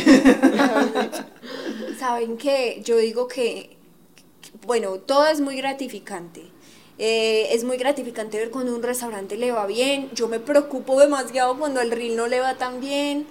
¿Saben 1.99 2.37
qué? 2.37 2.81
Yo 2.85 2.97
digo 2.99 3.29
que, 3.29 3.77
bueno, 4.67 4.95
todo 4.99 5.27
es 5.29 5.41
muy 5.41 5.57
gratificante. 5.57 6.43
Eh, 6.99 7.49
es 7.53 7.65
muy 7.65 7.77
gratificante 7.77 8.39
ver 8.39 8.51
cuando 8.51 8.75
un 8.75 8.83
restaurante 8.83 9.37
le 9.37 9.53
va 9.53 9.67
bien. 9.67 10.11
Yo 10.15 10.29
me 10.29 10.41
preocupo 10.41 11.01
demasiado 11.01 11.57
cuando 11.59 11.81
el 11.81 11.91
reel 11.93 12.17
no 12.17 12.27
le 12.27 12.41
va 12.41 12.55
tan 12.57 12.81
bien. 12.81 13.27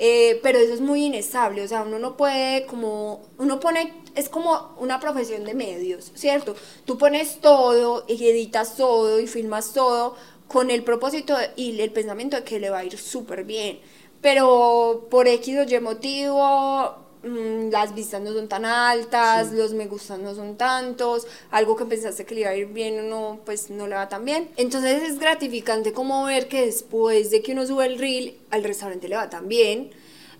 Eh, 0.00 0.38
pero 0.44 0.60
eso 0.60 0.74
es 0.74 0.80
muy 0.80 1.06
inestable, 1.06 1.60
o 1.64 1.66
sea, 1.66 1.82
uno 1.82 1.98
no 1.98 2.16
puede 2.16 2.66
como, 2.66 3.22
uno 3.36 3.58
pone, 3.58 3.92
es 4.14 4.28
como 4.28 4.76
una 4.78 5.00
profesión 5.00 5.42
de 5.42 5.54
medios, 5.54 6.12
¿cierto? 6.14 6.54
Tú 6.84 6.96
pones 6.98 7.40
todo 7.40 8.04
y 8.06 8.28
editas 8.28 8.76
todo 8.76 9.18
y 9.18 9.26
filmas 9.26 9.72
todo 9.72 10.14
con 10.46 10.70
el 10.70 10.84
propósito 10.84 11.34
y 11.56 11.80
el 11.80 11.90
pensamiento 11.90 12.36
de 12.36 12.44
que 12.44 12.60
le 12.60 12.70
va 12.70 12.78
a 12.78 12.84
ir 12.84 12.96
súper 12.96 13.42
bien, 13.42 13.80
pero 14.20 15.08
por 15.10 15.26
X 15.26 15.58
o 15.58 15.62
Y 15.64 15.80
motivo 15.80 17.07
mm, 17.22 17.70
las 17.70 17.94
vistas 17.94 18.20
no 18.22 18.32
son 18.32 18.48
tan 18.48 18.64
altas, 18.64 19.52
los 19.52 19.72
me 19.74 19.86
gustan 19.86 20.22
no 20.22 20.34
son 20.34 20.56
tantos, 20.56 21.26
algo 21.50 21.76
que 21.76 21.84
pensaste 21.84 22.24
que 22.24 22.34
le 22.34 22.40
iba 22.42 22.50
a 22.50 22.56
ir 22.56 22.66
bien 22.66 22.98
o 23.00 23.02
no, 23.02 23.40
pues 23.44 23.70
no 23.70 23.86
le 23.86 23.94
va 23.94 24.08
tan 24.08 24.24
bien. 24.24 24.50
Entonces 24.56 25.02
es 25.02 25.18
gratificante 25.18 25.92
como 25.92 26.24
ver 26.24 26.48
que 26.48 26.66
después 26.66 27.30
de 27.30 27.42
que 27.42 27.52
uno 27.52 27.66
sube 27.66 27.86
el 27.86 27.98
reel, 27.98 28.38
al 28.50 28.64
restaurante 28.64 29.08
le 29.08 29.16
va 29.16 29.30
tan 29.30 29.48
bien, 29.48 29.90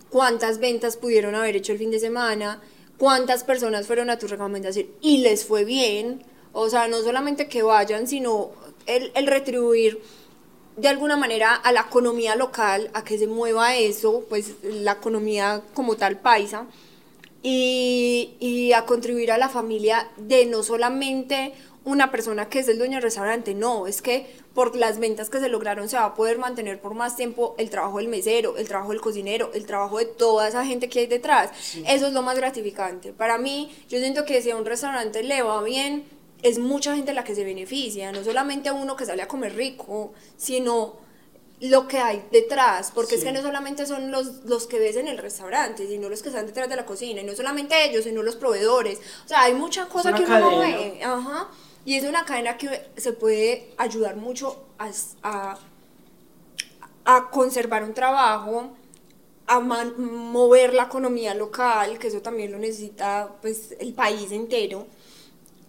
cuántas 0.09 0.59
ventas 0.59 0.97
pudieron 0.97 1.35
haber 1.35 1.55
hecho 1.55 1.71
el 1.71 1.77
fin 1.77 1.91
de 1.91 1.99
semana, 1.99 2.61
cuántas 2.97 3.43
personas 3.43 3.87
fueron 3.87 4.09
a 4.09 4.17
tu 4.17 4.27
recomendación 4.27 4.87
y 5.01 5.19
les 5.19 5.45
fue 5.45 5.65
bien. 5.65 6.23
O 6.51 6.69
sea, 6.69 6.87
no 6.87 7.01
solamente 7.01 7.47
que 7.47 7.61
vayan, 7.61 8.07
sino 8.07 8.51
el, 8.85 9.11
el 9.13 9.27
retribuir 9.27 10.01
de 10.79 10.87
alguna 10.87 11.17
manera 11.17 11.55
a 11.55 11.71
la 11.71 11.81
economía 11.81 12.35
local, 12.35 12.89
a 12.93 13.03
que 13.03 13.17
se 13.17 13.27
mueva 13.27 13.75
eso, 13.75 14.23
pues 14.29 14.53
la 14.63 14.93
economía 14.93 15.61
como 15.73 15.95
tal 15.95 16.17
paisa, 16.17 16.65
y, 17.41 18.35
y 18.39 18.73
a 18.73 18.85
contribuir 18.85 19.31
a 19.31 19.37
la 19.37 19.49
familia 19.49 20.09
de 20.17 20.45
no 20.45 20.61
solamente 20.63 21.53
una 21.85 22.11
persona 22.11 22.49
que 22.49 22.59
es 22.59 22.67
el 22.67 22.77
dueño 22.77 22.95
del 22.95 23.03
restaurante, 23.03 23.53
no, 23.53 23.87
es 23.87 24.01
que 24.01 24.27
por 24.53 24.75
las 24.75 24.99
ventas 24.99 25.29
que 25.29 25.39
se 25.39 25.49
lograron 25.49 25.87
se 25.87 25.95
va 25.95 26.05
a 26.05 26.15
poder 26.15 26.37
mantener 26.37 26.81
por 26.81 26.93
más 26.93 27.15
tiempo 27.15 27.55
el 27.57 27.69
trabajo 27.69 27.97
del 27.97 28.09
mesero, 28.09 28.57
el 28.57 28.67
trabajo 28.67 28.91
del 28.91 29.01
cocinero, 29.01 29.51
el 29.53 29.65
trabajo 29.65 29.97
de 29.97 30.05
toda 30.05 30.47
esa 30.47 30.65
gente 30.65 30.89
que 30.89 30.99
hay 30.99 31.07
detrás. 31.07 31.51
Eso 31.87 32.07
es 32.07 32.13
lo 32.13 32.21
más 32.21 32.37
gratificante. 32.37 33.13
Para 33.13 33.37
mí, 33.37 33.71
yo 33.87 33.99
siento 33.99 34.25
que 34.25 34.41
si 34.41 34.51
a 34.51 34.57
un 34.57 34.65
restaurante 34.65 35.23
le 35.23 35.41
va 35.41 35.63
bien, 35.63 36.03
es 36.41 36.59
mucha 36.59 36.95
gente 36.95 37.13
la 37.13 37.23
que 37.23 37.35
se 37.35 37.43
beneficia, 37.43 38.11
no 38.11 38.23
solamente 38.23 38.69
a 38.69 38.73
uno 38.73 38.95
que 38.95 39.05
sale 39.05 39.21
a 39.21 39.27
comer 39.27 39.55
rico, 39.55 40.13
sino 40.37 40.97
lo 41.61 41.89
que 41.89 41.97
hay 41.97 42.23
detrás, 42.31 42.91
porque 42.95 43.15
es 43.15 43.23
que 43.25 43.33
no 43.33 43.41
solamente 43.41 43.85
son 43.85 44.11
los, 44.11 44.45
los 44.45 44.65
que 44.65 44.79
ves 44.79 44.95
en 44.95 45.09
el 45.09 45.17
restaurante, 45.17 45.85
sino 45.87 46.07
los 46.07 46.21
que 46.23 46.29
están 46.29 46.45
detrás 46.45 46.69
de 46.69 46.77
la 46.77 46.85
cocina, 46.85 47.19
y 47.19 47.25
no 47.25 47.35
solamente 47.35 47.83
ellos, 47.83 48.05
sino 48.05 48.23
los 48.23 48.37
proveedores. 48.37 48.99
O 49.25 49.27
sea, 49.27 49.41
hay 49.41 49.53
muchas 49.53 49.87
cosas 49.87 50.13
una 50.13 50.17
que 50.17 50.23
uno 50.25 50.39
no 50.39 50.59
cadena. 50.59 50.77
ve. 50.77 51.03
Ajá. 51.03 51.49
Y 51.83 51.95
es 51.95 52.05
una 52.05 52.23
cadena 52.23 52.57
que 52.57 52.87
se 52.95 53.11
puede 53.11 53.71
ayudar 53.77 54.15
mucho 54.15 54.63
a, 54.77 54.89
a, 55.23 55.57
a 57.05 57.29
conservar 57.29 57.83
un 57.83 57.93
trabajo, 57.93 58.69
a 59.47 59.59
man- 59.59 59.95
mover 59.99 60.73
la 60.73 60.83
economía 60.83 61.33
local, 61.33 61.97
que 61.99 62.07
eso 62.07 62.21
también 62.21 62.51
lo 62.51 62.57
necesita 62.59 63.35
pues, 63.41 63.75
el 63.79 63.93
país 63.93 64.31
entero, 64.31 64.87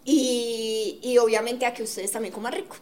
y, 0.04 0.98
y 1.02 1.18
obviamente 1.18 1.66
a 1.66 1.74
que 1.74 1.82
ustedes 1.82 2.10
también 2.12 2.32
coman 2.32 2.52
rico. 2.52 2.76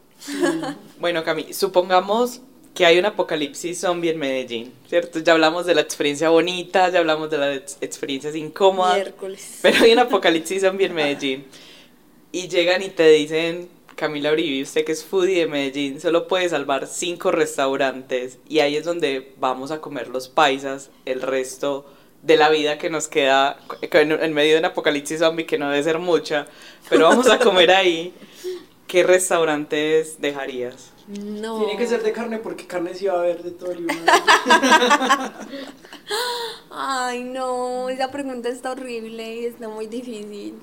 Bueno, 0.99 1.23
Cami, 1.25 1.53
supongamos 1.53 2.41
que 2.75 2.87
hay 2.87 2.99
un 2.99 3.07
apocalipsis 3.07 3.81
zombie 3.81 4.11
en 4.11 4.19
Medellín, 4.19 4.73
¿cierto? 4.89 5.19
Ya 5.19 5.33
hablamos 5.33 5.67
de 5.67 5.75
la 5.75 5.81
experiencia 5.81 6.29
bonita, 6.31 6.89
ya 6.91 7.01
hablamos 7.01 7.29
de 7.31 7.39
las 7.39 7.57
ex- 7.57 7.79
experiencias 7.81 8.37
incómodas, 8.37 8.95
Miércoles. 8.97 9.59
pero 9.63 9.85
hay 9.85 9.93
un 9.93 9.99
apocalipsis 9.99 10.63
zombie 10.63 10.87
en 10.87 10.95
Medellín. 10.95 11.45
Y 12.31 12.47
llegan 12.49 12.83
y 12.83 12.89
te 12.91 13.09
dicen, 13.09 13.69
Camila 13.97 14.31
Uribe, 14.33 14.63
usted 14.63 14.85
que 14.85 14.93
es 14.93 15.03
foodie 15.03 15.41
de 15.41 15.47
Medellín, 15.49 16.01
solo 16.01 16.29
puede 16.29 16.49
salvar 16.49 16.87
cinco 16.87 17.33
restaurantes 17.33 18.39
y 18.49 18.61
ahí 18.61 18.77
es 18.77 18.85
donde 18.85 19.33
vamos 19.39 19.71
a 19.73 19.81
comer 19.81 20.09
los 20.09 20.29
paisas 20.29 20.91
el 21.05 21.21
resto 21.23 21.85
de 22.23 22.37
la 22.37 22.51
vida 22.51 22.79
que 22.79 22.91
nos 22.91 23.09
queda 23.09 23.59
en, 23.81 24.13
en 24.13 24.33
medio 24.35 24.55
de 24.55 24.59
un 24.61 24.65
apocalipsis 24.67 25.21
zombie 25.21 25.47
que 25.47 25.59
no 25.59 25.71
debe 25.71 25.83
ser 25.83 25.99
mucha, 25.99 26.47
pero 26.89 27.09
vamos 27.09 27.29
a 27.29 27.39
comer 27.39 27.71
ahí. 27.71 28.15
¿Qué 28.87 29.03
restaurantes 29.03 30.19
dejarías? 30.19 30.93
No. 31.09 31.59
Tiene 31.65 31.79
que 31.79 31.87
ser 31.87 32.03
de 32.03 32.13
carne 32.13 32.39
porque 32.39 32.67
carne 32.67 32.95
sí 32.95 33.07
va 33.07 33.15
a 33.15 33.19
haber 33.19 33.43
de 33.43 33.51
todo 33.51 33.73
el 33.73 33.81
mundo. 33.81 34.13
Ay, 36.71 37.25
no, 37.25 37.89
esa 37.91 38.11
pregunta 38.11 38.49
está 38.49 38.71
horrible 38.73 39.37
y 39.37 39.45
está 39.47 39.69
muy 39.69 39.87
difícil. 39.87 40.55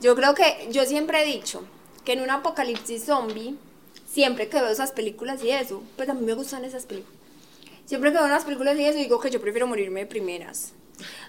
Yo 0.00 0.14
creo 0.14 0.34
que, 0.34 0.68
yo 0.70 0.84
siempre 0.84 1.22
he 1.22 1.26
dicho 1.26 1.62
que 2.04 2.12
en 2.12 2.22
un 2.22 2.30
apocalipsis 2.30 3.04
zombie, 3.04 3.56
siempre 4.06 4.48
que 4.48 4.60
veo 4.60 4.68
esas 4.68 4.92
películas 4.92 5.42
y 5.42 5.50
eso, 5.50 5.82
pues 5.96 6.08
a 6.08 6.14
mí 6.14 6.24
me 6.24 6.34
gustan 6.34 6.64
esas 6.64 6.86
películas. 6.86 7.23
Siempre 7.86 8.10
que 8.12 8.18
veo 8.18 8.26
unas 8.26 8.44
películas 8.44 8.76
y 8.78 8.84
eso, 8.84 8.98
digo 8.98 9.20
que 9.20 9.30
yo 9.30 9.40
prefiero 9.40 9.66
morirme 9.66 10.00
de 10.00 10.06
primeras. 10.06 10.72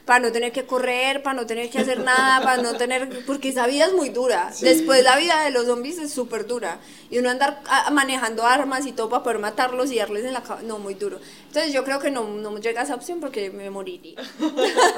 para 0.06 0.20
no 0.20 0.32
tener 0.32 0.52
que 0.52 0.66
correr, 0.66 1.24
para 1.24 1.34
no 1.42 1.48
tener 1.48 1.70
que 1.72 1.80
hacer 1.80 2.00
nada, 2.00 2.40
para 2.44 2.62
no 2.62 2.78
tener, 2.78 3.26
porque 3.26 3.50
esa 3.50 3.66
vida 3.66 3.86
es 3.86 3.94
muy 3.94 4.10
dura. 4.10 4.52
Después 4.62 5.04
la 5.04 5.18
vida 5.18 5.44
de 5.44 5.50
los 5.50 5.66
zombies 5.66 5.98
es 5.98 6.14
súper 6.14 6.46
dura. 6.46 6.78
Y 7.10 7.18
uno 7.18 7.30
andar 7.32 7.62
ah, 7.68 7.90
manejando 7.92 8.46
armas 8.46 8.86
y 8.86 8.92
todo 8.92 9.10
para 9.10 9.24
poder 9.24 9.40
matarlos 9.40 9.92
y 9.92 9.98
darles 9.98 10.24
en 10.24 10.34
la 10.34 10.44
cabeza, 10.44 10.68
no, 10.68 10.78
muy 10.78 10.94
duro. 10.94 11.20
Entonces 11.48 11.74
yo 11.74 11.84
creo 11.84 12.00
que 12.00 12.12
no, 12.12 12.24
no 12.26 12.58
llega 12.60 12.82
a 12.82 12.84
esa 12.84 12.94
opción 12.96 13.20
porque 13.20 13.50
me 13.50 13.70
moriría. 13.72 14.16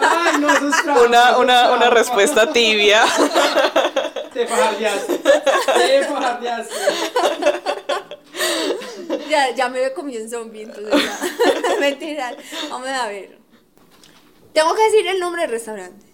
Ay, 0.02 0.38
no, 0.40 0.50
eso 0.50 0.68
es 0.70 0.84
trampa, 0.84 1.02
Una, 1.06 1.20
eso 1.22 1.32
es 1.32 1.38
una, 1.40 1.72
una 1.72 1.80
trampa. 1.80 1.90
respuesta 1.90 2.52
tibia. 2.52 3.04
Te 4.34 4.46
fajardeaste. 4.46 5.18
Te 5.18 6.04
fajardeaste. 6.04 6.76
ya, 9.30 9.54
ya 9.56 9.70
me 9.70 9.92
comí 9.94 10.18
un 10.18 10.30
zombie, 10.30 10.64
entonces 10.64 10.94
ya. 10.94 11.80
Mentira. 11.80 12.36
Vamos 12.70 12.88
a 12.88 13.08
ver. 13.08 13.38
Tengo 14.54 14.74
que 14.76 14.84
decir 14.84 15.08
el 15.08 15.20
nombre 15.20 15.44
del 15.44 15.52
restaurante. 15.52 16.06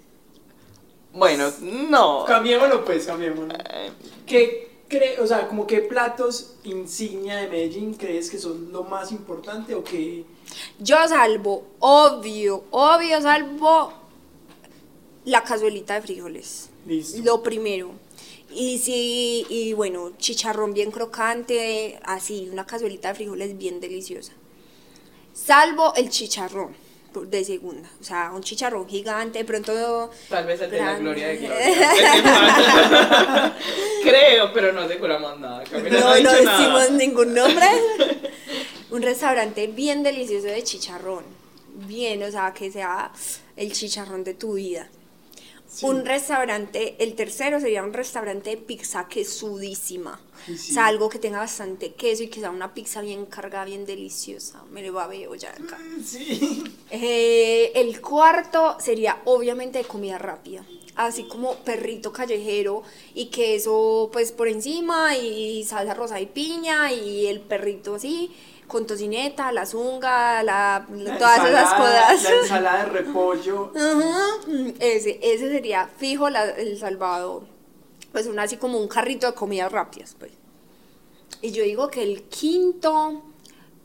Bueno, 1.13 1.51
no. 1.61 2.25
Cambiémoslo 2.25 2.83
pues, 2.83 3.05
cambiémoslo. 3.05 3.53
¿Qué 4.25 4.73
cre 4.87 5.19
o 5.19 5.27
sea, 5.27 5.47
como 5.47 5.65
qué 5.65 5.79
platos 5.79 6.55
insignia 6.63 7.37
de 7.37 7.47
Medellín 7.47 7.93
crees 7.93 8.29
que 8.29 8.37
son 8.37 8.71
lo 8.71 8.83
más 8.83 9.11
importante 9.11 9.73
o 9.75 9.83
que 9.83 10.25
Yo 10.79 10.97
salvo, 11.07 11.65
obvio, 11.79 12.65
obvio, 12.71 13.21
salvo 13.21 13.93
la 15.25 15.43
cazuelita 15.43 15.95
de 15.95 16.01
frijoles. 16.01 16.69
listo? 16.85 17.21
Lo 17.23 17.41
primero. 17.41 17.91
Y 18.55 18.77
sí, 18.77 19.45
y 19.49 19.73
bueno, 19.73 20.11
chicharrón 20.17 20.73
bien 20.73 20.91
crocante, 20.91 21.99
así, 22.03 22.49
una 22.51 22.65
cazuelita 22.65 23.09
de 23.09 23.15
frijoles 23.15 23.57
bien 23.57 23.79
deliciosa. 23.79 24.33
Salvo 25.33 25.93
el 25.95 26.09
chicharrón 26.09 26.75
de 27.27 27.43
segunda. 27.45 27.89
O 27.99 28.03
sea, 28.03 28.31
un 28.33 28.41
chicharrón 28.41 28.87
gigante, 28.87 29.39
de 29.39 29.45
pronto. 29.45 30.11
Tal 30.29 30.45
vez 30.45 30.61
el 30.61 30.71
de 30.71 30.77
la 30.79 30.97
gloria 30.99 31.27
de 31.29 31.37
gloria. 31.47 33.55
Creo, 34.03 34.53
pero 34.53 34.71
no 34.73 34.81
aseguramos 34.81 35.39
nada. 35.39 35.63
Camila 35.63 35.99
No, 35.99 36.15
no 36.17 36.23
nada. 36.23 36.37
decimos 36.57 36.91
ningún 36.91 37.33
nombre. 37.33 37.67
un 38.91 39.01
restaurante 39.01 39.67
bien 39.67 40.03
delicioso 40.03 40.47
de 40.47 40.63
chicharrón. 40.63 41.23
Bien, 41.87 42.21
o 42.23 42.31
sea, 42.31 42.53
que 42.53 42.71
sea 42.71 43.11
el 43.55 43.71
chicharrón 43.73 44.23
de 44.23 44.33
tu 44.35 44.53
vida. 44.53 44.89
Sí. 45.73 45.87
Un 45.87 46.05
restaurante, 46.05 46.95
el 46.99 47.15
tercero 47.15 47.59
sería 47.59 47.81
un 47.81 47.93
restaurante 47.93 48.51
de 48.51 48.57
pizza 48.57 49.07
quesudísima. 49.07 50.19
Sí. 50.45 50.53
O 50.53 50.73
sea, 50.75 50.85
algo 50.85 51.09
que 51.09 51.17
tenga 51.17 51.39
bastante 51.39 51.93
queso 51.93 52.21
y 52.21 52.27
que 52.27 52.39
sea 52.41 52.51
una 52.51 52.75
pizza 52.75 53.01
bien 53.01 53.25
cargada, 53.25 53.65
bien 53.65 53.83
deliciosa. 53.83 54.63
Me 54.71 54.83
lo 54.83 54.93
veo 55.07 55.33
ya 55.33 55.49
acá. 55.49 55.79
Sí. 56.05 56.63
Eh, 56.91 57.71
el 57.73 57.99
cuarto 58.01 58.77
sería 58.79 59.23
obviamente 59.25 59.79
de 59.79 59.85
comida 59.85 60.19
rápida. 60.19 60.63
Así 60.95 61.23
como 61.23 61.55
perrito 61.55 62.13
callejero 62.13 62.83
y 63.15 63.27
queso 63.31 64.11
pues 64.13 64.31
por 64.31 64.47
encima 64.47 65.17
y 65.17 65.63
salsa 65.63 65.95
rosa 65.95 66.21
y 66.21 66.27
piña 66.27 66.93
y 66.93 67.25
el 67.25 67.39
perrito 67.39 67.95
así 67.95 68.29
con 68.67 68.85
tocineta, 68.87 69.51
la 69.51 69.65
zunga, 69.65 70.41
la, 70.43 70.85
La 70.95 71.17
todas 71.17 71.47
esas 71.49 71.73
cosas. 71.73 72.23
La 72.23 72.35
ensalada 72.41 72.85
de 72.85 72.89
repollo. 72.91 73.71
Mm, 74.47 74.69
Ese, 74.79 75.19
ese 75.21 75.49
sería 75.49 75.87
fijo 75.97 76.29
la- 76.29 76.49
el 76.51 76.77
Salvador. 76.77 77.43
Pues 78.11 78.27
un 78.27 78.37
así 78.39 78.57
como 78.57 78.77
un 78.77 78.87
carrito 78.87 79.25
de 79.27 79.33
comidas 79.33 79.71
rápidas, 79.71 80.15
pues. 80.19 80.31
Y 81.41 81.51
yo 81.51 81.63
digo 81.63 81.89
que 81.89 82.03
el 82.03 82.23
quinto, 82.23 83.23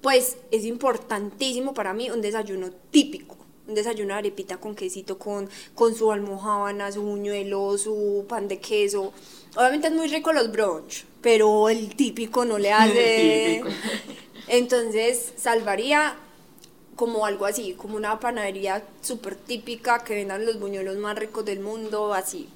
pues 0.03 0.37
es 0.51 0.65
importantísimo 0.65 1.75
para 1.75 1.93
mí 1.95 2.11
un 2.11 2.21
desayuno 2.21 2.71
típico. 2.91 3.37
Un 3.67 3.75
desayuno 3.75 4.15
de 4.15 4.19
arepita 4.21 4.57
con 4.59 4.75
quesito, 4.75 5.19
con, 5.19 5.49
con 5.75 5.95
su 5.95 6.11
almohábana, 6.11 6.91
su 6.91 7.03
buñuelo, 7.03 7.77
su 7.79 8.25
pan 8.29 8.49
de 8.49 8.59
queso. 8.61 9.13
Obviamente 9.57 9.89
es 9.89 9.93
muy 9.95 10.09
rico 10.09 10.33
los 10.33 10.51
brunch, 10.51 11.05
pero 11.21 11.69
el 11.69 11.95
típico 11.95 12.45
no 12.45 12.59
le 12.59 12.73
hace... 12.73 13.63
Entonces 14.49 15.33
salvaría 15.37 16.15
como 16.97 17.25
algo 17.27 17.47
así, 17.47 17.75
como 17.75 17.97
una 17.97 18.19
panadería 18.19 18.83
súper 19.03 19.37
típica 19.37 20.03
que 20.03 20.15
vendan 20.15 20.45
los 20.45 20.59
buñuelos 20.59 20.97
más 20.97 21.17
ricos 21.17 21.45
del 21.45 21.61
mundo, 21.61 22.13
así. 22.13 22.49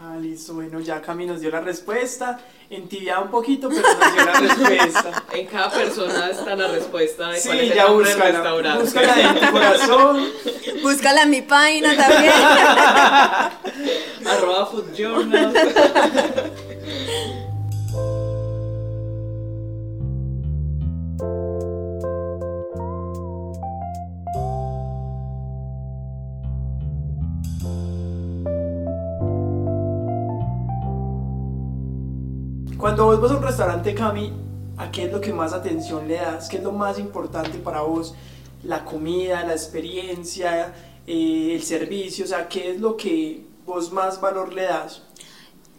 Ah, 0.00 0.16
listo. 0.20 0.54
Bueno, 0.54 0.78
ya 0.80 1.02
Cami 1.02 1.26
nos 1.26 1.40
dio 1.40 1.50
la 1.50 1.60
respuesta. 1.60 2.38
Entibiada 2.70 3.20
un 3.22 3.30
poquito, 3.30 3.68
pero 3.68 3.82
nos 3.82 4.14
dio 4.14 4.24
la 4.24 4.40
respuesta. 4.40 5.24
En 5.32 5.46
cada 5.46 5.70
persona 5.70 6.30
está 6.30 6.54
la 6.54 6.68
respuesta 6.68 7.30
de 7.30 7.40
Sí, 7.40 7.48
cuál 7.48 7.60
es 7.60 7.70
el 7.70 7.74
ya 7.76 7.84
del 7.86 7.94
búscala. 7.94 8.24
restaurante. 8.30 8.84
Búscala 8.84 9.20
en 9.20 9.40
tu 9.40 9.50
corazón. 9.50 10.28
Búscala 10.82 11.22
en 11.22 11.30
mi 11.30 11.42
página 11.42 11.96
también. 11.96 12.32
Arroba 14.28 14.66
Food 14.66 14.92
Journal. 14.94 15.52
Cuando 32.98 33.16
vos 33.16 33.22
vas 33.22 33.30
a 33.30 33.36
un 33.36 33.42
restaurante, 33.44 33.94
Cami, 33.94 34.32
¿a 34.76 34.90
qué 34.90 35.04
es 35.04 35.12
lo 35.12 35.20
que 35.20 35.32
más 35.32 35.52
atención 35.52 36.08
le 36.08 36.14
das? 36.14 36.48
¿Qué 36.48 36.56
es 36.56 36.64
lo 36.64 36.72
más 36.72 36.98
importante 36.98 37.56
para 37.58 37.82
vos? 37.82 38.12
La 38.64 38.84
comida, 38.84 39.44
la 39.44 39.52
experiencia, 39.52 40.74
eh, 41.06 41.52
el 41.54 41.62
servicio, 41.62 42.24
o 42.24 42.28
sea, 42.28 42.48
¿qué 42.48 42.72
es 42.72 42.80
lo 42.80 42.96
que 42.96 43.44
vos 43.64 43.92
más 43.92 44.20
valor 44.20 44.52
le 44.52 44.64
das? 44.64 45.02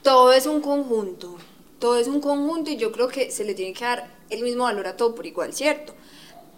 todo 0.02 0.32
es 0.32 0.46
un 0.46 0.62
conjunto, 0.62 1.36
todo 1.78 1.98
es 1.98 2.08
un 2.08 2.22
conjunto 2.22 2.72
y 2.72 2.78
yo 2.78 2.90
creo 2.94 3.10
que 3.10 3.32
se 3.32 3.44
le 3.44 3.54
tiene 3.54 3.74
que 3.74 3.84
dar 3.84 4.10
el 4.30 4.42
mismo 4.42 4.64
valor 4.64 4.88
a 4.88 4.96
todo 4.96 5.14
por 5.14 5.26
igual, 5.26 5.54
¿cierto? 5.54 5.96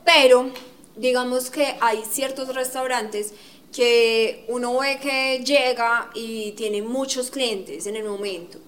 Pero 0.06 0.52
digamos 0.96 1.50
que 1.50 1.76
hay 1.82 2.04
ciertos 2.08 2.54
restaurantes 2.54 3.34
que 3.74 4.46
uno 4.48 4.78
ve 4.78 5.00
que 5.02 5.44
llega 5.44 6.12
y 6.14 6.52
tiene 6.52 6.84
muchos 6.84 7.32
clientes 7.32 7.88
en 7.88 7.96
el 7.96 8.04
momento. 8.04 8.60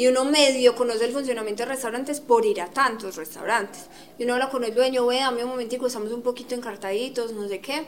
Y 0.00 0.06
uno 0.06 0.24
medio 0.24 0.74
conoce 0.74 1.04
el 1.04 1.12
funcionamiento 1.12 1.62
de 1.62 1.68
restaurantes 1.68 2.20
por 2.20 2.46
ir 2.46 2.62
a 2.62 2.70
tantos 2.70 3.16
restaurantes. 3.16 3.82
Y 4.18 4.24
uno 4.24 4.32
habla 4.32 4.48
con 4.48 4.64
el 4.64 4.74
dueño, 4.74 5.04
ve, 5.04 5.16
dame 5.16 5.44
un 5.44 5.50
momentico, 5.50 5.88
estamos 5.88 6.10
un 6.10 6.22
poquito 6.22 6.54
encartaditos, 6.54 7.34
no 7.34 7.46
sé 7.46 7.60
qué. 7.60 7.82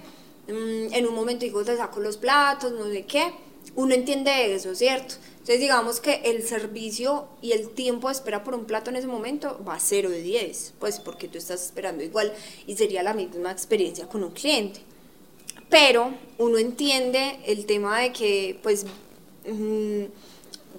Mm, 0.46 0.92
en 0.92 1.06
un 1.06 1.14
momentico 1.14 1.64
te 1.64 1.74
saco 1.74 2.00
los 2.00 2.18
platos, 2.18 2.70
no 2.72 2.84
sé 2.84 3.06
qué. 3.06 3.32
Uno 3.76 3.94
entiende 3.94 4.54
eso, 4.54 4.74
¿cierto? 4.74 5.14
Entonces 5.30 5.58
digamos 5.60 6.00
que 6.00 6.20
el 6.24 6.42
servicio 6.42 7.28
y 7.40 7.52
el 7.52 7.70
tiempo 7.70 8.08
de 8.08 8.12
espera 8.12 8.44
por 8.44 8.56
un 8.56 8.66
plato 8.66 8.90
en 8.90 8.96
ese 8.96 9.06
momento 9.06 9.58
va 9.66 9.76
a 9.76 9.80
0 9.80 10.10
de 10.10 10.20
10, 10.20 10.74
pues 10.80 11.00
porque 11.00 11.28
tú 11.28 11.38
estás 11.38 11.64
esperando 11.64 12.04
igual 12.04 12.30
y 12.66 12.76
sería 12.76 13.02
la 13.02 13.14
misma 13.14 13.52
experiencia 13.52 14.06
con 14.06 14.22
un 14.22 14.32
cliente. 14.32 14.80
Pero 15.70 16.12
uno 16.36 16.58
entiende 16.58 17.38
el 17.46 17.64
tema 17.64 18.00
de 18.00 18.12
que, 18.12 18.60
pues, 18.62 18.84
mm, 19.46 20.04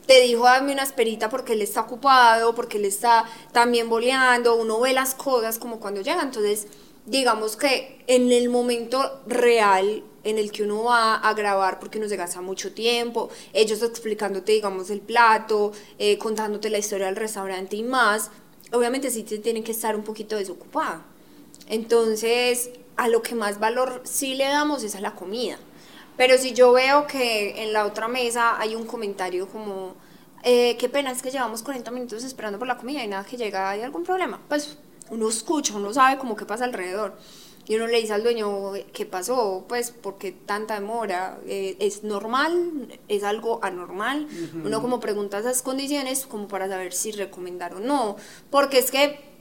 te 0.06 0.22
dijo 0.22 0.44
dame 0.44 0.74
una 0.74 0.84
esperita 0.84 1.30
porque 1.30 1.54
él 1.54 1.62
está 1.62 1.82
ocupado, 1.82 2.54
porque 2.56 2.78
él 2.78 2.86
está 2.86 3.26
también 3.52 3.89
boleando, 3.89 4.56
uno 4.56 4.80
ve 4.80 4.94
las 4.94 5.16
cosas 5.16 5.60
como 5.60 5.80
cuando 5.80 6.02
llega, 6.02 6.22
entonces 6.22 6.68
digamos 7.06 7.56
que 7.56 8.04
en 8.08 8.32
el 8.32 8.50
momento 8.50 9.22
real 9.28 10.04
en 10.24 10.38
el 10.38 10.52
que 10.52 10.63
uno 10.63 10.86
va 10.86 11.16
a 11.16 11.34
grabar 11.34 11.80
porque 11.80 11.98
uno 11.98 12.08
se 12.08 12.16
gasta 12.16 12.42
mucho 12.42 12.74
tiempo, 12.74 13.30
ellos 13.52 13.82
explicándote 13.82 14.54
digamos 14.54 14.89
el 14.89 15.02
plato, 15.02 15.72
eh, 16.00 16.18
contándote 16.18 16.70
la 16.70 16.78
historia 16.78 17.08
del 17.08 17.16
restaurante 17.16 17.76
y 17.76 17.84
más, 17.84 18.32
obviamente 18.72 19.12
sí 19.12 19.24
te 19.24 19.38
tienen 19.39 19.63
que 19.63 19.72
estar 19.72 19.96
un 19.96 20.04
poquito 20.04 20.36
desocupado. 20.38 21.04
Entonces, 21.68 22.72
a 22.98 23.08
lo 23.08 23.22
que 23.22 23.36
más 23.36 23.60
valor 23.60 24.02
sí 24.04 24.36
le 24.36 24.46
damos 24.46 24.84
es 24.84 24.96
a 24.96 25.02
la 25.02 25.16
comida. 25.16 25.58
Pero 26.17 26.38
si 26.38 26.54
yo 26.54 26.71
veo 26.71 27.08
que 27.08 27.63
en 27.63 27.73
la 27.73 27.86
otra 27.86 28.08
mesa 28.08 28.60
hay 28.60 28.76
un 28.76 28.86
comentario 28.86 29.47
como, 29.47 29.95
eh, 30.43 30.78
qué 30.78 30.89
pena 30.89 31.12
es 31.12 31.21
que 31.21 31.32
llevamos 31.32 31.63
40 31.63 31.89
minutos 31.91 32.23
esperando 32.23 32.60
por 32.60 32.67
la 32.67 32.78
comida 32.78 33.04
y 33.04 33.08
nada 33.08 33.26
que 33.26 33.38
llega, 33.38 33.69
¿hay 33.69 33.82
algún 33.82 34.04
problema? 34.04 34.39
Pues 34.47 34.78
uno 35.10 35.30
escucha, 35.30 35.76
uno 35.76 35.93
sabe 35.93 36.17
como 36.17 36.36
qué 36.36 36.45
pasa 36.45 36.65
alrededor. 36.65 37.17
Y 37.65 37.76
uno 37.76 37.88
le 37.88 38.02
dice 38.02 38.13
al 38.13 38.23
dueño, 38.23 38.73
¿qué 38.91 39.06
pasó? 39.06 39.63
Pues, 39.69 39.91
¿por 39.91 40.17
qué 40.17 40.34
tanta 40.34 40.73
demora? 40.73 41.39
Eh, 41.47 41.78
¿Es 41.80 42.04
normal? 42.04 42.99
¿Es 43.08 43.23
algo 43.23 43.60
anormal? 43.63 44.28
Uno 44.65 44.82
como 44.82 44.99
pregunta 44.99 45.39
esas 45.39 45.62
condiciones 45.62 46.26
como 46.26 46.49
para 46.49 46.67
saber 46.67 46.91
si 46.91 47.13
recomendar 47.13 47.73
o 47.73 47.80
no. 47.80 48.17
Porque 48.49 48.80
es 48.80 48.91
que 48.91 49.33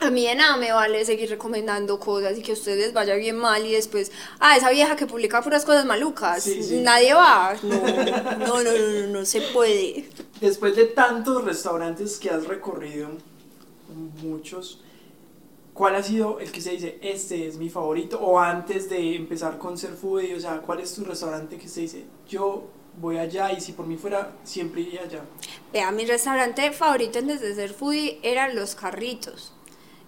a 0.00 0.10
mí 0.10 0.26
de 0.26 0.34
nada 0.34 0.56
me 0.56 0.72
vale 0.72 1.04
seguir 1.04 1.28
recomendando 1.30 1.98
cosas 2.00 2.36
y 2.38 2.42
que 2.42 2.52
a 2.52 2.54
ustedes 2.54 2.92
vaya 2.92 3.14
bien 3.16 3.36
mal 3.36 3.64
y 3.66 3.72
después, 3.72 4.10
ah, 4.38 4.56
esa 4.56 4.70
vieja 4.70 4.96
que 4.96 5.06
publica 5.06 5.42
puras 5.42 5.64
cosas 5.64 5.84
malucas, 5.84 6.42
Sí, 6.42 6.62
sí. 6.62 6.80
nadie 6.80 7.12
va. 7.14 7.54
No, 7.62 7.76
no, 7.78 8.38
no, 8.38 8.62
no, 8.64 8.72
no, 8.72 9.06
no 9.08 9.24
se 9.24 9.40
puede. 9.42 10.08
Después 10.40 10.74
de 10.76 10.86
tantos 10.86 11.44
restaurantes 11.44 12.18
que 12.18 12.30
has 12.30 12.46
recorrido, 12.46 13.10
muchos, 14.22 14.80
¿cuál 15.74 15.94
ha 15.96 16.02
sido 16.02 16.40
el 16.40 16.50
que 16.50 16.60
se 16.60 16.70
dice, 16.70 16.98
este 17.02 17.46
es 17.46 17.56
mi 17.56 17.68
favorito? 17.68 18.18
O 18.20 18.38
antes 18.38 18.88
de 18.88 19.16
empezar 19.16 19.58
con 19.58 19.76
ser 19.76 19.90
foodie, 19.92 20.34
o 20.34 20.40
sea, 20.40 20.58
¿cuál 20.58 20.80
es 20.80 20.94
tu 20.94 21.04
restaurante 21.04 21.58
que 21.58 21.68
se 21.68 21.82
dice, 21.82 22.04
yo 22.28 22.64
voy 23.00 23.18
allá 23.18 23.52
y 23.52 23.60
si 23.60 23.72
por 23.72 23.86
mí 23.86 23.96
fuera, 23.96 24.32
siempre 24.44 24.80
iría 24.80 25.02
allá? 25.02 25.20
Vea, 25.72 25.90
mi 25.90 26.04
restaurante 26.06 26.72
favorito 26.72 27.18
antes 27.18 27.40
de 27.40 27.54
ser 27.54 27.72
foodie 27.74 28.18
eran 28.22 28.56
los 28.56 28.74
carritos 28.74 29.52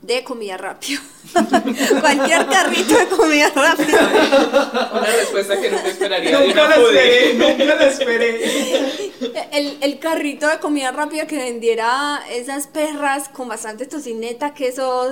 de 0.02 0.24
comida 0.24 0.56
rápida. 0.56 1.00
Cualquier 2.00 2.46
carrito 2.46 2.98
de 2.98 3.06
comida 3.06 3.50
rápida. 3.54 4.90
Una 4.92 5.06
respuesta 5.06 5.60
que 5.60 5.70
nunca 5.70 5.88
esperaría 5.88 6.38
de 6.38 6.46
Nunca 6.48 6.70
foodie. 6.72 7.30
esperé, 7.30 7.34
nunca 7.34 7.74
lo 7.76 7.82
esperé. 7.82 9.12
El, 9.52 9.78
el 9.80 9.98
carrito 10.00 10.48
de 10.48 10.58
comida 10.58 10.90
rápida 10.90 11.26
que 11.26 11.36
vendiera 11.36 12.22
esas 12.30 12.66
perras 12.66 13.28
con 13.28 13.48
bastante 13.48 13.86
tocineta, 13.86 14.52
queso, 14.54 15.08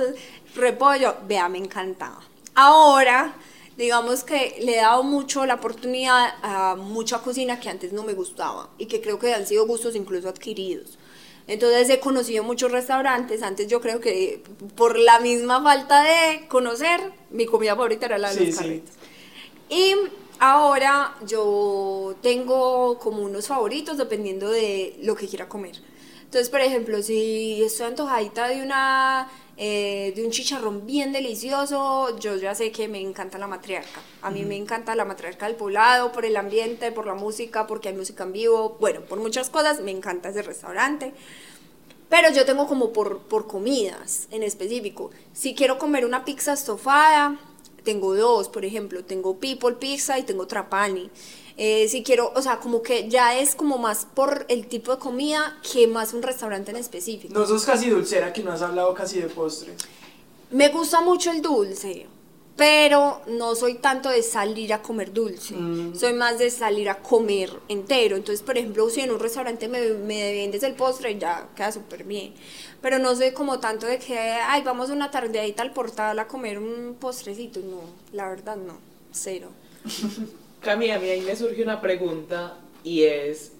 repollo. 0.55 1.15
Vea, 1.27 1.47
me 1.47 1.57
encantaba. 1.57 2.19
Ahora, 2.53 3.33
digamos 3.77 4.25
que 4.25 4.57
le 4.61 4.73
he 4.73 4.81
dado 4.81 5.03
mucho 5.03 5.45
la 5.45 5.55
oportunidad 5.55 6.33
a 6.43 6.75
mucha 6.75 7.19
cocina 7.19 7.61
que 7.61 7.69
antes 7.69 7.93
no 7.93 8.03
me 8.03 8.13
gustaba 8.13 8.69
y 8.77 8.87
que 8.87 8.99
creo 8.99 9.17
que 9.17 9.33
han 9.33 9.47
sido 9.47 9.65
gustos 9.65 9.95
incluso 9.95 10.27
adquiridos. 10.27 10.97
Entonces 11.51 11.89
he 11.89 11.99
conocido 11.99 12.45
muchos 12.45 12.71
restaurantes. 12.71 13.43
Antes 13.43 13.67
yo 13.67 13.81
creo 13.81 13.99
que 13.99 14.41
por 14.75 14.97
la 14.97 15.19
misma 15.19 15.61
falta 15.61 16.01
de 16.01 16.47
conocer, 16.47 17.01
mi 17.29 17.45
comida 17.45 17.75
favorita 17.75 18.05
era 18.05 18.17
la 18.17 18.29
de 18.29 18.37
Sí, 18.39 18.45
los 18.45 18.55
sí. 18.55 18.61
carritos. 18.61 18.95
Y 19.69 19.95
ahora 20.39 21.15
yo 21.27 22.15
tengo 22.21 22.97
como 22.99 23.23
unos 23.23 23.47
favoritos 23.47 23.97
dependiendo 23.97 24.49
de 24.49 24.97
lo 25.01 25.13
que 25.15 25.27
quiera 25.27 25.49
comer. 25.49 25.75
Entonces, 26.23 26.49
por 26.49 26.61
ejemplo, 26.61 27.03
si 27.03 27.61
estoy 27.61 27.87
antojadita 27.87 28.47
de 28.47 28.61
una 28.61 29.29
eh, 29.63 30.11
de 30.15 30.25
un 30.25 30.31
chicharrón 30.31 30.87
bien 30.87 31.13
delicioso, 31.13 32.17
yo 32.17 32.35
ya 32.35 32.55
sé 32.55 32.71
que 32.71 32.87
me 32.87 32.99
encanta 32.99 33.37
la 33.37 33.45
matriarca. 33.45 34.01
A 34.23 34.31
mí 34.31 34.43
me 34.43 34.55
encanta 34.55 34.95
la 34.95 35.05
matriarca 35.05 35.45
del 35.45 35.55
poblado 35.55 36.11
por 36.11 36.25
el 36.25 36.35
ambiente, 36.35 36.91
por 36.91 37.05
la 37.05 37.13
música, 37.13 37.67
porque 37.67 37.89
hay 37.89 37.93
música 37.93 38.23
en 38.23 38.33
vivo, 38.33 38.77
bueno, 38.79 39.01
por 39.01 39.19
muchas 39.19 39.51
cosas, 39.51 39.79
me 39.81 39.91
encanta 39.91 40.29
ese 40.29 40.41
restaurante. 40.41 41.13
Pero 42.09 42.31
yo 42.31 42.43
tengo 42.43 42.65
como 42.65 42.91
por, 42.91 43.19
por 43.19 43.45
comidas 43.45 44.27
en 44.31 44.41
específico. 44.41 45.11
Si 45.31 45.53
quiero 45.53 45.77
comer 45.77 46.05
una 46.05 46.25
pizza 46.25 46.53
estofada, 46.53 47.39
tengo 47.83 48.15
dos, 48.15 48.49
por 48.49 48.65
ejemplo. 48.65 49.05
Tengo 49.05 49.37
People 49.37 49.75
Pizza 49.75 50.17
y 50.17 50.23
tengo 50.23 50.47
Trapani. 50.47 51.11
Eh, 51.63 51.87
si 51.89 52.01
quiero, 52.01 52.33
o 52.35 52.41
sea, 52.41 52.57
como 52.57 52.81
que 52.81 53.07
ya 53.07 53.37
es 53.37 53.53
como 53.53 53.77
más 53.77 54.07
por 54.15 54.47
el 54.49 54.65
tipo 54.65 54.95
de 54.95 54.97
comida 54.97 55.59
que 55.71 55.85
más 55.85 56.11
un 56.11 56.23
restaurante 56.23 56.71
en 56.71 56.77
específico. 56.77 57.35
No 57.35 57.45
sos 57.45 57.65
casi 57.65 57.87
dulcera, 57.87 58.33
que 58.33 58.41
no 58.41 58.51
has 58.51 58.63
hablado 58.63 58.91
casi 58.95 59.19
de 59.19 59.27
postres. 59.27 59.75
Me 60.49 60.69
gusta 60.69 61.01
mucho 61.01 61.29
el 61.29 61.43
dulce, 61.43 62.07
pero 62.55 63.21
no 63.27 63.53
soy 63.53 63.75
tanto 63.75 64.09
de 64.09 64.23
salir 64.23 64.73
a 64.73 64.81
comer 64.81 65.13
dulce. 65.13 65.53
Mm. 65.53 65.93
Soy 65.95 66.13
más 66.13 66.39
de 66.39 66.49
salir 66.49 66.89
a 66.89 66.97
comer 66.97 67.51
entero. 67.67 68.15
Entonces, 68.15 68.41
por 68.43 68.57
ejemplo, 68.57 68.89
si 68.89 69.01
en 69.01 69.11
un 69.11 69.19
restaurante 69.19 69.67
me, 69.67 69.81
me 69.91 70.33
vendes 70.33 70.63
el 70.63 70.73
postre, 70.73 71.19
ya 71.19 71.47
queda 71.55 71.71
súper 71.71 72.05
bien. 72.05 72.33
Pero 72.81 72.97
no 72.97 73.15
soy 73.15 73.33
como 73.33 73.59
tanto 73.59 73.85
de 73.85 73.99
que, 73.99 74.17
ay, 74.17 74.63
vamos 74.63 74.89
una 74.89 75.11
tardeadita 75.11 75.61
al 75.61 75.73
portal 75.73 76.17
a 76.17 76.27
comer 76.27 76.57
un 76.57 76.95
postrecito. 76.99 77.59
No, 77.59 77.81
la 78.13 78.29
verdad 78.29 78.55
no, 78.55 78.79
cero. 79.11 79.49
Cami, 80.61 80.91
a 80.91 80.99
mí 80.99 81.09
ahí 81.09 81.21
me 81.21 81.35
surge 81.35 81.63
una 81.63 81.81
pregunta 81.81 82.59
y 82.83 83.01
es, 83.03 83.53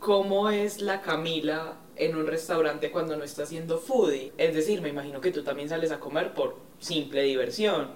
¿cómo 0.00 0.50
es 0.50 0.80
la 0.80 1.00
Camila 1.00 1.76
en 1.94 2.16
un 2.16 2.26
restaurante 2.26 2.90
cuando 2.90 3.16
no 3.16 3.22
está 3.22 3.44
haciendo 3.44 3.78
foodie? 3.78 4.32
Es 4.36 4.52
decir, 4.52 4.82
me 4.82 4.88
imagino 4.88 5.20
que 5.20 5.30
tú 5.30 5.44
también 5.44 5.68
sales 5.68 5.92
a 5.92 6.00
comer 6.00 6.34
por 6.34 6.56
simple 6.80 7.22
diversión. 7.22 7.90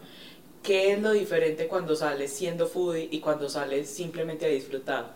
¿Qué 0.63 0.93
es 0.93 1.03
lo 1.03 1.11
diferente 1.11 1.67
cuando 1.67 1.97
sales 1.97 2.33
siendo 2.33 2.69
foodie 2.69 3.09
y 3.11 3.19
cuando 3.19 3.49
sales 3.49 3.91
simplemente 3.91 4.47
a 4.47 4.51
disfrutar? 4.51 5.15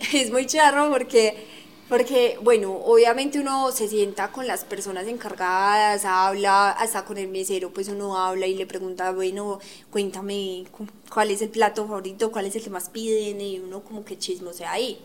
Es 0.12 0.30
muy 0.30 0.44
charro 0.44 0.90
porque, 0.90 1.46
porque, 1.88 2.38
bueno, 2.42 2.72
obviamente 2.72 3.38
uno 3.38 3.70
se 3.72 3.86
sienta 3.88 4.32
con 4.32 4.46
las 4.46 4.64
personas 4.64 5.06
encargadas, 5.06 6.04
habla, 6.06 6.70
hasta 6.70 7.04
con 7.04 7.18
el 7.18 7.28
mesero, 7.28 7.70
pues 7.72 7.88
uno 7.88 8.16
habla 8.16 8.46
y 8.46 8.54
le 8.54 8.66
pregunta, 8.66 9.12
bueno, 9.12 9.58
cuéntame 9.90 10.64
cu- 10.72 10.86
cuál 11.12 11.30
es 11.30 11.42
el 11.42 11.50
plato 11.50 11.86
favorito, 11.86 12.32
cuál 12.32 12.46
es 12.46 12.56
el 12.56 12.62
que 12.62 12.70
más 12.70 12.88
piden, 12.88 13.40
y 13.42 13.58
uno 13.58 13.82
como 13.82 14.04
que 14.04 14.18
chismosea 14.18 14.72
ahí. 14.72 14.98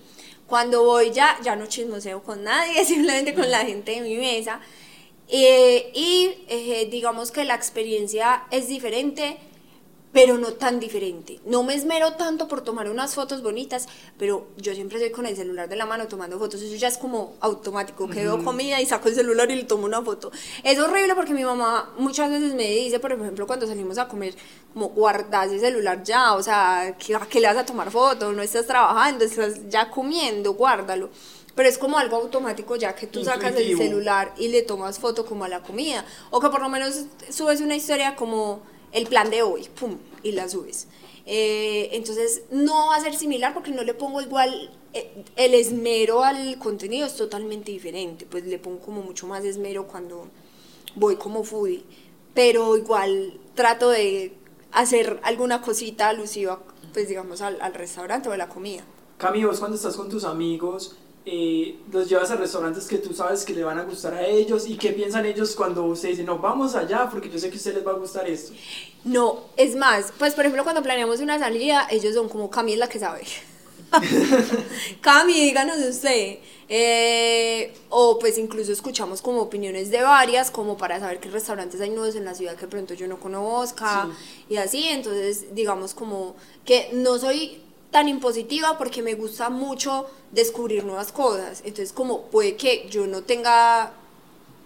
Cuando 0.48 0.84
voy 0.86 1.12
ya, 1.12 1.38
ya 1.44 1.56
no 1.58 1.66
chismoseo 1.66 2.24
con 2.24 2.44
nadie, 2.44 2.86
simplemente 2.86 3.34
con 3.34 3.50
la 3.52 3.66
gente 3.66 3.92
de 3.92 4.02
mi 4.02 4.16
mesa. 4.16 4.62
Eh, 5.30 5.92
y 5.94 6.30
eh, 6.48 6.88
digamos 6.90 7.32
que 7.32 7.44
la 7.44 7.56
experiencia 7.56 8.44
es 8.52 8.68
diferente, 8.70 9.38
pero 10.14 10.38
no 10.38 10.54
tan 10.54 10.80
diferente. 10.80 11.40
No 11.46 11.64
me 11.64 11.76
esmero 11.76 12.14
tanto 12.14 12.48
por 12.48 12.62
tomar 12.62 12.90
unas 12.90 13.14
fotos 13.14 13.44
bonitas, 13.44 13.88
pero 14.18 14.48
yo 14.58 14.74
siempre 14.74 14.98
estoy 14.98 15.12
con 15.12 15.26
el 15.26 15.36
celular 15.36 15.68
de 15.70 15.76
la 15.76 15.86
mano 15.86 16.08
tomando 16.08 16.40
fotos. 16.40 16.62
Eso 16.62 16.76
ya 16.76 16.88
es 16.88 16.98
como 16.98 17.36
automático, 17.40 18.08
que 18.08 18.22
veo 18.24 18.44
comida 18.44 18.82
y 18.82 18.86
saco 18.86 19.10
el 19.10 19.16
celular 19.16 19.52
y 19.52 19.56
le 19.56 19.64
tomo 19.64 19.86
una 19.86 20.02
foto. 20.02 20.32
Es 20.64 20.80
horrible 20.80 21.14
porque 21.14 21.34
mi 21.34 21.44
mamá 21.44 21.94
muchas 21.98 22.32
veces 22.32 22.54
me 22.56 22.64
dice, 22.64 23.00
por 23.00 23.12
ejemplo, 23.12 23.46
cuando 23.46 23.68
salimos 23.68 23.98
a 23.98 24.08
comer, 24.08 24.34
como 24.74 24.90
guardas 24.90 25.52
el 25.52 25.60
celular 25.60 26.04
ya, 26.04 26.34
o 26.34 26.42
sea, 26.42 26.96
¿qué, 26.98 27.16
¿a 27.16 27.28
qué 27.28 27.40
le 27.40 27.48
vas 27.48 27.58
a 27.58 27.66
tomar 27.66 27.92
foto? 27.92 28.32
No 28.32 28.42
estás 28.42 28.66
trabajando, 28.66 29.26
estás 29.26 29.70
ya 29.70 29.92
comiendo, 29.92 30.54
guárdalo. 30.54 31.10
Pero 31.54 31.70
es 31.70 31.78
como 31.78 31.98
algo 31.98 32.18
automático 32.18 32.76
ya 32.76 32.94
que 32.94 33.08
tú 33.08 33.24
sacas 33.24 33.56
el 33.56 33.62
Intuitivo. 33.62 33.80
celular 33.80 34.34
y 34.38 34.48
le 34.50 34.62
tomas 34.62 35.00
foto 35.00 35.26
como 35.26 35.44
a 35.44 35.48
la 35.48 35.64
comida. 35.64 36.06
O 36.30 36.40
que 36.40 36.50
por 36.50 36.62
lo 36.62 36.70
menos 36.70 37.06
subes 37.32 37.62
una 37.62 37.76
historia 37.76 38.16
como 38.16 38.62
el 38.92 39.08
plan 39.08 39.30
de 39.30 39.42
hoy, 39.42 39.68
pum, 39.80 39.98
y 40.24 40.32
la 40.32 40.50
subes. 40.50 40.88
Eh, 41.26 41.90
entonces 41.92 42.44
no 42.52 42.88
va 42.88 42.96
a 42.96 43.02
ser 43.02 43.14
similar 43.14 43.54
porque 43.54 43.72
no 43.72 43.84
le 43.84 43.94
pongo 43.94 44.22
igual 44.22 44.72
eh, 44.94 45.26
el 45.36 45.54
esmero 45.54 46.24
al 46.24 46.58
contenido, 46.58 47.06
es 47.06 47.16
totalmente 47.16 47.72
diferente. 47.72 48.26
Pues 48.26 48.46
le 48.46 48.60
pongo 48.60 48.80
como 48.80 49.02
mucho 49.02 49.28
más 49.28 49.44
esmero 49.44 49.88
cuando 49.88 50.28
voy 50.96 51.18
como 51.18 51.44
foodie. 51.44 51.84
Pero 52.34 52.78
igual 52.78 53.40
trato 53.56 53.90
de 53.90 54.34
hacer 54.72 55.20
alguna 55.24 55.62
cosita 55.62 56.10
alusiva, 56.10 56.62
pues 56.94 57.10
digamos, 57.10 57.42
al, 57.42 57.60
al 57.62 57.74
restaurante 57.74 58.30
o 58.30 58.32
a 58.32 58.38
la 58.38 58.48
comida. 58.48 58.84
Cami, 59.18 59.44
vos 59.44 59.60
cuando 59.60 59.76
estás 59.76 59.96
con 59.96 60.10
tus 60.10 60.24
amigos, 60.24 60.96
eh, 61.30 61.76
los 61.92 62.08
llevas 62.08 62.32
a 62.32 62.38
restaurantes 62.38 62.86
que 62.86 63.00
tú 63.00 63.14
sabes 63.14 63.44
que 63.44 63.52
le 63.52 63.62
van 63.62 63.78
a 63.78 63.84
gustar 63.84 64.14
a 64.14 64.26
ellos 64.26 64.66
y 64.66 64.78
qué 64.78 64.92
piensan 64.92 65.26
ellos 65.26 65.58
cuando 65.58 65.84
usted 65.84 66.08
dice, 66.08 66.24
no, 66.24 66.40
vamos 66.40 66.74
allá 66.74 67.10
porque 67.12 67.30
yo 67.30 67.38
sé 67.38 67.50
que 67.50 67.56
a 67.56 67.58
ustedes 67.58 67.76
les 67.76 67.86
va 67.86 67.92
a 67.92 67.96
gustar 67.96 68.30
esto. 68.30 68.54
No, 69.04 69.42
es 69.58 69.76
más, 69.76 70.14
pues 70.18 70.34
por 70.36 70.46
ejemplo 70.46 70.64
cuando 70.64 70.82
planeamos 70.82 71.20
una 71.20 71.38
salida, 71.38 71.86
ellos 71.92 72.16
son 72.16 72.30
como 72.30 72.50
Cami 72.50 72.72
es 72.72 72.80
la 72.80 72.88
que 72.88 73.00
sabe. 73.00 73.26
Cami, 75.02 75.34
díganos 75.34 75.80
usted. 75.80 76.38
Eh, 76.70 77.74
o 77.90 78.20
pues 78.20 78.38
incluso 78.38 78.72
escuchamos 78.72 79.22
como 79.22 79.42
opiniones 79.42 79.92
de 79.92 80.02
varias, 80.02 80.50
como 80.50 80.78
para 80.78 80.98
saber 81.02 81.20
qué 81.20 81.30
restaurantes 81.30 81.82
hay 81.82 81.90
nuevos 81.90 82.16
en 82.16 82.24
la 82.24 82.36
ciudad 82.36 82.56
que 82.56 82.68
pronto 82.68 82.94
yo 82.94 83.06
no 83.08 83.20
conozca 83.20 84.08
y 84.48 84.56
así. 84.56 84.88
Entonces, 84.88 85.54
digamos 85.54 85.94
como 85.94 86.38
que 86.64 86.90
no 86.94 87.18
soy 87.20 87.62
tan 87.92 88.08
impositiva 88.08 88.78
porque 88.78 89.02
me 89.02 89.14
gusta 89.16 89.50
mucho 89.50 90.08
descubrir 90.32 90.84
nuevas 90.84 91.12
cosas. 91.12 91.60
Entonces, 91.66 91.94
como 91.94 92.24
puede 92.24 92.56
que 92.56 92.88
yo 92.90 93.08
no 93.08 93.22
tenga 93.24 93.92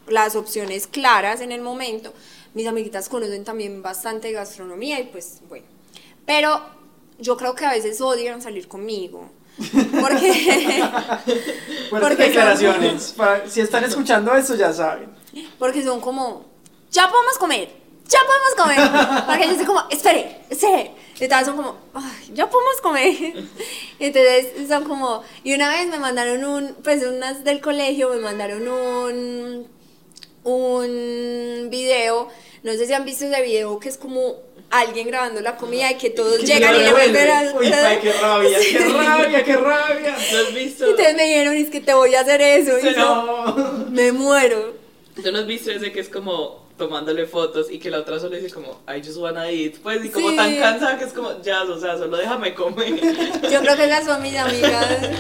las 0.08 0.36
opciones 0.36 0.88
claras 0.88 1.42
en 1.42 1.52
el 1.52 1.62
momento. 1.62 2.14
Mis 2.54 2.68
amiguitas 2.68 3.08
conocen 3.08 3.44
también 3.46 3.82
bastante 3.82 4.32
gastronomía 4.32 5.00
y 5.00 5.04
pues 5.06 5.40
bueno. 5.48 5.66
Pero 6.26 6.62
yo 7.20 7.38
creo 7.38 7.56
que 7.56 7.66
a 7.66 7.72
veces 7.72 8.02
odian 8.02 8.42
salir 8.42 8.68
conmigo. 8.68 9.30
Porque, 9.58 10.84
Porque 11.90 12.08
son- 12.08 12.18
declaraciones. 12.18 13.14
Para- 13.16 13.48
si 13.50 13.62
están 13.62 13.84
escuchando 13.84 14.34
esto, 14.36 14.56
ya 14.56 14.74
saben. 14.74 15.10
porque 15.60 15.84
son 15.84 16.02
como, 16.02 16.46
ya 16.92 17.10
podemos 17.10 17.38
comer, 17.38 17.72
ya 18.12 18.20
podemos 18.26 18.56
comer. 18.58 19.26
Porque 19.26 19.46
yo 19.46 19.52
estoy 19.52 19.66
como, 19.66 19.84
espere, 19.90 20.38
espere. 20.50 20.92
Y 21.20 21.28
todas 21.28 21.46
son 21.46 21.56
como, 21.56 21.78
"Ay, 21.94 22.32
ya 22.34 22.50
podemos 22.50 22.82
comer. 22.82 23.14
Y 24.00 24.06
entonces 24.06 24.48
son 24.68 24.84
como, 24.86 25.24
y 25.44 25.54
una 25.54 25.70
vez 25.70 25.88
me 25.88 26.00
mandaron 26.00 26.44
un, 26.44 26.74
pues 26.84 27.04
unas 27.06 27.44
del 27.44 27.62
colegio 27.62 28.10
me 28.10 28.18
mandaron 28.18 28.68
un, 28.68 29.68
un 30.44 31.68
video, 31.70 32.28
no 32.64 32.72
sé 32.74 32.88
si 32.88 32.94
han 32.94 33.06
visto 33.06 33.26
ese 33.26 33.42
video 33.42 33.80
que 33.80 33.90
es 33.90 33.98
como 33.98 34.36
alguien 34.72 35.08
grabando 35.08 35.42
la 35.42 35.58
comida 35.58 35.92
y 35.92 35.98
que 35.98 36.10
todos 36.10 36.38
Que 36.40 36.46
llegan 36.46 36.76
y 36.76 36.80
le 36.80 36.92
vuelven 36.92 37.30
a... 37.30 37.54
Uy, 37.56 37.68
ay, 37.68 38.00
qué 38.02 38.14
rabia, 38.14 38.58
qué 38.60 38.80
rabia, 38.88 39.44
qué 39.44 39.56
rabia. 39.58 40.18
¿No 40.32 40.38
has 40.40 40.54
visto? 40.54 40.88
Y 40.88 40.90
entonces 40.92 41.16
me 41.16 41.24
dijeron, 41.26 41.56
es 41.56 41.70
que 41.70 41.82
te 41.82 41.94
voy 41.94 42.16
a 42.16 42.22
hacer 42.22 42.42
eso. 42.42 42.80
Y 42.80 42.84
yo, 42.84 42.92
No. 42.96 43.86
me 43.92 44.12
muero. 44.12 44.74
¿Tú 45.22 45.32
no 45.32 45.40
has 45.40 45.46
visto 45.46 45.72
ese 45.72 45.92
que 45.92 46.00
es 46.00 46.08
como 46.10 46.61
tomándole 46.82 47.28
fotos 47.28 47.70
y 47.70 47.78
que 47.78 47.92
la 47.92 48.00
otra 48.00 48.20
solo 48.20 48.36
dice 48.36 48.52
como, 48.52 48.80
I 48.88 49.06
just 49.06 49.18
wanna 49.18 49.52
eat, 49.52 49.76
pues, 49.84 50.04
y 50.04 50.10
como 50.10 50.36
tan 50.36 50.56
cansada 50.56 50.98
que 50.98 51.06
es 51.06 51.14
como, 51.14 51.40
ya, 51.44 51.62
o 51.62 51.80
sea, 51.80 51.96
solo 51.96 52.18
déjame 52.18 52.56
comer. 52.56 52.96
Yo 53.52 53.60
creo 53.60 53.76
que 53.76 53.86
esas 53.86 54.06
son 54.06 54.20
mis 54.24 54.36
amigas. 54.36 55.12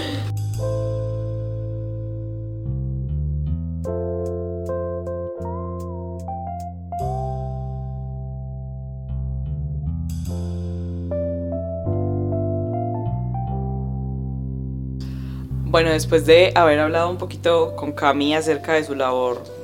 Bueno, 15.66 15.92
después 15.92 16.26
de 16.26 16.54
haber 16.56 16.80
hablado 16.80 17.12
un 17.12 17.18
poquito 17.20 17.76
con 17.76 17.92
Cami 17.92 18.34
acerca 18.34 18.74
de 18.74 18.84
su 18.84 18.96
labor 18.96 19.61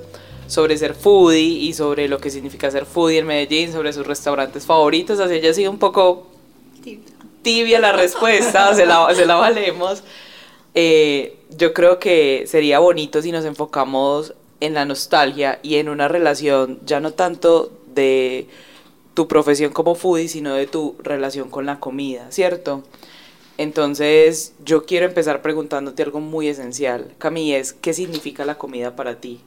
sobre 0.47 0.77
ser 0.77 0.95
foodie 0.95 1.39
y 1.39 1.73
sobre 1.73 2.07
lo 2.07 2.19
que 2.19 2.29
significa 2.29 2.71
ser 2.71 2.85
foodie 2.85 3.19
en 3.19 3.27
Medellín, 3.27 3.71
sobre 3.71 3.93
sus 3.93 4.07
restaurantes 4.07 4.65
favoritos, 4.65 5.19
así 5.19 5.35
ella 5.35 5.53
sido 5.53 5.71
un 5.71 5.79
poco 5.79 6.27
tibia 7.41 7.79
la 7.79 7.93
respuesta, 7.93 8.73
se, 8.75 8.85
la, 8.85 9.13
se 9.15 9.25
la 9.25 9.35
valemos. 9.35 10.03
Eh, 10.73 11.37
yo 11.57 11.73
creo 11.73 11.99
que 11.99 12.43
sería 12.45 12.79
bonito 12.79 13.21
si 13.21 13.31
nos 13.31 13.45
enfocamos 13.45 14.33
en 14.59 14.73
la 14.73 14.85
nostalgia 14.85 15.59
y 15.63 15.75
en 15.75 15.89
una 15.89 16.07
relación 16.07 16.79
ya 16.85 16.99
no 16.99 17.13
tanto 17.13 17.71
de 17.93 18.47
tu 19.13 19.27
profesión 19.27 19.71
como 19.71 19.95
foodie, 19.95 20.27
sino 20.27 20.53
de 20.53 20.67
tu 20.67 20.95
relación 20.99 21.49
con 21.49 21.65
la 21.65 21.79
comida, 21.79 22.27
¿cierto? 22.31 22.83
Entonces, 23.57 24.53
yo 24.63 24.85
quiero 24.85 25.07
empezar 25.07 25.41
preguntándote 25.41 26.03
algo 26.03 26.19
muy 26.19 26.47
esencial. 26.47 27.15
Cami, 27.17 27.53
es, 27.55 27.73
¿qué 27.73 27.93
significa 27.93 28.45
la 28.45 28.59
comida 28.59 28.95
para 28.95 29.19
ti? 29.19 29.41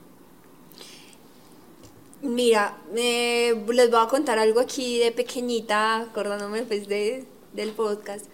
Mira, 2.22 2.76
les 2.94 3.54
voy 3.64 4.00
a 4.00 4.08
contar 4.08 4.38
algo 4.38 4.60
aquí 4.60 4.98
de 4.98 5.10
pequeñita, 5.10 6.02
acordándome 6.02 6.62
pues 6.64 6.86
de, 6.86 7.24
del 7.54 7.70
podcast. 7.70 8.26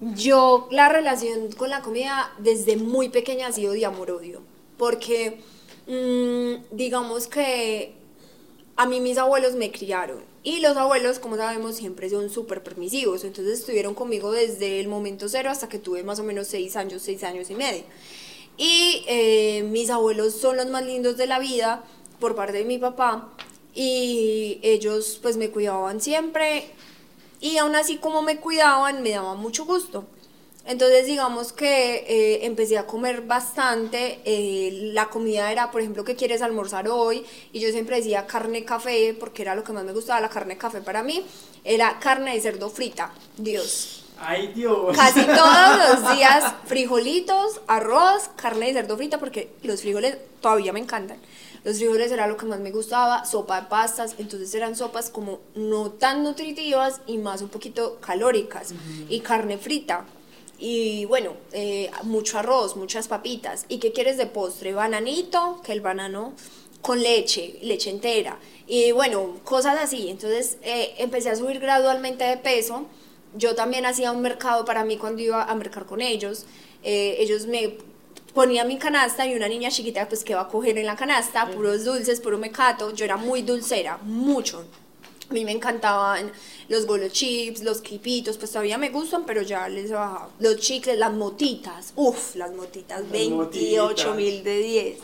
Yo, 0.00 0.68
la 0.70 0.88
relación 0.90 1.50
con 1.52 1.70
la 1.70 1.80
comida 1.80 2.30
desde 2.38 2.76
muy 2.76 3.08
pequeña 3.08 3.46
ha 3.46 3.52
sido 3.52 3.72
de 3.72 3.86
amor-odio, 3.86 4.42
porque 4.76 5.40
mm, 5.86 6.74
digamos 6.76 7.26
que 7.26 7.94
a 8.76 8.86
mí 8.86 9.00
mis 9.00 9.16
abuelos 9.16 9.54
me 9.54 9.70
criaron 9.70 10.22
y 10.44 10.60
los 10.60 10.76
abuelos, 10.76 11.18
como 11.18 11.36
sabemos, 11.36 11.76
siempre 11.76 12.10
son 12.10 12.28
súper 12.28 12.62
permisivos. 12.62 13.24
Entonces 13.24 13.60
estuvieron 13.60 13.94
conmigo 13.94 14.32
desde 14.32 14.80
el 14.80 14.88
momento 14.88 15.28
cero 15.28 15.50
hasta 15.50 15.68
que 15.68 15.78
tuve 15.78 16.02
más 16.02 16.18
o 16.18 16.24
menos 16.24 16.48
seis 16.48 16.76
años, 16.76 17.00
seis 17.02 17.22
años 17.22 17.48
y 17.48 17.54
medio. 17.54 17.84
Y 18.58 19.04
eh, 19.06 19.62
mis 19.70 19.88
abuelos 19.88 20.34
son 20.34 20.56
los 20.56 20.66
más 20.66 20.84
lindos 20.84 21.16
de 21.16 21.26
la 21.26 21.38
vida 21.38 21.84
por 22.22 22.36
parte 22.36 22.58
de 22.58 22.64
mi 22.64 22.78
papá. 22.78 23.28
Y 23.74 24.60
ellos 24.62 25.18
pues 25.20 25.36
me 25.36 25.50
cuidaban 25.50 26.00
siempre. 26.00 26.70
Y 27.40 27.58
aún 27.58 27.74
así 27.74 27.96
como 27.96 28.22
me 28.22 28.36
cuidaban, 28.36 29.02
me 29.02 29.10
daba 29.10 29.34
mucho 29.34 29.64
gusto. 29.64 30.06
Entonces 30.64 31.06
digamos 31.06 31.52
que 31.52 32.04
eh, 32.06 32.46
empecé 32.46 32.78
a 32.78 32.86
comer 32.86 33.22
bastante, 33.22 34.20
eh, 34.24 34.90
la 34.92 35.08
comida 35.10 35.50
era, 35.50 35.72
por 35.72 35.80
ejemplo, 35.80 36.04
¿qué 36.04 36.14
quieres 36.14 36.40
almorzar 36.40 36.88
hoy? 36.88 37.24
Y 37.52 37.58
yo 37.58 37.70
siempre 37.72 37.96
decía 37.96 38.28
carne 38.28 38.64
café, 38.64 39.16
porque 39.18 39.42
era 39.42 39.56
lo 39.56 39.64
que 39.64 39.72
más 39.72 39.82
me 39.82 39.92
gustaba, 39.92 40.20
la 40.20 40.28
carne 40.28 40.56
café 40.56 40.80
para 40.80 41.02
mí, 41.02 41.26
era 41.64 41.98
carne 41.98 42.34
de 42.34 42.40
cerdo 42.40 42.70
frita, 42.70 43.12
Dios. 43.36 44.04
Ay 44.20 44.52
Dios. 44.54 44.96
Casi 44.96 45.20
todos 45.26 45.78
los 45.78 46.14
días 46.14 46.54
frijolitos, 46.66 47.60
arroz, 47.66 48.30
carne 48.36 48.66
de 48.66 48.74
cerdo 48.74 48.96
frita, 48.96 49.18
porque 49.18 49.50
los 49.64 49.80
frijoles 49.80 50.16
todavía 50.40 50.72
me 50.72 50.78
encantan. 50.78 51.18
Los 51.64 51.78
frijoles 51.78 52.10
era 52.10 52.26
lo 52.26 52.36
que 52.36 52.46
más 52.46 52.60
me 52.60 52.72
gustaba, 52.72 53.24
sopa 53.24 53.60
de 53.60 53.66
pastas, 53.68 54.16
entonces 54.18 54.52
eran 54.54 54.74
sopas 54.74 55.10
como 55.10 55.40
no 55.54 55.90
tan 55.90 56.22
nutritivas 56.24 57.00
y 57.06 57.18
más 57.18 57.40
un 57.42 57.48
poquito 57.48 57.98
calóricas. 58.00 58.74
Y 59.08 59.20
carne 59.20 59.58
frita, 59.58 60.04
y 60.64 61.06
bueno, 61.06 61.32
eh, 61.50 61.90
mucho 62.04 62.38
arroz, 62.38 62.76
muchas 62.76 63.08
papitas. 63.08 63.66
¿Y 63.68 63.78
qué 63.78 63.90
quieres 63.90 64.16
de 64.16 64.26
postre? 64.26 64.72
Bananito, 64.72 65.60
que 65.64 65.72
el 65.72 65.80
banano 65.80 66.34
con 66.80 67.02
leche, 67.02 67.58
leche 67.62 67.90
entera. 67.90 68.38
Y 68.68 68.92
bueno, 68.92 69.40
cosas 69.42 69.76
así. 69.80 70.08
Entonces 70.08 70.58
eh, 70.62 70.94
empecé 70.98 71.30
a 71.30 71.36
subir 71.36 71.58
gradualmente 71.58 72.22
de 72.22 72.36
peso. 72.36 72.86
Yo 73.34 73.56
también 73.56 73.86
hacía 73.86 74.12
un 74.12 74.20
mercado 74.20 74.64
para 74.64 74.84
mí 74.84 74.98
cuando 74.98 75.20
iba 75.20 75.42
a 75.42 75.54
mercar 75.56 75.84
con 75.84 76.00
ellos. 76.00 76.46
Eh, 76.84 77.16
ellos 77.18 77.46
me 77.46 77.76
ponían 78.34 78.68
mi 78.68 78.78
canasta 78.78 79.26
y 79.26 79.34
una 79.34 79.48
niña 79.48 79.70
chiquita 79.70 80.08
pues 80.08 80.24
que 80.24 80.34
va 80.34 80.42
a 80.42 80.48
coger 80.48 80.78
en 80.78 80.86
la 80.86 80.96
canasta, 80.96 81.50
puros 81.50 81.84
dulces, 81.84 82.20
puro 82.20 82.38
mecato. 82.38 82.92
Yo 82.92 83.04
era 83.04 83.16
muy 83.16 83.42
dulcera, 83.42 83.98
mucho. 83.98 84.64
A 85.28 85.32
mí 85.32 85.44
me 85.44 85.52
encantaban 85.52 86.30
los 86.68 86.86
golo 86.86 87.08
chips, 87.08 87.62
los 87.62 87.80
quipitos, 87.80 88.36
pues 88.36 88.50
todavía 88.50 88.76
me 88.78 88.90
gustan, 88.90 89.24
pero 89.24 89.42
ya 89.42 89.68
les 89.68 89.90
he 89.90 89.94
bajado. 89.94 90.30
Los 90.40 90.58
chicles, 90.58 90.98
las 90.98 91.12
motitas, 91.12 91.92
uff, 91.96 92.36
las 92.36 92.52
motitas, 92.52 93.08
28 93.10 94.14
mil 94.14 94.44
de 94.44 94.58
10. 94.58 94.98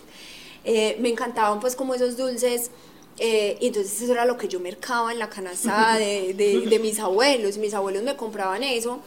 Eh, 0.65 0.97
me 1.01 1.09
encantaban 1.09 1.61
pues 1.61 1.77
como 1.77 1.95
esos 1.95 2.17
dulces. 2.17 2.71
Eh, 3.21 3.59
y 3.61 3.69
entonces 3.69 4.01
eso 4.01 4.13
era 4.13 4.25
lo 4.27 4.37
que 4.37 4.47
yo 4.49 4.61
mercaba 4.61 5.11
en 5.13 5.19
la 5.19 5.29
canasta 5.29 5.95
de, 5.99 6.35
de, 6.35 6.67
de 6.67 6.79
mis 6.79 6.99
abuelos. 6.99 7.59
Mis 7.59 7.75
abuelos 7.75 8.03
me 8.03 8.17
compraban 8.17 8.63
eso. 8.63 9.01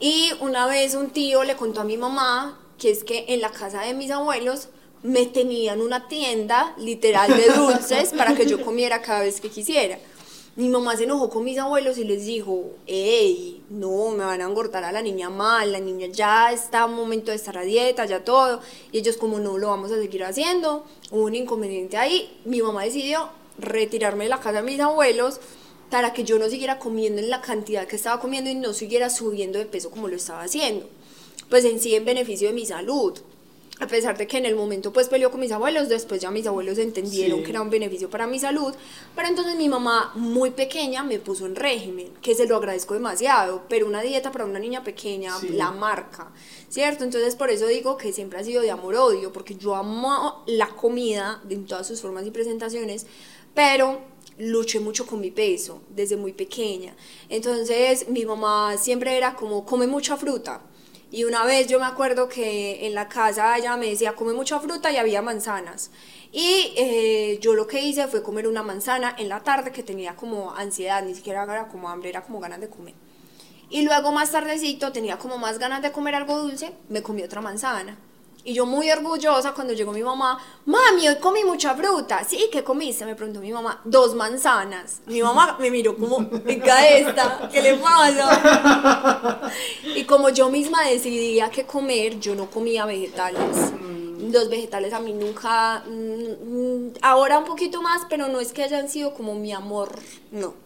Y 0.00 0.32
una 0.40 0.66
vez 0.66 0.94
un 0.94 1.10
tío 1.10 1.44
le 1.44 1.56
contó 1.56 1.80
a 1.80 1.84
mi 1.84 1.96
mamá 1.96 2.58
que 2.82 2.90
es 2.90 3.04
que 3.04 3.26
en 3.28 3.40
la 3.40 3.52
casa 3.52 3.82
de 3.82 3.94
mis 3.94 4.10
abuelos 4.10 4.68
me 5.04 5.26
tenían 5.26 5.80
una 5.80 6.08
tienda 6.08 6.74
literal 6.78 7.32
de 7.32 7.46
dulces 7.46 8.10
para 8.18 8.34
que 8.34 8.44
yo 8.44 8.60
comiera 8.60 9.00
cada 9.02 9.20
vez 9.20 9.40
que 9.40 9.50
quisiera. 9.50 10.00
Mi 10.56 10.68
mamá 10.68 10.96
se 10.96 11.04
enojó 11.04 11.30
con 11.30 11.44
mis 11.44 11.58
abuelos 11.58 11.96
y 11.96 12.02
les 12.02 12.26
dijo, 12.26 12.72
hey, 12.88 13.62
no, 13.70 14.10
me 14.10 14.24
van 14.24 14.40
a 14.40 14.46
engordar 14.46 14.82
a 14.82 14.90
la 14.90 15.00
niña 15.00 15.30
mal, 15.30 15.70
la 15.70 15.78
niña 15.78 16.08
ya 16.08 16.50
está 16.50 16.82
a 16.82 16.86
momento 16.88 17.30
de 17.30 17.36
estar 17.36 17.56
a 17.56 17.62
dieta, 17.62 18.04
ya 18.04 18.24
todo. 18.24 18.60
Y 18.90 18.98
ellos 18.98 19.16
como 19.16 19.38
no 19.38 19.58
lo 19.58 19.68
vamos 19.68 19.92
a 19.92 19.96
seguir 19.96 20.24
haciendo, 20.24 20.84
hubo 21.12 21.22
un 21.22 21.36
inconveniente 21.36 21.96
ahí. 21.96 22.36
Mi 22.44 22.62
mamá 22.62 22.82
decidió 22.82 23.28
retirarme 23.58 24.24
de 24.24 24.30
la 24.30 24.40
casa 24.40 24.60
de 24.60 24.62
mis 24.62 24.80
abuelos 24.80 25.38
para 25.88 26.12
que 26.12 26.24
yo 26.24 26.36
no 26.40 26.48
siguiera 26.48 26.80
comiendo 26.80 27.20
en 27.20 27.30
la 27.30 27.42
cantidad 27.42 27.86
que 27.86 27.94
estaba 27.94 28.20
comiendo 28.20 28.50
y 28.50 28.56
no 28.56 28.72
siguiera 28.72 29.08
subiendo 29.08 29.60
de 29.60 29.66
peso 29.66 29.88
como 29.88 30.08
lo 30.08 30.16
estaba 30.16 30.42
haciendo. 30.42 30.88
Pues 31.52 31.66
en 31.66 31.80
sí 31.80 31.94
en 31.94 32.06
beneficio 32.06 32.48
de 32.48 32.54
mi 32.54 32.64
salud 32.64 33.12
a 33.78 33.86
pesar 33.86 34.16
de 34.16 34.26
que 34.26 34.38
en 34.38 34.46
el 34.46 34.56
momento 34.56 34.90
pues 34.90 35.08
peleó 35.08 35.30
con 35.30 35.40
mis 35.40 35.52
abuelos, 35.52 35.90
después 35.90 36.18
ya 36.18 36.30
mis 36.30 36.46
abuelos 36.46 36.78
entendieron 36.78 37.42
que 37.42 37.50
era 37.50 37.60
un 37.60 37.68
beneficio 37.68 38.08
para 38.08 38.26
mi 38.26 38.38
salud, 38.38 38.72
pero 39.14 39.28
entonces 39.28 39.56
mi 39.56 39.68
mamá 39.68 40.12
muy 40.14 40.52
pequeña 40.52 41.02
me 41.02 41.18
puso 41.18 41.44
en 41.44 41.54
régimen, 41.54 42.08
que 42.22 42.34
se 42.34 42.46
lo 42.46 42.56
agradezco 42.56 42.94
demasiado, 42.94 43.64
pero 43.68 43.86
una 43.86 44.00
dieta 44.00 44.32
para 44.32 44.46
una 44.46 44.58
niña 44.58 44.82
pequeña 44.82 45.34
la 45.50 45.72
marca, 45.72 46.32
¿cierto? 46.70 47.04
Entonces 47.04 47.36
por 47.36 47.50
eso 47.50 47.66
digo 47.66 47.98
que 47.98 48.14
siempre 48.14 48.38
ha 48.38 48.44
sido 48.44 48.62
de 48.62 48.70
amor-odio, 48.70 49.30
porque 49.30 49.56
yo 49.56 49.74
amo 49.74 50.44
la 50.46 50.68
comida 50.68 51.42
en 51.50 51.66
todas 51.66 51.86
sus 51.86 52.00
formas 52.00 52.24
y 52.24 52.30
presentaciones, 52.30 53.04
pero 53.52 54.00
luché 54.38 54.80
mucho 54.80 55.06
con 55.06 55.20
mi 55.20 55.30
peso 55.30 55.82
desde 55.90 56.16
muy 56.16 56.32
pequeña. 56.32 56.94
Entonces 57.28 58.08
mi 58.08 58.24
mamá 58.24 58.78
siempre 58.78 59.18
era 59.18 59.34
como, 59.34 59.66
come 59.66 59.86
mucha 59.86 60.16
fruta 60.16 60.62
y 61.12 61.24
una 61.24 61.44
vez 61.44 61.66
yo 61.68 61.78
me 61.78 61.84
acuerdo 61.84 62.26
que 62.26 62.86
en 62.86 62.94
la 62.94 63.06
casa 63.06 63.58
ella 63.58 63.76
me 63.76 63.90
decía, 63.90 64.16
come 64.16 64.32
mucha 64.32 64.58
fruta 64.58 64.90
y 64.90 64.96
había 64.96 65.20
manzanas. 65.20 65.90
Y 66.32 66.72
eh, 66.74 67.38
yo 67.42 67.52
lo 67.52 67.66
que 67.66 67.82
hice 67.82 68.08
fue 68.08 68.22
comer 68.22 68.48
una 68.48 68.62
manzana 68.62 69.14
en 69.18 69.28
la 69.28 69.40
tarde 69.40 69.72
que 69.72 69.82
tenía 69.82 70.16
como 70.16 70.52
ansiedad, 70.52 71.04
ni 71.04 71.14
siquiera 71.14 71.42
era 71.42 71.68
como 71.68 71.90
hambre, 71.90 72.08
era 72.08 72.22
como 72.22 72.40
ganas 72.40 72.62
de 72.62 72.70
comer. 72.70 72.94
Y 73.68 73.82
luego 73.82 74.10
más 74.10 74.30
tardecito 74.30 74.90
tenía 74.90 75.18
como 75.18 75.36
más 75.36 75.58
ganas 75.58 75.82
de 75.82 75.92
comer 75.92 76.14
algo 76.14 76.38
dulce, 76.38 76.72
me 76.88 77.02
comí 77.02 77.22
otra 77.22 77.42
manzana. 77.42 77.98
Y 78.44 78.54
yo 78.54 78.66
muy 78.66 78.90
orgullosa 78.90 79.52
cuando 79.52 79.72
llegó 79.72 79.92
mi 79.92 80.02
mamá, 80.02 80.36
mami, 80.66 81.08
hoy 81.08 81.16
comí 81.16 81.44
mucha 81.44 81.74
fruta. 81.76 82.24
Sí, 82.24 82.48
¿qué 82.50 82.64
comiste? 82.64 83.04
Me 83.04 83.14
preguntó 83.14 83.40
mi 83.40 83.52
mamá, 83.52 83.80
dos 83.84 84.14
manzanas. 84.16 85.00
Mi 85.06 85.22
mamá 85.22 85.56
me 85.60 85.70
miró 85.70 85.96
como, 85.96 86.18
venga 86.44 86.88
esta, 86.88 87.48
¿qué 87.52 87.62
le 87.62 87.74
pasa? 87.76 89.50
Y 89.94 90.04
como 90.04 90.30
yo 90.30 90.50
misma 90.50 90.82
decidía 90.88 91.50
qué 91.50 91.64
comer, 91.64 92.18
yo 92.18 92.34
no 92.34 92.50
comía 92.50 92.84
vegetales. 92.84 93.72
Los 94.18 94.48
vegetales 94.48 94.92
a 94.92 95.00
mí 95.00 95.12
nunca, 95.12 95.84
mm, 95.86 96.86
mm, 96.88 96.92
ahora 97.02 97.38
un 97.38 97.44
poquito 97.44 97.80
más, 97.80 98.02
pero 98.08 98.28
no 98.28 98.40
es 98.40 98.52
que 98.52 98.64
hayan 98.64 98.88
sido 98.88 99.14
como 99.14 99.34
mi 99.34 99.52
amor, 99.52 99.96
no. 100.32 100.61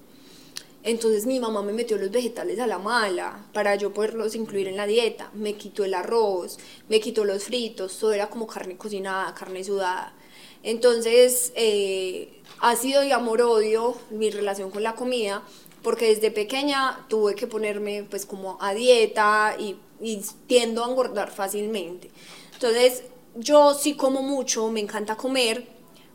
Entonces 0.86 1.26
mi 1.26 1.40
mamá 1.40 1.62
me 1.62 1.72
metió 1.72 1.98
los 1.98 2.12
vegetales 2.12 2.60
a 2.60 2.66
la 2.68 2.78
mala 2.78 3.44
para 3.52 3.74
yo 3.74 3.92
poderlos 3.92 4.36
incluir 4.36 4.68
en 4.68 4.76
la 4.76 4.86
dieta. 4.86 5.32
Me 5.34 5.54
quitó 5.54 5.84
el 5.84 5.94
arroz, 5.94 6.58
me 6.88 7.00
quitó 7.00 7.24
los 7.24 7.42
fritos, 7.42 7.98
todo 7.98 8.12
era 8.12 8.30
como 8.30 8.46
carne 8.46 8.76
cocinada, 8.76 9.34
carne 9.34 9.64
sudada. 9.64 10.14
Entonces 10.62 11.52
eh, 11.56 12.40
ha 12.60 12.76
sido 12.76 13.00
de 13.02 13.12
amor-odio 13.12 13.96
mi 14.10 14.30
relación 14.30 14.70
con 14.70 14.84
la 14.84 14.94
comida 14.94 15.42
porque 15.82 16.06
desde 16.06 16.30
pequeña 16.30 17.04
tuve 17.08 17.34
que 17.34 17.48
ponerme 17.48 18.04
pues 18.08 18.24
como 18.24 18.56
a 18.60 18.72
dieta 18.72 19.56
y, 19.58 19.76
y 20.00 20.22
tiendo 20.46 20.84
a 20.84 20.88
engordar 20.88 21.32
fácilmente. 21.32 22.12
Entonces 22.52 23.02
yo 23.34 23.74
sí 23.74 23.94
como 23.94 24.22
mucho, 24.22 24.70
me 24.70 24.78
encanta 24.78 25.16
comer, 25.16 25.66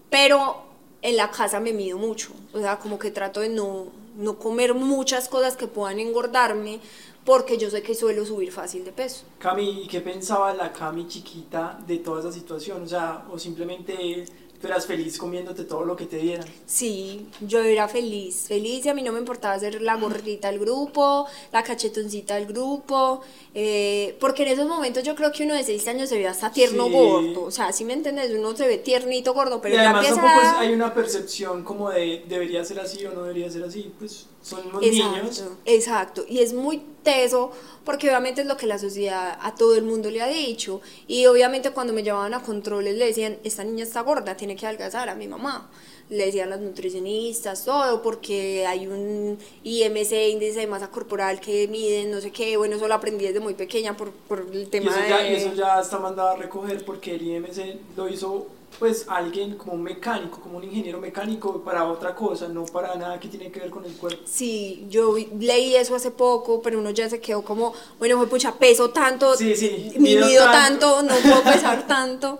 pero 0.09 0.63
en 1.01 1.17
la 1.17 1.29
casa 1.29 1.59
me 1.59 1.73
mido 1.73 1.97
mucho. 1.97 2.31
O 2.53 2.59
sea, 2.61 2.79
como 2.79 2.97
que 2.97 3.11
trato 3.11 3.41
de 3.41 3.49
no 3.49 3.99
no 4.15 4.37
comer 4.37 4.73
muchas 4.73 5.27
cosas 5.29 5.57
que 5.57 5.67
puedan 5.67 5.99
engordarme 5.99 6.79
porque 7.25 7.57
yo 7.57 7.69
sé 7.69 7.83
que 7.83 7.93
suelo 7.93 8.25
subir 8.25 8.51
fácil 8.51 8.83
de 8.83 8.91
peso. 8.91 9.25
Cami, 9.39 9.83
¿y 9.83 9.87
qué 9.87 10.01
pensaba 10.01 10.53
la 10.53 10.71
Cami 10.73 11.07
chiquita 11.07 11.79
de 11.85 11.97
toda 11.99 12.21
esa 12.21 12.31
situación? 12.31 12.83
O 12.83 12.87
sea, 12.87 13.25
o 13.31 13.37
simplemente 13.37 14.25
tú 14.61 14.67
eras 14.67 14.85
feliz 14.85 15.17
comiéndote 15.17 15.63
todo 15.63 15.83
lo 15.83 15.95
que 15.95 16.05
te 16.05 16.17
dieran. 16.17 16.45
Sí, 16.65 17.25
yo 17.41 17.59
era 17.61 17.87
feliz, 17.87 18.45
feliz 18.47 18.85
y 18.85 18.89
a 18.89 18.93
mí 18.93 19.01
no 19.01 19.11
me 19.11 19.19
importaba 19.19 19.57
ser 19.59 19.81
la 19.81 19.95
gordita 19.95 20.49
del 20.51 20.59
grupo, 20.59 21.25
la 21.51 21.63
cachetoncita 21.63 22.35
del 22.35 22.45
grupo, 22.45 23.21
eh, 23.55 24.15
porque 24.19 24.43
en 24.43 24.49
esos 24.49 24.67
momentos 24.67 25.03
yo 25.03 25.15
creo 25.15 25.31
que 25.31 25.43
uno 25.43 25.55
de 25.55 25.63
6 25.63 25.87
años 25.87 26.09
se 26.09 26.17
ve 26.17 26.27
hasta 26.27 26.51
tierno 26.51 26.85
Sí. 26.85 26.91
gordo, 26.93 27.43
o 27.43 27.51
sea, 27.51 27.71
si 27.73 27.83
me 27.85 27.93
entiendes, 27.93 28.31
uno 28.31 28.55
se 28.55 28.67
ve 28.67 28.77
tiernito 28.77 29.33
gordo, 29.33 29.59
pero 29.61 29.75
y 29.75 29.77
además 29.79 30.05
empieza 30.05 30.21
tampoco 30.21 30.41
es- 30.47 30.53
hay 30.59 30.73
una 30.73 30.93
percepción 30.93 31.63
como 31.63 31.89
de 31.89 32.23
debería 32.29 32.63
ser 32.63 32.79
así 32.79 33.05
o 33.05 33.13
no 33.13 33.23
debería 33.23 33.49
ser 33.49 33.63
así, 33.63 33.91
pues 33.97 34.27
son 34.41 34.67
unos 34.67 34.83
Exacto, 34.83 35.17
niños. 35.17 35.43
exacto. 35.65 36.25
Y 36.27 36.39
es 36.39 36.53
muy 36.53 36.81
teso 37.03 37.51
porque 37.85 38.07
obviamente 38.09 38.41
es 38.41 38.47
lo 38.47 38.57
que 38.57 38.67
la 38.67 38.77
sociedad 38.77 39.37
a 39.41 39.55
todo 39.55 39.75
el 39.75 39.83
mundo 39.83 40.09
le 40.09 40.21
ha 40.21 40.27
dicho. 40.27 40.81
Y 41.07 41.25
obviamente 41.27 41.71
cuando 41.71 41.93
me 41.93 42.03
llevaban 42.03 42.33
a 42.33 42.41
controles 42.43 42.95
le 42.97 43.05
decían, 43.05 43.37
esta 43.43 43.63
niña 43.63 43.83
está 43.83 44.01
gorda, 44.01 44.35
tiene 44.37 44.55
que 44.55 44.65
adelgazar 44.65 45.09
a 45.09 45.15
mi 45.15 45.27
mamá. 45.27 45.69
Le 46.09 46.25
decían 46.25 46.49
las 46.49 46.59
nutricionistas, 46.59 47.63
todo, 47.63 48.01
porque 48.01 48.65
hay 48.67 48.85
un 48.87 49.37
IMC, 49.63 50.11
índice 50.31 50.59
de 50.59 50.67
masa 50.67 50.91
corporal, 50.91 51.39
que 51.39 51.67
miden, 51.69 52.11
no 52.11 52.19
sé 52.19 52.31
qué. 52.31 52.57
Bueno, 52.57 52.75
eso 52.75 52.87
lo 52.87 52.95
aprendí 52.95 53.25
desde 53.25 53.39
muy 53.39 53.53
pequeña 53.53 53.95
por, 53.95 54.11
por 54.11 54.39
el 54.51 54.63
Y 54.63 54.65
tema 54.65 54.91
eso, 54.91 54.99
ya, 55.07 55.17
de... 55.19 55.31
y 55.31 55.35
eso 55.35 55.53
ya 55.53 55.79
está 55.79 55.99
mandado 55.99 56.29
a 56.31 56.35
recoger 56.35 56.83
porque 56.83 57.15
el 57.15 57.21
IMC 57.21 57.77
lo 57.95 58.09
hizo 58.09 58.47
pues 58.79 59.05
alguien 59.07 59.57
como 59.57 59.73
un 59.73 59.83
mecánico, 59.83 60.39
como 60.39 60.57
un 60.57 60.63
ingeniero 60.63 60.99
mecánico 60.99 61.61
para 61.63 61.85
otra 61.85 62.15
cosa, 62.15 62.47
no 62.47 62.65
para 62.65 62.95
nada 62.95 63.19
que 63.19 63.27
tiene 63.27 63.51
que 63.51 63.59
ver 63.59 63.69
con 63.69 63.85
el 63.85 63.93
cuerpo. 63.93 64.21
Sí, 64.25 64.85
yo 64.89 65.15
leí 65.39 65.75
eso 65.75 65.95
hace 65.95 66.11
poco, 66.11 66.61
pero 66.61 66.79
uno 66.79 66.89
ya 66.89 67.09
se 67.09 67.19
quedó 67.19 67.43
como, 67.43 67.73
bueno, 67.99 68.17
fue 68.17 68.27
pucha, 68.27 68.53
peso 68.55 68.89
tanto, 68.91 69.35
Sí, 69.35 69.55
sí, 69.55 69.91
mi 69.97 69.99
mido 70.15 70.25
mido 70.27 70.43
tanto. 70.45 70.95
tanto, 70.97 71.03
no 71.03 71.15
puedo 71.21 71.43
pesar 71.53 71.85
tanto. 71.87 72.39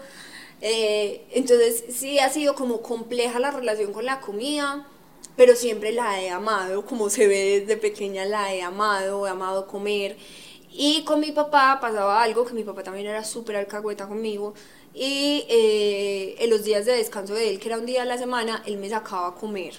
Eh, 0.62 1.26
entonces, 1.32 1.84
sí 1.90 2.20
ha 2.20 2.30
sido 2.30 2.56
como 2.56 2.82
compleja 2.82 3.40
la 3.40 3.52
relación 3.52 3.94
con 3.94 4.06
la 4.06 4.20
comida, 4.22 4.86
pero 5.36 5.56
siempre 5.56 5.92
la 5.92 6.22
he 6.22 6.30
amado, 6.30 6.86
como 6.86 7.10
se 7.10 7.28
ve 7.28 7.62
desde 7.62 7.78
pequeña, 7.78 8.26
la 8.26 8.54
he 8.54 8.62
amado, 8.62 9.26
he 9.28 9.30
amado 9.30 9.68
comer. 9.68 10.18
Y 10.74 11.04
con 11.04 11.20
mi 11.20 11.32
papá 11.32 11.80
pasaba 11.82 12.22
algo, 12.24 12.46
que 12.46 12.54
mi 12.54 12.64
papá 12.64 12.84
también 12.84 13.08
era 13.08 13.24
súper 13.24 13.56
alcahueta 13.58 14.08
conmigo, 14.08 14.54
y 14.94 15.46
eh, 15.50 16.36
en 16.40 16.50
los 16.50 16.64
días 16.64 16.86
de 16.86 16.94
descanso 16.94 17.34
de 17.34 17.50
él, 17.50 17.60
que 17.60 17.70
era 17.70 17.78
un 17.78 17.86
día 17.86 18.02
a 18.02 18.06
la 18.06 18.18
semana, 18.18 18.62
él 18.66 18.78
me 18.78 18.90
sacaba 18.90 19.28
a 19.28 19.36
comer. 19.36 19.76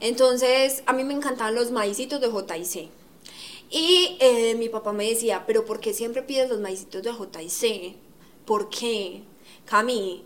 Entonces, 0.00 0.82
a 0.86 0.92
mí 0.92 1.04
me 1.04 1.14
encantaban 1.14 1.54
los 1.54 1.70
maicitos 1.70 2.20
de 2.20 2.28
JC. 2.28 2.88
Y 3.70 4.16
eh, 4.20 4.54
mi 4.54 4.68
papá 4.68 4.92
me 4.92 5.08
decía, 5.08 5.44
pero 5.46 5.64
¿por 5.64 5.80
qué 5.80 5.92
siempre 5.92 6.22
pides 6.22 6.48
los 6.48 6.60
maicitos 6.60 7.02
de 7.02 7.12
JC? 7.12 7.96
¿Por 8.46 8.70
qué? 8.70 9.22
Cami, 9.66 10.24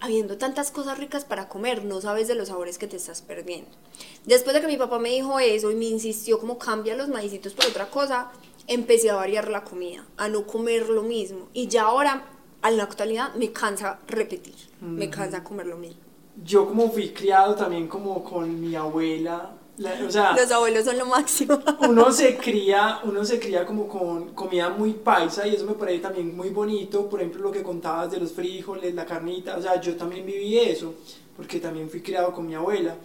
habiendo 0.00 0.36
tantas 0.36 0.70
cosas 0.72 0.98
ricas 0.98 1.24
para 1.24 1.48
comer, 1.48 1.84
no 1.84 2.00
sabes 2.00 2.26
de 2.28 2.34
los 2.34 2.48
sabores 2.48 2.76
que 2.76 2.88
te 2.88 2.96
estás 2.96 3.22
perdiendo. 3.22 3.70
Después 4.26 4.54
de 4.54 4.60
que 4.60 4.66
mi 4.66 4.76
papá 4.76 4.98
me 4.98 5.10
dijo 5.10 5.38
eso 5.38 5.70
y 5.70 5.76
me 5.76 5.86
insistió 5.86 6.38
como 6.40 6.58
cambia 6.58 6.96
los 6.96 7.08
maicitos 7.08 7.54
por 7.54 7.66
otra 7.66 7.88
cosa, 7.88 8.32
empecé 8.66 9.10
a 9.10 9.14
variar 9.14 9.48
la 9.48 9.64
comida, 9.64 10.04
a 10.16 10.28
no 10.28 10.46
comer 10.46 10.88
lo 10.88 11.02
mismo. 11.02 11.48
Y 11.54 11.68
ya 11.68 11.84
ahora, 11.84 12.26
en 12.70 12.76
la 12.76 12.84
actualidad, 12.84 13.34
me 13.34 13.52
cansa 13.52 13.98
repetir, 14.06 14.54
me 14.80 15.08
cansa 15.10 15.42
comer 15.42 15.66
lo 15.66 15.76
mismo. 15.76 16.00
Yo 16.44 16.66
como 16.66 16.90
fui 16.90 17.10
criado 17.10 17.54
también 17.54 17.88
como 17.88 18.22
con 18.24 18.58
mi 18.60 18.74
abuela, 18.74 19.52
la- 19.78 19.94
o 20.06 20.10
sea, 20.10 20.34
Los 20.34 20.50
abuelos 20.50 20.84
son 20.84 20.98
lo 20.98 21.06
máximo. 21.06 21.58
uno 21.88 22.10
se 22.12 22.36
cría, 22.44 23.00
uno 23.04 23.24
se 23.24 23.38
cría 23.38 23.66
como 23.66 23.86
con 23.88 24.32
comida 24.34 24.70
muy 24.70 24.92
paisa 24.94 25.46
y 25.46 25.54
eso 25.56 25.66
me 25.66 25.74
parece 25.74 26.00
también 26.00 26.36
muy 26.36 26.50
bonito, 26.50 27.08
por 27.08 27.20
ejemplo 27.20 27.42
lo 27.42 27.52
que 27.52 27.62
contabas 27.62 28.10
de 28.10 28.18
los 28.20 28.32
frijoles, 28.32 28.94
la 28.94 29.04
carnita, 29.06 29.56
o 29.56 29.62
sea, 29.62 29.80
yo 29.80 29.94
también 29.96 30.24
viví 30.24 30.58
eso, 30.58 30.94
porque 31.36 31.58
también 31.60 31.90
fui 31.90 32.00
criado 32.00 32.32
con 32.32 32.46
mi 32.46 32.54
abuela, 32.54 32.96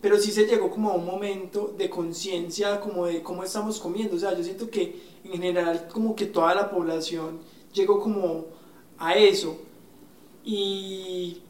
pero 0.00 0.18
sí 0.18 0.32
se 0.32 0.46
llegó 0.46 0.68
como 0.70 0.90
a 0.90 0.94
un 0.94 1.04
momento 1.06 1.72
de 1.78 1.88
conciencia 1.88 2.80
como 2.80 3.06
de 3.06 3.22
cómo 3.22 3.44
estamos 3.44 3.78
comiendo, 3.78 4.16
o 4.16 4.18
sea, 4.18 4.34
yo 4.36 4.42
siento 4.42 4.68
que 4.70 5.00
en 5.24 5.32
general 5.32 5.86
como 5.92 6.16
que 6.16 6.26
toda 6.26 6.54
la 6.54 6.68
población 6.70 7.38
llegó 7.72 8.00
como 8.00 8.46
a 9.02 9.14
eso 9.14 9.58
y 10.44 11.42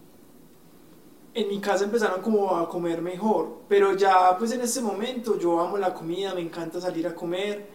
en 1.34 1.48
mi 1.48 1.60
casa 1.60 1.84
empezaron 1.84 2.22
como 2.22 2.56
a 2.56 2.66
comer 2.68 3.02
mejor, 3.02 3.60
pero 3.68 3.94
ya 3.94 4.36
pues 4.38 4.52
en 4.52 4.62
este 4.62 4.80
momento 4.80 5.38
yo 5.38 5.60
amo 5.60 5.76
la 5.76 5.92
comida, 5.92 6.34
me 6.34 6.40
encanta 6.40 6.80
salir 6.80 7.06
a 7.06 7.14
comer, 7.14 7.66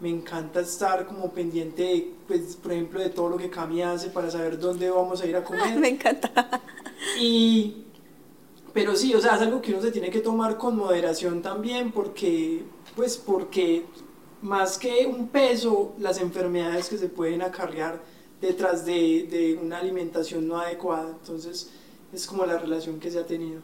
me 0.00 0.10
encanta 0.10 0.60
estar 0.60 1.06
como 1.06 1.30
pendiente, 1.30 1.82
de, 1.82 2.14
pues 2.28 2.56
por 2.56 2.72
ejemplo, 2.72 3.00
de 3.00 3.08
todo 3.08 3.30
lo 3.30 3.36
que 3.38 3.48
Cami 3.48 3.82
hace 3.82 4.10
para 4.10 4.30
saber 4.30 4.58
dónde 4.58 4.90
vamos 4.90 5.22
a 5.22 5.26
ir 5.26 5.36
a 5.36 5.44
comer. 5.44 5.78
me 5.78 5.88
encanta. 5.88 6.60
Y, 7.18 7.84
pero 8.74 8.94
sí, 8.96 9.14
o 9.14 9.20
sea, 9.20 9.36
es 9.36 9.42
algo 9.42 9.62
que 9.62 9.72
uno 9.72 9.80
se 9.80 9.92
tiene 9.92 10.10
que 10.10 10.20
tomar 10.20 10.58
con 10.58 10.76
moderación 10.76 11.40
también 11.40 11.90
porque, 11.90 12.64
pues 12.94 13.16
porque 13.16 13.86
más 14.42 14.76
que 14.76 15.06
un 15.06 15.28
peso, 15.28 15.94
las 15.98 16.18
enfermedades 16.20 16.88
que 16.88 16.98
se 16.98 17.08
pueden 17.08 17.40
acarrear 17.40 18.11
detrás 18.42 18.84
de, 18.84 19.26
de 19.30 19.54
una 19.54 19.78
alimentación 19.78 20.46
no 20.46 20.58
adecuada, 20.58 21.16
entonces 21.18 21.70
es 22.12 22.26
como 22.26 22.44
la 22.44 22.58
relación 22.58 23.00
que 23.00 23.10
se 23.10 23.18
ha 23.20 23.26
tenido. 23.26 23.62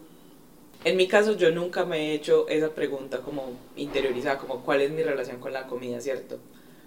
En 0.85 0.97
mi 0.97 1.09
caso 1.09 1.37
yo 1.37 1.51
nunca 1.51 1.85
me 1.85 2.13
he 2.13 2.15
hecho 2.15 2.49
esa 2.49 2.71
pregunta 2.71 3.21
como 3.21 3.51
interiorizada, 3.77 4.39
como 4.39 4.63
cuál 4.63 4.81
es 4.81 4.91
mi 4.93 5.03
relación 5.03 5.39
con 5.41 5.53
la 5.53 5.67
comida, 5.67 6.01
¿cierto? 6.01 6.39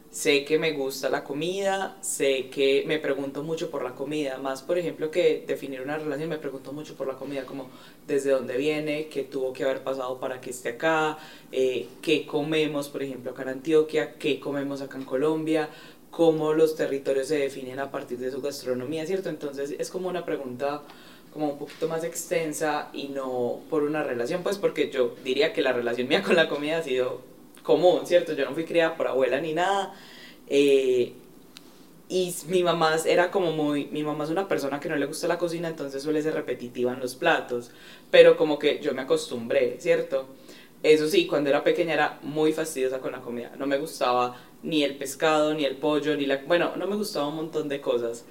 Sé 0.09 0.43
que 0.43 0.59
me 0.59 0.73
gusta 0.73 1.09
la 1.09 1.23
comida, 1.23 1.97
sé 2.01 2.49
que 2.49 2.83
me 2.85 2.99
pregunto 2.99 3.43
mucho 3.43 3.71
por 3.71 3.81
la 3.81 3.95
comida, 3.95 4.37
más 4.39 4.61
por 4.61 4.77
ejemplo 4.77 5.09
que 5.09 5.45
definir 5.47 5.81
una 5.81 5.97
relación, 5.97 6.27
me 6.27 6.37
pregunto 6.37 6.73
mucho 6.73 6.95
por 6.95 7.07
la 7.07 7.13
comida, 7.15 7.45
como 7.45 7.69
desde 8.07 8.31
dónde 8.31 8.57
viene, 8.57 9.07
qué 9.07 9.23
tuvo 9.23 9.53
que 9.53 9.63
haber 9.63 9.83
pasado 9.83 10.19
para 10.19 10.41
que 10.41 10.49
esté 10.49 10.69
acá, 10.69 11.17
eh, 11.53 11.87
qué 12.01 12.25
comemos 12.25 12.89
por 12.89 13.03
ejemplo 13.03 13.31
acá 13.31 13.43
en 13.43 13.49
Antioquia, 13.49 14.15
qué 14.15 14.37
comemos 14.41 14.81
acá 14.81 14.97
en 14.97 15.05
Colombia, 15.05 15.69
cómo 16.11 16.53
los 16.53 16.75
territorios 16.75 17.27
se 17.27 17.37
definen 17.37 17.79
a 17.79 17.89
partir 17.91 18.19
de 18.19 18.31
su 18.31 18.41
gastronomía, 18.41 19.05
¿cierto? 19.05 19.29
Entonces 19.29 19.75
es 19.79 19.89
como 19.89 20.09
una 20.09 20.25
pregunta 20.25 20.83
como 21.33 21.49
un 21.49 21.57
poquito 21.57 21.87
más 21.87 22.03
extensa 22.03 22.89
y 22.93 23.07
no 23.07 23.61
por 23.69 23.83
una 23.83 24.03
relación, 24.03 24.43
pues 24.43 24.57
porque 24.57 24.91
yo 24.91 25.15
diría 25.23 25.53
que 25.53 25.61
la 25.61 25.71
relación 25.73 26.07
mía 26.07 26.21
con 26.23 26.35
la 26.35 26.49
comida 26.49 26.77
ha 26.79 26.83
sido 26.83 27.21
común, 27.63 28.05
¿cierto? 28.05 28.33
Yo 28.33 28.45
no 28.45 28.53
fui 28.53 28.65
criada 28.65 28.95
por 28.97 29.07
abuela 29.07 29.39
ni 29.41 29.53
nada. 29.53 29.93
eh, 30.47 31.13
y 32.09 32.35
mi 32.47 32.61
mamá 32.61 32.97
era 33.05 33.31
como 33.31 33.53
muy, 33.53 33.85
mi 33.85 34.03
mamá 34.03 34.25
es 34.25 34.29
una 34.29 34.47
persona 34.49 34.81
que 34.81 34.89
no 34.89 34.97
le 34.97 35.05
gusta 35.05 35.29
la 35.29 35.37
cocina, 35.37 35.69
entonces 35.69 36.03
suele 36.03 36.21
ser 36.21 36.33
repetitiva 36.33 36.91
en 36.91 36.99
los 36.99 37.15
platos, 37.15 37.71
pero 38.09 38.35
como 38.35 38.59
que 38.59 38.79
yo 38.81 38.93
me 38.93 39.03
acostumbré, 39.03 39.77
¿cierto? 39.79 40.27
Eso 40.83 41.07
sí, 41.07 41.25
cuando 41.25 41.49
era 41.49 41.63
pequeña 41.63 41.93
era 41.93 42.19
muy 42.21 42.51
fastidiosa 42.51 42.99
con 42.99 43.13
la 43.13 43.21
comida, 43.21 43.51
no 43.57 43.65
me 43.65 43.77
gustaba 43.77 44.35
ni 44.63 44.83
el 44.83 44.95
pescado, 44.97 45.53
ni 45.53 45.65
el 45.65 45.77
pollo, 45.77 46.15
ni 46.15 46.25
la... 46.25 46.37
Bueno, 46.37 46.75
no 46.77 46.87
me 46.87 46.95
gustaba 46.95 47.27
un 47.27 47.35
montón 47.35 47.69
de 47.69 47.81
cosas 47.81 48.25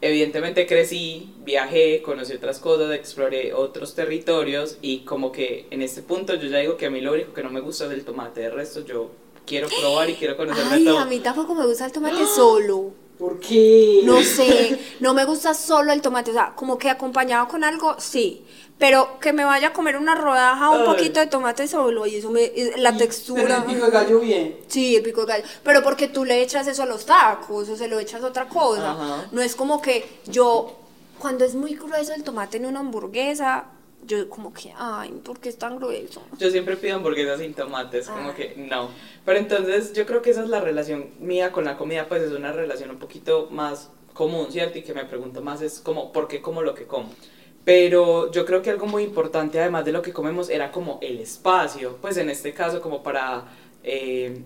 evidentemente 0.00 0.66
crecí, 0.66 1.34
viajé, 1.44 2.02
conocí 2.02 2.32
otras 2.34 2.58
cosas, 2.58 2.92
exploré 2.92 3.52
otros 3.52 3.94
territorios 3.94 4.78
y 4.80 5.00
como 5.00 5.30
que 5.32 5.66
en 5.70 5.82
este 5.82 6.02
punto 6.02 6.34
yo 6.34 6.48
ya 6.48 6.58
digo 6.58 6.76
que 6.76 6.86
a 6.86 6.90
mí 6.90 7.00
lo 7.00 7.12
único 7.12 7.32
que 7.32 7.42
no 7.42 7.50
me 7.50 7.60
gusta 7.60 7.86
es 7.86 7.92
el 7.92 8.04
tomate, 8.04 8.40
de 8.40 8.50
resto 8.50 8.84
yo 8.84 9.10
quiero 9.46 9.68
probar 9.68 10.08
y 10.08 10.14
quiero 10.14 10.36
conocer 10.36 10.64
Ay, 10.70 10.84
todo. 10.84 10.98
a 10.98 11.04
mí 11.04 11.18
tampoco 11.20 11.54
me 11.54 11.66
gusta 11.66 11.86
el 11.86 11.92
tomate 11.92 12.26
solo. 12.26 12.92
¿Por 13.18 13.38
qué? 13.38 14.00
No 14.04 14.22
sé, 14.22 14.78
no 15.00 15.12
me 15.12 15.26
gusta 15.26 15.52
solo 15.52 15.92
el 15.92 16.00
tomate, 16.00 16.30
o 16.30 16.34
sea, 16.34 16.54
como 16.56 16.78
que 16.78 16.88
acompañado 16.88 17.48
con 17.48 17.64
algo, 17.64 17.96
sí. 17.98 18.46
Pero 18.80 19.20
que 19.20 19.32
me 19.32 19.44
vaya 19.44 19.68
a 19.68 19.72
comer 19.72 19.96
una 19.98 20.14
rodaja, 20.16 20.70
un 20.70 20.84
poquito 20.86 21.20
de 21.20 21.26
tomate 21.26 21.68
solo 21.68 22.06
y 22.06 22.16
eso 22.16 22.30
me. 22.30 22.42
y 22.42 22.72
La 22.78 22.90
Y- 22.92 22.96
textura. 22.96 23.42
Pero 23.42 23.56
el 23.58 23.62
pico 23.64 23.84
de 23.86 23.90
gallo 23.92 24.20
bien. 24.20 24.56
Sí, 24.68 24.96
el 24.96 25.02
pico 25.02 25.20
de 25.20 25.26
gallo. 25.34 25.44
Pero 25.62 25.82
porque 25.84 26.08
tú 26.08 26.24
le 26.24 26.40
echas 26.42 26.66
eso 26.66 26.82
a 26.82 26.86
los 26.86 27.04
tacos 27.06 27.68
o 27.68 27.76
se 27.76 27.86
lo 27.88 28.00
echas 28.00 28.22
a 28.24 28.26
otra 28.26 28.48
cosa. 28.48 28.92
Ajá. 28.92 29.28
No 29.32 29.42
es 29.42 29.54
como 29.54 29.80
que 29.82 30.08
yo, 30.26 30.78
cuando 31.18 31.44
es 31.44 31.54
muy 31.54 31.74
grueso 31.76 32.14
el 32.14 32.24
tomate 32.24 32.56
en 32.56 32.64
una 32.66 32.80
hamburguesa, 32.80 33.66
yo 34.06 34.30
como 34.30 34.50
que, 34.54 34.72
ay, 34.78 35.10
¿por 35.22 35.38
qué 35.40 35.50
es 35.50 35.58
tan 35.58 35.76
grueso? 35.76 36.22
Yo 36.38 36.50
siempre 36.50 36.74
pido 36.78 36.96
hamburguesas 36.96 37.38
sin 37.40 37.52
tomates, 37.52 38.08
como 38.08 38.30
Ah. 38.30 38.34
que 38.34 38.54
no. 38.56 38.88
Pero 39.26 39.38
entonces 39.38 39.92
yo 39.92 40.06
creo 40.06 40.22
que 40.22 40.30
esa 40.30 40.42
es 40.42 40.48
la 40.48 40.60
relación 40.62 41.10
mía 41.20 41.52
con 41.52 41.66
la 41.66 41.76
comida, 41.76 42.08
pues 42.08 42.22
es 42.22 42.32
una 42.32 42.50
relación 42.50 42.88
un 42.88 42.98
poquito 42.98 43.48
más 43.50 43.90
común, 44.14 44.46
¿cierto? 44.50 44.78
Y 44.78 44.82
que 44.84 44.94
me 44.94 45.04
pregunto 45.04 45.42
más 45.42 45.60
es 45.60 45.80
como, 45.80 46.12
¿por 46.12 46.28
qué 46.28 46.40
como 46.40 46.62
lo 46.62 46.74
que 46.74 46.86
como? 46.86 47.10
Pero 47.70 48.32
yo 48.32 48.44
creo 48.44 48.62
que 48.62 48.70
algo 48.70 48.86
muy 48.86 49.04
importante, 49.04 49.60
además 49.60 49.84
de 49.84 49.92
lo 49.92 50.02
que 50.02 50.12
comemos, 50.12 50.50
era 50.50 50.72
como 50.72 50.98
el 51.00 51.20
espacio. 51.20 51.98
Pues 52.00 52.16
en 52.16 52.28
este 52.28 52.52
caso, 52.52 52.82
como 52.82 53.00
para 53.00 53.44
eh, 53.84 54.42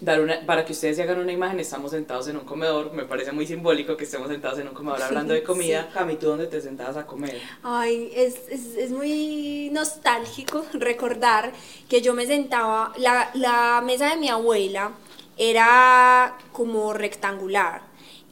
dar 0.00 0.20
una, 0.20 0.44
para 0.44 0.64
que 0.64 0.72
ustedes 0.72 0.96
se 0.96 1.04
hagan 1.04 1.20
una 1.20 1.30
imagen, 1.30 1.60
estamos 1.60 1.92
sentados 1.92 2.26
en 2.26 2.36
un 2.36 2.44
comedor. 2.44 2.92
Me 2.92 3.04
parece 3.04 3.30
muy 3.30 3.46
simbólico 3.46 3.96
que 3.96 4.02
estemos 4.02 4.26
sentados 4.26 4.58
en 4.58 4.66
un 4.66 4.74
comedor 4.74 5.00
hablando 5.00 5.34
de 5.34 5.44
comida. 5.44 5.88
Cami, 5.94 6.16
¿tú 6.16 6.26
dónde 6.26 6.48
te 6.48 6.60
sentabas 6.60 6.96
a 6.96 7.06
comer? 7.06 7.40
Ay, 7.62 8.10
es, 8.12 8.48
es, 8.50 8.74
es 8.76 8.90
muy 8.90 9.70
nostálgico 9.70 10.64
recordar 10.72 11.52
que 11.88 12.02
yo 12.02 12.12
me 12.12 12.26
sentaba, 12.26 12.92
la, 12.96 13.30
la 13.34 13.80
mesa 13.86 14.10
de 14.10 14.16
mi 14.16 14.30
abuela 14.30 14.94
era 15.36 16.36
como 16.50 16.92
rectangular 16.92 17.82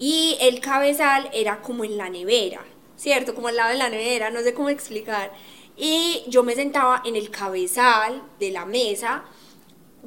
y 0.00 0.36
el 0.40 0.58
cabezal 0.58 1.30
era 1.32 1.62
como 1.62 1.84
en 1.84 1.96
la 1.96 2.10
nevera. 2.10 2.64
¿Cierto? 2.96 3.34
Como 3.34 3.48
al 3.48 3.56
lado 3.56 3.70
de 3.70 3.78
la 3.78 3.88
nevera, 3.88 4.30
no 4.30 4.40
sé 4.40 4.54
cómo 4.54 4.68
explicar. 4.68 5.32
Y 5.76 6.24
yo 6.28 6.42
me 6.42 6.54
sentaba 6.54 7.02
en 7.04 7.16
el 7.16 7.30
cabezal 7.30 8.22
de 8.38 8.50
la 8.50 8.64
mesa 8.64 9.24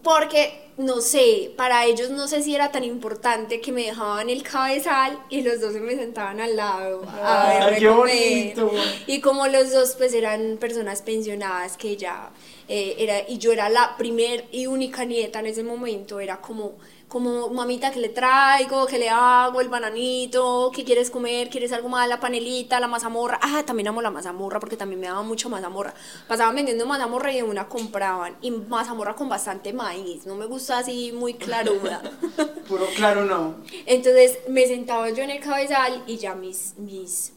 porque, 0.04 0.72
no 0.78 1.02
sé, 1.02 1.52
para 1.58 1.86
ellos 1.86 2.10
no 2.10 2.28
sé 2.28 2.42
si 2.42 2.56
era 2.56 2.72
tan 2.72 2.84
importante 2.84 3.60
que 3.60 3.72
me 3.72 3.84
dejaban 3.84 4.30
el 4.30 4.44
cabezal 4.44 5.20
y 5.30 5.42
los 5.42 5.60
dos 5.60 5.74
se 5.74 5.82
me 5.82 5.96
sentaban 5.96 6.40
al 6.40 6.56
lado 6.56 7.04
a 7.08 7.70
comer. 7.70 7.90
bonito. 7.90 8.72
Y 9.08 9.20
como 9.22 9.48
los 9.48 9.72
dos 9.72 9.96
pues 9.98 10.14
eran 10.14 10.58
personas 10.58 11.02
pensionadas 11.02 11.78
que 11.78 11.98
ya 11.98 12.32
eh, 12.68 12.96
era, 12.98 13.28
y 13.28 13.38
yo 13.38 13.52
era 13.52 13.70
la 13.70 13.98
primer 13.98 14.46
y 14.52 14.68
única 14.68 15.04
nieta 15.04 15.40
en 15.40 15.48
ese 15.48 15.64
momento, 15.64 16.20
era 16.20 16.40
como, 16.40 16.74
como 17.10 17.49
mamita 17.49 17.89
que 17.89 17.99
le 17.99 18.10
traigo, 18.10 18.86
que 18.86 18.99
le 18.99 19.10
hago 19.10 19.62
el 19.62 19.68
bananito, 19.68 20.72
¿qué 20.74 20.84
quieres 20.84 21.10
comer? 21.10 21.49
¿Quieres 21.49 21.74
algo 21.74 21.89
más? 21.89 22.07
La 22.07 22.20
panelita, 22.20 22.80
la 22.80 22.88
mazamorra. 22.88 23.39
Ah, 23.41 23.64
también 23.66 23.88
amo 23.88 23.99
la 23.99 24.12
mazamorra 24.12 24.60
porque 24.60 24.78
también 24.78 25.01
me 25.01 25.07
daban 25.07 25.28
mucho 25.28 25.49
mazamorra. 25.49 25.95
Pasaban 26.28 26.55
vendiendo 26.55 26.86
mazamorra 26.86 27.34
y 27.34 27.38
de 27.38 27.43
una 27.43 27.68
compraban. 27.68 28.38
Y 28.41 28.51
mazamorra 28.51 29.16
con 29.16 29.28
bastante 29.28 29.74
maíz, 29.74 30.28
no 30.28 30.36
me 30.36 30.45
gusta 30.45 30.78
así 30.78 31.12
muy 31.12 31.34
claruda. 31.34 32.03
Puro 32.68 32.86
claro 32.95 33.26
no. 33.26 33.55
Entonces 33.88 34.38
me 34.47 34.68
sentaba 34.68 35.10
yo 35.10 35.24
en 35.24 35.32
el 35.32 35.39
cabezal 35.39 36.03
y 36.05 36.18
ya 36.18 36.36
mis, 36.36 36.76
mis, 36.78 37.34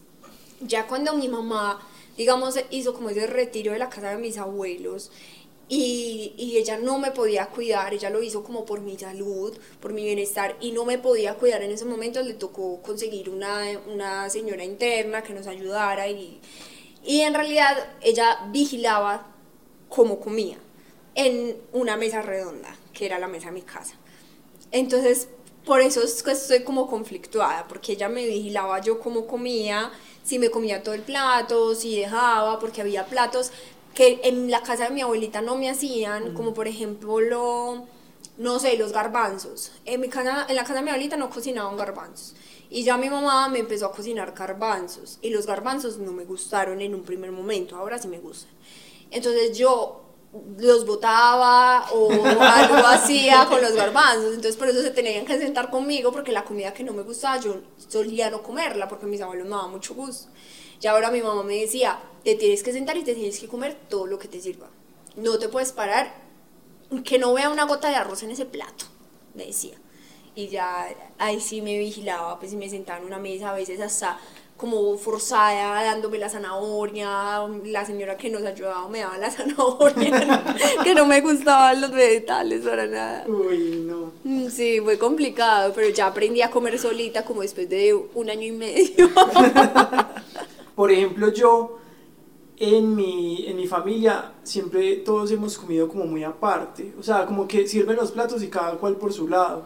ya 0.60 0.86
cuando 0.86 1.14
mi 1.14 1.28
mamá, 1.28 1.80
digamos, 2.18 2.60
hizo 2.68 2.92
como 2.92 3.08
ese 3.08 3.26
retiro 3.26 3.72
de 3.72 3.78
la 3.78 3.88
casa 3.88 4.10
de 4.10 4.18
mis 4.18 4.36
abuelos 4.36 5.10
y, 5.74 6.34
y 6.36 6.58
ella 6.58 6.76
no 6.76 6.98
me 6.98 7.12
podía 7.12 7.46
cuidar, 7.46 7.94
ella 7.94 8.10
lo 8.10 8.22
hizo 8.22 8.44
como 8.44 8.66
por 8.66 8.82
mi 8.82 8.98
salud, 8.98 9.56
por 9.80 9.94
mi 9.94 10.04
bienestar 10.04 10.54
y 10.60 10.70
no 10.72 10.84
me 10.84 10.98
podía 10.98 11.36
cuidar 11.36 11.62
en 11.62 11.70
ese 11.70 11.86
momento, 11.86 12.22
le 12.22 12.34
tocó 12.34 12.82
conseguir 12.82 13.30
una, 13.30 13.62
una 13.90 14.28
señora 14.28 14.64
interna 14.64 15.22
que 15.22 15.32
nos 15.32 15.46
ayudara 15.46 16.08
y, 16.08 16.42
y 17.02 17.22
en 17.22 17.32
realidad 17.32 17.74
ella 18.02 18.50
vigilaba 18.50 19.34
cómo 19.88 20.20
comía 20.20 20.58
en 21.14 21.56
una 21.72 21.96
mesa 21.96 22.20
redonda, 22.20 22.76
que 22.92 23.06
era 23.06 23.18
la 23.18 23.26
mesa 23.26 23.46
de 23.46 23.52
mi 23.52 23.62
casa. 23.62 23.94
Entonces, 24.72 25.28
por 25.64 25.80
eso 25.80 26.02
estoy 26.02 26.64
como 26.64 26.86
conflictuada, 26.86 27.66
porque 27.66 27.92
ella 27.92 28.10
me 28.10 28.26
vigilaba 28.26 28.78
yo 28.82 29.00
cómo 29.00 29.26
comía, 29.26 29.90
si 30.22 30.38
me 30.38 30.50
comía 30.50 30.82
todo 30.82 30.94
el 30.94 31.02
plato, 31.02 31.74
si 31.74 31.96
dejaba, 31.96 32.58
porque 32.58 32.80
había 32.80 33.06
platos 33.06 33.52
que 33.94 34.20
en 34.24 34.50
la 34.50 34.62
casa 34.62 34.84
de 34.84 34.90
mi 34.90 35.02
abuelita 35.02 35.42
no 35.42 35.56
me 35.56 35.68
hacían, 35.68 36.34
como 36.34 36.54
por 36.54 36.68
ejemplo 36.68 37.20
lo, 37.20 37.86
no 38.38 38.58
sé, 38.58 38.76
los 38.76 38.92
garbanzos. 38.92 39.72
En, 39.84 40.00
mi 40.00 40.08
casa, 40.08 40.46
en 40.48 40.56
la 40.56 40.62
casa 40.62 40.76
de 40.76 40.82
mi 40.82 40.90
abuelita 40.90 41.16
no 41.16 41.30
cocinaban 41.30 41.76
garbanzos. 41.76 42.34
Y 42.70 42.84
ya 42.84 42.96
mi 42.96 43.10
mamá 43.10 43.48
me 43.48 43.58
empezó 43.58 43.86
a 43.86 43.92
cocinar 43.92 44.32
garbanzos. 44.32 45.18
Y 45.20 45.30
los 45.30 45.46
garbanzos 45.46 45.98
no 45.98 46.12
me 46.12 46.24
gustaron 46.24 46.80
en 46.80 46.94
un 46.94 47.02
primer 47.02 47.30
momento, 47.30 47.76
ahora 47.76 47.98
sí 47.98 48.08
me 48.08 48.18
gustan. 48.18 48.50
Entonces 49.10 49.56
yo 49.58 50.02
los 50.58 50.86
botaba 50.86 51.90
o 51.92 52.10
algo 52.10 52.76
hacía 52.86 53.46
con 53.46 53.60
los 53.60 53.72
garbanzos. 53.72 54.34
Entonces 54.34 54.56
por 54.56 54.68
eso 54.68 54.80
se 54.80 54.90
tenían 54.90 55.26
que 55.26 55.38
sentar 55.38 55.70
conmigo 55.70 56.12
porque 56.12 56.32
la 56.32 56.44
comida 56.44 56.72
que 56.72 56.84
no 56.84 56.92
me 56.92 57.02
gustaba 57.02 57.38
yo 57.38 57.60
solía 57.76 58.30
no 58.30 58.42
comerla 58.42 58.88
porque 58.88 59.06
mis 59.06 59.20
abuelos 59.20 59.46
me 59.46 59.50
daban 59.50 59.70
mucho 59.70 59.94
gusto. 59.94 60.30
Y 60.82 60.86
ahora 60.88 61.12
mi 61.12 61.22
mamá 61.22 61.44
me 61.44 61.60
decía, 61.60 62.00
te 62.24 62.34
tienes 62.34 62.64
que 62.64 62.72
sentar 62.72 62.96
y 62.96 63.04
te 63.04 63.14
tienes 63.14 63.38
que 63.38 63.46
comer 63.46 63.76
todo 63.88 64.06
lo 64.06 64.18
que 64.18 64.26
te 64.26 64.40
sirva. 64.40 64.68
No 65.16 65.38
te 65.38 65.48
puedes 65.48 65.70
parar, 65.70 66.12
que 67.04 67.20
no 67.20 67.32
vea 67.34 67.50
una 67.50 67.64
gota 67.66 67.88
de 67.88 67.94
arroz 67.94 68.24
en 68.24 68.32
ese 68.32 68.46
plato, 68.46 68.86
me 69.34 69.46
decía. 69.46 69.76
Y 70.34 70.48
ya 70.48 70.88
ahí 71.18 71.40
sí 71.40 71.62
me 71.62 71.78
vigilaba, 71.78 72.40
pues 72.40 72.52
y 72.52 72.56
me 72.56 72.68
sentaba 72.68 72.98
en 72.98 73.04
una 73.06 73.18
mesa 73.18 73.50
a 73.50 73.54
veces 73.54 73.80
hasta 73.80 74.18
como 74.56 74.96
forzada, 74.96 75.84
dándome 75.84 76.18
la 76.18 76.28
zanahoria, 76.28 77.42
la 77.64 77.84
señora 77.84 78.16
que 78.16 78.30
nos 78.30 78.42
ayudaba 78.44 78.88
me 78.88 79.00
daba 79.00 79.18
la 79.18 79.30
zanahoria, 79.30 80.54
que 80.82 80.94
no 80.94 81.06
me 81.06 81.20
gustaban 81.20 81.80
los 81.80 81.92
vegetales 81.92 82.64
para 82.64 82.86
nada. 82.86 83.24
Uy, 83.28 83.84
no. 83.86 84.12
Mm, 84.24 84.48
Sí, 84.48 84.80
fue 84.80 84.98
complicado, 84.98 85.72
pero 85.74 85.88
ya 85.90 86.06
aprendí 86.06 86.42
a 86.42 86.50
comer 86.50 86.78
solita 86.78 87.24
como 87.24 87.42
después 87.42 87.68
de 87.68 87.94
un 87.94 88.30
año 88.30 88.46
y 88.46 88.52
medio. 88.52 89.10
Por 90.74 90.90
ejemplo, 90.90 91.28
yo 91.32 91.78
en 92.56 92.94
mi, 92.94 93.44
en 93.46 93.56
mi 93.56 93.66
familia 93.66 94.32
siempre 94.42 94.96
todos 94.96 95.30
hemos 95.30 95.58
comido 95.58 95.88
como 95.88 96.04
muy 96.04 96.24
aparte. 96.24 96.94
O 96.98 97.02
sea, 97.02 97.26
como 97.26 97.48
que 97.48 97.66
sirven 97.66 97.96
los 97.96 98.12
platos 98.12 98.42
y 98.42 98.48
cada 98.48 98.72
cual 98.76 98.96
por 98.96 99.12
su 99.12 99.28
lado. 99.28 99.64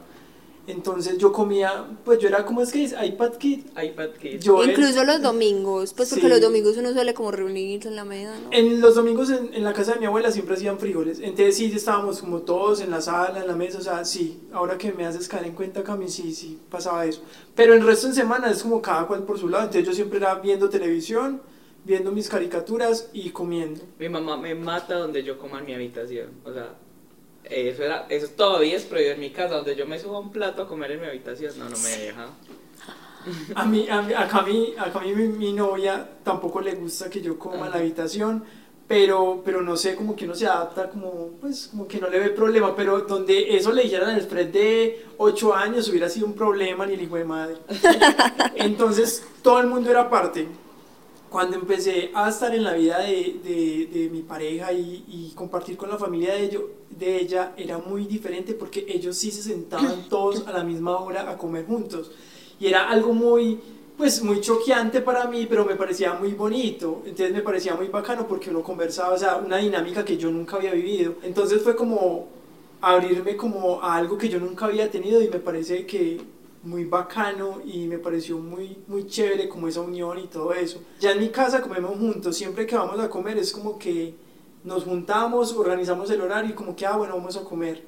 Entonces 0.66 1.18
yo 1.18 1.32
comía, 1.32 1.84
pues 2.04 2.18
yo 2.18 2.28
era 2.28 2.44
como 2.44 2.60
es 2.60 2.72
que 2.72 2.80
dice, 2.80 2.96
iPad 3.06 3.34
Kid. 3.34 3.66
iPad 3.80 4.10
Kids. 4.20 4.44
Yo 4.44 4.64
Incluso 4.64 5.04
los 5.04 5.22
domingos, 5.22 5.94
pues 5.94 6.08
porque 6.08 6.22
Sí. 6.24 6.28
los 6.28 6.40
domingos 6.40 6.76
uno 6.76 6.92
suele 6.92 7.14
como 7.14 7.30
reunirse 7.30 7.88
en 7.88 7.96
la 7.96 8.04
mesa, 8.04 8.34
¿no? 8.38 8.48
En 8.50 8.80
los 8.80 8.94
domingos 8.96 9.30
en, 9.30 9.54
en 9.54 9.62
la 9.64 9.72
casa 9.72 9.94
de 9.94 10.00
mi 10.00 10.06
abuela 10.06 10.30
siempre 10.32 10.56
hacían 10.56 10.78
frijoles. 10.78 11.20
Entonces 11.20 11.56
sí 11.56 11.72
estábamos 11.74 12.20
como 12.20 12.40
todos 12.42 12.80
en 12.80 12.90
la 12.90 13.00
sala, 13.00 13.40
en 13.40 13.46
la 13.46 13.54
mesa. 13.54 13.78
O 13.78 13.82
sea, 13.82 14.04
sí, 14.04 14.40
ahora 14.52 14.76
que 14.76 14.92
me 14.92 15.06
haces 15.06 15.28
caer 15.28 15.46
en 15.46 15.54
cuenta, 15.54 15.84
Cami, 15.84 16.08
sí, 16.08 16.34
sí, 16.34 16.58
pasaba 16.70 17.06
eso. 17.06 17.22
Pero 17.54 17.72
el 17.74 17.84
resto 17.86 18.08
en 18.08 18.14
semana 18.14 18.50
es 18.50 18.62
como 18.62 18.82
cada 18.82 19.06
cual 19.06 19.22
por 19.22 19.38
su 19.38 19.48
lado. 19.48 19.64
Entonces 19.64 19.86
yo 19.86 19.92
siempre 19.94 20.18
era 20.18 20.34
viendo 20.36 20.68
televisión, 20.68 21.40
viendo 21.84 22.10
mis 22.10 22.28
caricaturas 22.28 23.08
y 23.12 23.30
comiendo. 23.30 23.80
Mi 24.00 24.08
mamá 24.08 24.36
me 24.36 24.54
mata 24.56 24.96
donde 24.98 25.22
yo 25.22 25.38
coma 25.38 25.60
en 25.60 25.66
mi 25.66 25.74
habitación. 25.74 26.30
O 26.44 26.52
sea, 26.52 26.74
eso, 27.50 27.82
era, 27.82 28.06
eso 28.08 28.28
todavía 28.36 28.76
es 28.76 28.84
prohibido 28.84 29.14
en 29.14 29.20
mi 29.20 29.30
casa. 29.30 29.56
Donde 29.56 29.74
yo 29.76 29.86
me 29.86 29.98
subo 29.98 30.16
a 30.16 30.20
un 30.20 30.30
plato 30.32 30.62
a 30.62 30.68
comer 30.68 30.92
en 30.92 31.00
mi 31.00 31.06
habitación, 31.06 31.58
no, 31.58 31.68
no 31.68 31.76
me 31.78 31.90
deja. 31.96 32.28
A 33.56 33.64
mí, 33.64 33.88
a, 33.90 34.02
mí- 34.02 34.14
a 34.14 34.28
Cami, 34.28 34.74
a 34.78 34.92
Cami 34.92 35.12
mi, 35.12 35.26
mi 35.28 35.52
novia 35.52 36.08
tampoco 36.22 36.60
le 36.60 36.74
gusta 36.76 37.10
que 37.10 37.20
yo 37.20 37.36
coma 37.38 37.66
en 37.66 37.70
la 37.72 37.78
habitación, 37.78 38.44
pero, 38.86 39.42
pero 39.44 39.62
no 39.62 39.76
sé, 39.76 39.96
como 39.96 40.14
que 40.14 40.26
uno 40.26 40.34
se 40.36 40.46
adapta, 40.46 40.88
como, 40.88 41.30
pues, 41.40 41.66
como 41.72 41.88
que 41.88 41.98
no 41.98 42.08
le 42.08 42.20
ve 42.20 42.28
problema, 42.30 42.76
pero 42.76 43.00
donde 43.00 43.56
eso 43.56 43.72
le 43.72 43.82
dijeran 43.82 44.10
al 44.10 44.20
Fred 44.22 44.46
de 44.52 45.06
8 45.18 45.54
años 45.54 45.88
hubiera 45.88 46.08
sido 46.08 46.26
un 46.26 46.34
problema, 46.34 46.86
ni 46.86 46.94
el 46.94 47.02
hijo 47.02 47.16
de 47.16 47.24
madre. 47.24 47.56
Entonces, 48.54 49.24
todo 49.42 49.58
el 49.60 49.66
mundo 49.66 49.90
era 49.90 50.08
parte. 50.08 50.46
Cuando 51.30 51.56
empecé 51.56 52.10
a 52.14 52.28
estar 52.28 52.54
en 52.54 52.62
la 52.64 52.74
vida 52.74 52.98
de, 53.00 53.40
de, 53.44 53.88
de 53.92 54.10
mi 54.10 54.22
pareja 54.22 54.72
y, 54.72 55.04
y 55.08 55.32
compartir 55.34 55.76
con 55.76 55.90
la 55.90 55.98
familia 55.98 56.34
de, 56.34 56.44
ello, 56.44 56.70
de 56.90 57.20
ella, 57.20 57.52
era 57.56 57.78
muy 57.78 58.06
diferente 58.06 58.54
porque 58.54 58.86
ellos 58.88 59.16
sí 59.16 59.30
se 59.30 59.42
sentaban 59.42 60.08
todos 60.08 60.46
a 60.46 60.52
la 60.52 60.64
misma 60.64 60.98
hora 60.98 61.28
a 61.30 61.36
comer 61.36 61.66
juntos. 61.66 62.10
Y 62.58 62.66
era 62.68 62.88
algo 62.88 63.12
muy, 63.12 63.60
pues, 63.96 64.22
muy 64.22 64.40
choqueante 64.40 65.00
para 65.00 65.26
mí, 65.26 65.46
pero 65.48 65.64
me 65.64 65.74
parecía 65.74 66.14
muy 66.14 66.32
bonito. 66.32 67.02
Entonces 67.04 67.32
me 67.34 67.42
parecía 67.42 67.74
muy 67.74 67.88
bacano 67.88 68.26
porque 68.26 68.50
uno 68.50 68.62
conversaba, 68.62 69.14
o 69.14 69.18
sea, 69.18 69.36
una 69.36 69.58
dinámica 69.58 70.04
que 70.04 70.16
yo 70.16 70.30
nunca 70.30 70.56
había 70.56 70.72
vivido. 70.72 71.16
Entonces 71.22 71.62
fue 71.62 71.76
como 71.76 72.28
abrirme 72.80 73.36
como 73.36 73.82
a 73.82 73.96
algo 73.96 74.16
que 74.16 74.28
yo 74.28 74.38
nunca 74.38 74.66
había 74.66 74.90
tenido 74.90 75.22
y 75.22 75.28
me 75.28 75.38
parece 75.38 75.86
que 75.86 76.20
muy 76.66 76.84
bacano 76.84 77.60
y 77.64 77.86
me 77.86 77.98
pareció 77.98 78.38
muy, 78.38 78.78
muy 78.88 79.06
chévere 79.06 79.48
como 79.48 79.68
esa 79.68 79.80
unión 79.80 80.18
y 80.18 80.26
todo 80.26 80.52
eso. 80.52 80.82
Ya 81.00 81.12
en 81.12 81.20
mi 81.20 81.28
casa 81.28 81.62
comemos 81.62 81.98
juntos, 81.98 82.36
siempre 82.36 82.66
que 82.66 82.76
vamos 82.76 82.98
a 82.98 83.08
comer 83.08 83.38
es 83.38 83.52
como 83.52 83.78
que 83.78 84.14
nos 84.64 84.84
juntamos, 84.84 85.52
organizamos 85.52 86.10
el 86.10 86.20
horario 86.20 86.50
y 86.50 86.54
como 86.54 86.74
que, 86.74 86.84
ah, 86.84 86.96
bueno, 86.96 87.16
vamos 87.16 87.36
a 87.36 87.44
comer. 87.44 87.84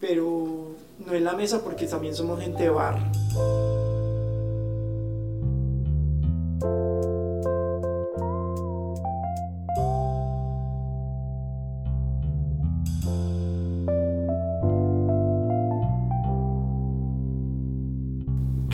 Pero 0.00 0.74
no 0.98 1.14
en 1.14 1.24
la 1.24 1.32
mesa 1.32 1.62
porque 1.62 1.86
también 1.86 2.14
somos 2.14 2.40
gente 2.40 2.64
de 2.64 2.70
bar. 2.70 2.98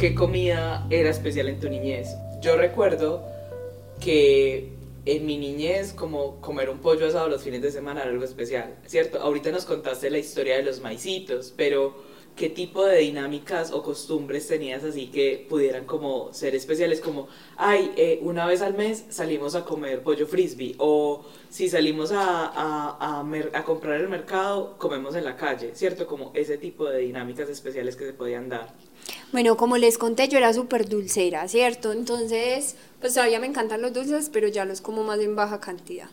¿Qué 0.02 0.16
comida 0.16 0.84
era 0.90 1.10
especial 1.10 1.48
en 1.48 1.60
tu 1.60 1.68
niñez? 1.68 2.08
Yo 2.40 2.56
recuerdo 2.56 3.22
que 4.00 4.72
en 5.04 5.24
mi 5.24 5.38
niñez, 5.38 5.92
como 5.92 6.40
comer 6.40 6.70
un 6.70 6.78
pollo 6.78 7.06
asado 7.06 7.28
los 7.28 7.44
fines 7.44 7.62
de 7.62 7.70
semana 7.70 8.00
era 8.02 8.10
algo 8.10 8.24
especial, 8.24 8.74
¿cierto? 8.84 9.20
Ahorita 9.20 9.52
nos 9.52 9.64
contaste 9.64 10.10
la 10.10 10.18
historia 10.18 10.56
de 10.56 10.64
los 10.64 10.80
maicitos, 10.80 11.54
pero 11.56 11.94
¿qué 12.34 12.50
tipo 12.50 12.84
de 12.84 12.98
dinámicas 12.98 13.70
o 13.70 13.84
costumbres 13.84 14.48
tenías 14.48 14.82
así 14.82 15.06
que 15.06 15.46
pudieran 15.48 15.84
como 15.84 16.32
ser 16.32 16.56
especiales? 16.56 17.00
Como, 17.00 17.28
ay, 17.56 17.92
eh, 17.96 18.18
una 18.22 18.44
vez 18.44 18.60
al 18.60 18.74
mes 18.74 19.04
salimos 19.10 19.54
a 19.54 19.64
comer 19.64 20.02
pollo 20.02 20.26
frisbee, 20.26 20.74
o 20.78 21.24
si 21.48 21.68
salimos 21.68 22.10
a, 22.10 22.48
a, 22.48 23.20
a 23.52 23.64
comprar 23.64 24.00
el 24.00 24.08
mercado, 24.08 24.74
comemos 24.78 25.14
en 25.14 25.22
la 25.22 25.36
calle, 25.36 25.76
¿cierto? 25.76 26.08
Como 26.08 26.32
ese 26.34 26.58
tipo 26.58 26.86
de 26.86 26.98
dinámicas 26.98 27.48
especiales 27.48 27.94
que 27.94 28.06
se 28.06 28.12
podían 28.14 28.48
dar. 28.48 28.74
Bueno, 29.32 29.56
como 29.56 29.78
les 29.78 29.96
conté, 29.96 30.28
yo 30.28 30.38
era 30.38 30.52
súper 30.52 30.88
dulcera, 30.88 31.48
¿cierto? 31.48 31.92
Entonces, 31.92 32.76
pues 33.00 33.14
todavía 33.14 33.40
me 33.40 33.46
encantan 33.46 33.80
los 33.80 33.92
dulces, 33.92 34.28
pero 34.30 34.48
ya 34.48 34.64
los 34.64 34.80
como 34.80 35.04
más 35.04 35.18
en 35.20 35.34
baja 35.36 35.58
cantidad. 35.60 36.08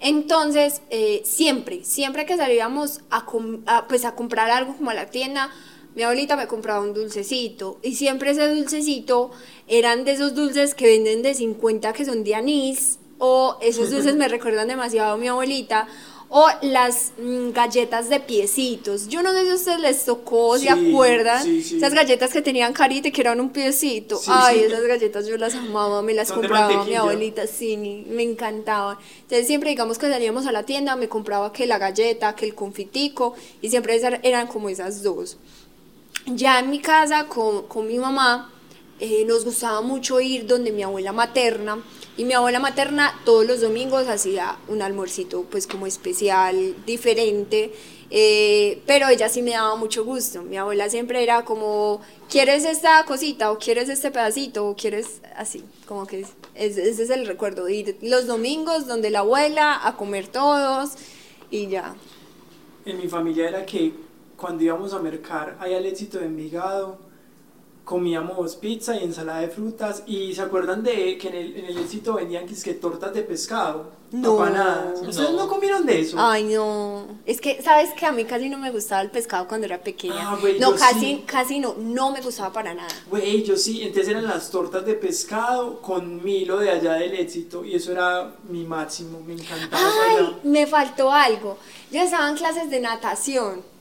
Entonces, 0.00 0.80
eh, 0.90 1.22
siempre, 1.24 1.84
siempre 1.84 2.24
que 2.26 2.36
salíamos 2.36 3.00
a, 3.10 3.26
com- 3.26 3.62
a, 3.66 3.86
pues 3.88 4.04
a 4.04 4.14
comprar 4.14 4.50
algo 4.50 4.76
como 4.76 4.90
a 4.90 4.94
la 4.94 5.06
tienda, 5.10 5.50
mi 5.94 6.02
abuelita 6.04 6.36
me 6.36 6.46
compraba 6.46 6.80
un 6.80 6.94
dulcecito 6.94 7.78
y 7.82 7.96
siempre 7.96 8.30
ese 8.30 8.48
dulcecito 8.48 9.32
eran 9.66 10.04
de 10.04 10.12
esos 10.12 10.34
dulces 10.34 10.74
que 10.74 10.86
venden 10.86 11.22
de 11.22 11.34
50 11.34 11.92
que 11.92 12.04
son 12.04 12.24
de 12.24 12.34
anís 12.36 12.98
o 13.18 13.58
esos 13.60 13.90
dulces 13.90 14.14
me 14.16 14.28
recuerdan 14.28 14.68
demasiado 14.68 15.14
a 15.14 15.16
mi 15.18 15.28
abuelita 15.28 15.88
o 16.30 16.46
las 16.62 17.12
mm, 17.18 17.50
galletas 17.52 18.08
de 18.10 18.20
piecitos. 18.20 19.08
Yo 19.08 19.22
no 19.22 19.32
sé 19.32 19.44
si 19.44 19.50
a 19.50 19.54
ustedes 19.54 19.80
les 19.80 20.04
tocó, 20.04 20.58
Sí, 20.58 20.64
¿se 20.64 20.70
acuerdan? 20.70 21.42
sí, 21.42 21.62
sí. 21.62 21.76
Esas 21.78 21.94
galletas 21.94 22.32
que 22.32 22.42
tenían 22.42 22.72
carita 22.74 23.08
y 23.08 23.12
que 23.12 23.22
eran 23.22 23.40
un 23.40 23.50
piecito. 23.50 24.20
Ay, 24.26 24.60
esas 24.60 24.82
galletas 24.82 25.26
yo 25.26 25.38
las 25.38 25.54
amaba, 25.54 26.02
me 26.02 26.12
las 26.12 26.28
Son 26.28 26.38
compraba 26.38 26.84
mi 26.84 26.94
abuelita, 26.94 27.46
sí, 27.46 27.76
me 27.76 28.22
encantaban. 28.22 28.98
Entonces 29.22 29.46
siempre, 29.46 29.70
digamos 29.70 29.98
que 29.98 30.08
salíamos 30.10 30.46
a 30.46 30.52
la 30.52 30.64
tienda, 30.64 30.96
me 30.96 31.08
compraba 31.08 31.52
que 31.52 31.66
la 31.66 31.78
galleta, 31.78 32.36
que 32.36 32.44
el 32.44 32.54
confitico, 32.54 33.34
y 33.62 33.70
siempre 33.70 33.96
esas 33.96 34.20
eran 34.22 34.48
como 34.48 34.68
esas 34.68 35.02
dos. 35.02 35.38
Ya 36.26 36.58
en 36.58 36.68
mi 36.68 36.80
casa 36.80 37.26
con, 37.26 37.62
con 37.68 37.86
mi 37.86 37.98
mamá 37.98 38.52
eh, 39.00 39.24
nos 39.26 39.46
gustaba 39.46 39.80
mucho 39.80 40.20
ir 40.20 40.46
donde 40.46 40.72
mi 40.72 40.82
abuela 40.82 41.12
materna 41.12 41.82
y 42.18 42.24
mi 42.24 42.34
abuela 42.34 42.58
materna 42.60 43.14
todos 43.24 43.46
los 43.46 43.60
domingos 43.62 44.08
hacía 44.08 44.58
un 44.68 44.82
almuercito 44.82 45.44
pues 45.44 45.66
como 45.68 45.86
especial, 45.86 46.74
diferente, 46.84 47.72
eh, 48.10 48.82
pero 48.86 49.08
ella 49.08 49.28
sí 49.28 49.40
me 49.40 49.52
daba 49.52 49.76
mucho 49.76 50.04
gusto. 50.04 50.42
Mi 50.42 50.56
abuela 50.56 50.90
siempre 50.90 51.22
era 51.22 51.44
como, 51.44 52.00
¿quieres 52.28 52.64
esta 52.64 53.04
cosita 53.04 53.52
o 53.52 53.58
quieres 53.58 53.88
este 53.88 54.10
pedacito 54.10 54.66
o 54.66 54.74
quieres 54.74 55.20
así? 55.36 55.64
Como 55.86 56.06
que 56.08 56.20
es- 56.20 56.76
ese 56.76 57.02
es 57.04 57.10
el 57.10 57.24
recuerdo, 57.26 57.68
ir 57.68 57.96
los 58.02 58.26
domingos 58.26 58.86
donde 58.88 59.10
la 59.10 59.20
abuela 59.20 59.86
a 59.86 59.96
comer 59.96 60.26
todos 60.26 60.90
y 61.52 61.68
ya. 61.68 61.94
En 62.84 62.98
mi 62.98 63.06
familia 63.08 63.48
era 63.48 63.64
que 63.64 63.92
cuando 64.36 64.64
íbamos 64.64 64.92
a 64.92 64.98
mercar 64.98 65.56
ahí 65.60 65.74
al 65.74 65.86
éxito 65.86 66.18
de 66.18 66.26
Envigado, 66.26 66.98
comíamos 67.88 68.54
pizza 68.56 68.94
y 68.96 69.02
ensalada 69.04 69.40
de 69.40 69.48
frutas. 69.48 70.02
Y 70.06 70.34
se 70.34 70.42
acuerdan 70.42 70.82
de 70.82 71.16
que 71.16 71.28
en 71.28 71.34
el, 71.34 71.56
en 71.56 71.64
el 71.64 71.78
éxito 71.78 72.14
vendían 72.14 72.44
que, 72.44 72.52
es 72.52 72.62
que 72.62 72.74
tortas 72.74 73.14
de 73.14 73.22
pescado, 73.22 73.90
No. 74.12 74.34
apanadas. 74.34 75.00
¿Ustedes 75.00 75.30
no. 75.30 75.44
No. 75.44 75.48
comieron 75.48 75.86
de 75.86 76.00
eso? 76.00 76.16
Ay, 76.20 76.44
no. 76.44 77.06
Es 77.24 77.40
que, 77.40 77.62
¿sabes 77.62 77.90
que 77.94 78.04
A 78.04 78.12
mí 78.12 78.24
casi 78.26 78.50
no 78.50 78.58
me 78.58 78.70
gustaba 78.70 79.00
el 79.00 79.10
pescado 79.10 79.48
cuando 79.48 79.64
era 79.64 79.78
pequeña. 79.78 80.32
Ah, 80.32 80.38
no, 80.42 80.48
yo 80.48 80.76
casi, 80.76 81.00
sí. 81.00 81.24
casi 81.26 81.60
no. 81.60 81.76
No 81.78 82.10
me 82.10 82.20
gustaba 82.20 82.52
para 82.52 82.74
nada. 82.74 82.88
Güey, 83.08 83.42
yo 83.42 83.56
sí, 83.56 83.80
entonces 83.82 84.08
eran 84.10 84.26
las 84.26 84.50
tortas 84.50 84.84
de 84.84 84.92
pescado 84.94 85.80
con 85.80 86.22
Milo 86.22 86.58
de 86.58 86.70
allá 86.70 86.92
del 86.92 87.14
éxito 87.14 87.64
y 87.64 87.74
eso 87.74 87.92
era 87.92 88.34
mi 88.50 88.64
máximo, 88.64 89.18
me 89.26 89.32
encantaba. 89.32 89.82
eso 89.82 89.98
Ay, 90.08 90.36
me 90.42 90.66
faltó 90.66 91.10
algo. 91.10 91.56
Yo 91.90 92.02
estaba 92.02 92.28
en 92.28 92.36
clases 92.36 92.68
de 92.68 92.80
natación. 92.80 93.77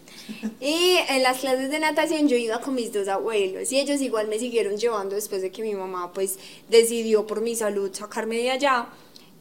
Y 0.60 0.98
en 1.10 1.24
las 1.24 1.40
clases 1.40 1.70
de 1.70 1.80
natación 1.80 2.28
yo 2.28 2.36
iba 2.36 2.60
con 2.60 2.76
mis 2.76 2.92
dos 2.92 3.08
abuelos 3.08 3.72
y 3.72 3.80
ellos 3.80 4.02
igual 4.02 4.28
me 4.28 4.40
siguieron 4.40 4.78
llevando 4.78 5.16
después 5.16 5.42
de 5.42 5.52
que 5.52 5.62
mi 5.62 5.74
mamá 5.74 6.12
pues 6.14 6.38
decidió 6.70 7.26
por 7.26 7.42
mi 7.42 7.56
salud 7.56 7.94
sacarme 7.94 8.38
de 8.38 8.52
allá. 8.52 8.90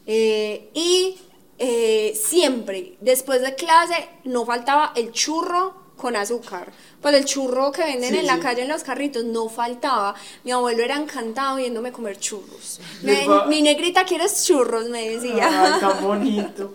Eh, 0.05 0.69
y 0.73 1.17
eh, 1.59 2.13
siempre, 2.15 2.93
después 3.01 3.41
de 3.41 3.55
clase, 3.55 4.07
no 4.23 4.45
faltaba 4.45 4.93
el 4.95 5.11
churro 5.11 5.86
con 5.97 6.15
azúcar. 6.15 6.71
Pues 7.01 7.15
el 7.15 7.25
churro 7.25 7.71
que 7.71 7.83
venden 7.83 8.11
Sí, 8.13 8.19
en 8.19 8.27
la 8.27 8.35
sí. 8.35 8.41
calle 8.41 8.61
en 8.61 8.67
los 8.69 8.83
carritos 8.83 9.23
no 9.25 9.49
faltaba. 9.49 10.15
Mi 10.43 10.51
abuelo 10.51 10.83
era 10.83 10.95
encantado 10.95 11.57
viéndome 11.57 11.91
comer 11.91 12.17
churros. 12.19 12.79
Les 13.03 13.21
Me- 13.21 13.27
va- 13.27 13.45
mi 13.47 13.61
negrita, 13.61 14.05
¿quieres 14.05 14.45
churros? 14.45 14.87
Me 14.89 15.09
decía. 15.09 15.73
Ay, 15.75 15.79
tan 15.81 16.01
bonito. 16.03 16.73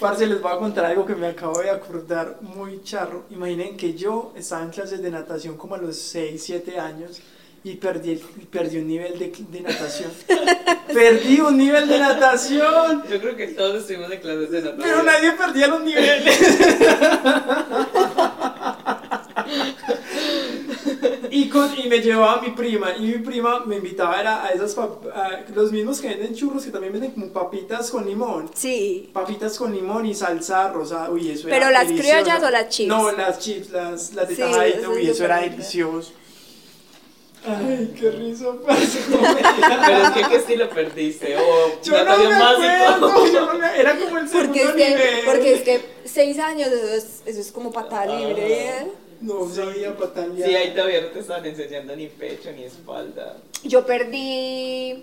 Parce, 0.00 0.26
les 0.26 0.40
voy 0.42 0.52
a 0.52 0.58
contar 0.58 0.84
algo 0.84 1.06
que 1.06 1.14
me 1.14 1.28
acabo 1.28 1.60
de 1.60 1.70
acordar 1.70 2.38
muy 2.42 2.82
charro. 2.82 3.24
Imaginen 3.30 3.76
que 3.76 3.94
yo 3.94 4.32
estaba 4.36 4.62
en 4.62 4.70
clases 4.70 5.00
de 5.00 5.10
natación 5.10 5.56
como 5.56 5.76
a 5.76 5.78
los 5.78 5.96
6, 5.96 6.42
7 6.44 6.78
años 6.78 7.20
y 7.64 7.74
perdí, 7.76 8.12
el- 8.12 8.20
perdí 8.48 8.78
un 8.78 8.86
nivel 8.88 9.18
de, 9.18 9.32
de 9.48 9.60
natación. 9.60 10.10
perdí 10.92 11.40
un 11.40 11.56
nivel 11.56 11.88
de 11.88 11.98
natación. 11.98 13.02
Yo 13.10 13.20
creo 13.20 13.36
que 13.36 13.48
todos 13.48 13.80
estuvimos 13.80 14.10
en 14.12 14.20
clases 14.20 14.50
de 14.50 14.62
natación. 14.62 14.82
Pero 14.88 15.02
nadie 15.02 15.32
perdía 15.32 15.66
los 15.68 15.82
niveles. 15.82 16.38
y, 21.30 21.45
con, 21.56 21.78
y 21.78 21.88
me 21.88 21.98
llevaba 22.00 22.34
a 22.34 22.40
mi 22.42 22.50
prima. 22.50 22.94
Y 22.96 23.02
mi 23.02 23.18
prima 23.18 23.60
me 23.66 23.76
invitaba 23.76 24.20
era 24.20 24.44
a 24.44 24.48
esas 24.50 24.76
a 24.78 25.44
los 25.54 25.72
mismos 25.72 26.00
que 26.00 26.08
venden 26.08 26.34
churros, 26.34 26.64
que 26.64 26.70
también 26.70 26.92
venden 26.92 27.10
como 27.12 27.28
papitas 27.28 27.90
con 27.90 28.06
limón. 28.06 28.50
Sí. 28.54 29.10
Papitas 29.12 29.56
con 29.58 29.72
limón 29.72 30.06
y 30.06 30.14
salsa 30.14 30.68
rosada. 30.72 31.10
Uy, 31.10 31.30
eso 31.30 31.44
¿Pero 31.44 31.56
era 31.56 31.70
las 31.70 31.88
delicioso. 31.88 32.12
criollas 32.22 32.42
o 32.42 32.50
las 32.50 32.68
chips? 32.68 32.88
No, 32.88 33.12
las 33.12 33.38
chips, 33.38 33.70
las, 33.70 34.12
las 34.14 34.28
de 34.28 34.34
Sí, 34.36 34.40
tajadito. 34.42 34.78
eso 34.78 34.90
Uy, 34.90 35.02
es 35.04 35.08
eso 35.10 35.24
era 35.24 35.40
delicioso. 35.40 36.12
Ay, 37.48 37.94
qué 37.96 38.10
risa, 38.10 38.46
parce. 38.66 38.98
Pero 39.86 40.02
es 40.02 40.10
que, 40.10 40.22
¿qué 40.30 40.36
estilo 40.36 40.68
perdiste? 40.68 41.36
O 41.36 41.80
Yo 41.80 42.04
no 42.04 42.16
me 42.18 42.34
acuerdo, 42.34 43.26
yo 43.32 43.46
no 43.52 43.54
me- 43.58 43.78
era 43.80 43.96
como 43.96 44.18
el 44.18 44.28
segundo 44.28 44.52
Porque 44.52 44.62
es, 44.64 44.72
que, 44.72 44.88
nivel. 44.88 45.24
porque 45.24 45.52
es 45.54 45.60
que 45.62 45.80
seis 46.06 46.38
años, 46.40 46.68
eso 46.72 46.94
es, 46.94 47.22
eso 47.24 47.40
es 47.40 47.52
como 47.52 47.70
patada 47.70 48.06
libre. 48.06 48.68
¿eh? 48.68 48.86
No 49.20 49.48
sabía 49.48 49.96
patalear. 49.96 50.48
Sí, 50.48 50.54
ahí 50.54 50.70
todavía 50.74 51.00
no 51.02 51.08
te 51.08 51.20
estaban 51.20 51.46
enseñando 51.46 51.96
ni 51.96 52.06
pecho 52.06 52.50
ni 52.52 52.64
espalda. 52.64 53.36
Yo 53.64 53.84
perdí 53.86 55.02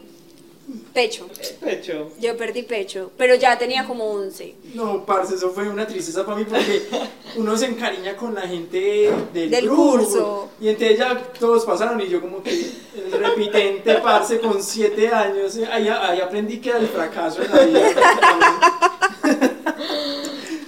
pecho. 0.94 1.28
Eh, 1.42 1.58
Pecho. 1.62 2.12
Yo 2.22 2.38
perdí 2.38 2.64
pecho, 2.64 3.12
pero 3.18 3.36
ya 3.36 3.58
tenía 3.58 3.86
como 3.86 4.06
11. 4.06 4.56
No, 4.76 5.06
parce, 5.06 5.36
eso 5.36 5.50
fue 5.50 5.68
una 5.68 5.86
tristeza 5.86 6.26
para 6.26 6.38
mí 6.38 6.46
porque 6.46 6.84
uno 7.36 7.58
se 7.58 7.66
encariña 7.66 8.16
con 8.16 8.34
la 8.34 8.42
gente 8.44 9.12
del, 9.34 9.50
Del 9.52 9.66
grupo. 9.66 9.92
curso. 9.92 10.50
Y 10.62 10.70
entonces 10.70 10.98
ya 11.00 11.18
todos 11.38 11.66
pasaron 11.66 12.00
y 12.00 12.08
yo 12.08 12.22
como 12.22 12.42
que 12.42 12.52
el 12.96 13.12
repitente, 13.12 13.96
parce, 13.96 14.40
con 14.40 14.64
siete 14.64 15.10
años, 15.10 15.58
ahí, 15.70 15.88
ahí 15.90 16.22
aprendí 16.22 16.60
que 16.60 16.70
era 16.70 16.80
el 16.80 16.88
fracaso 16.88 17.42
en 17.44 17.52
la 17.52 17.62
vida. 17.66 18.90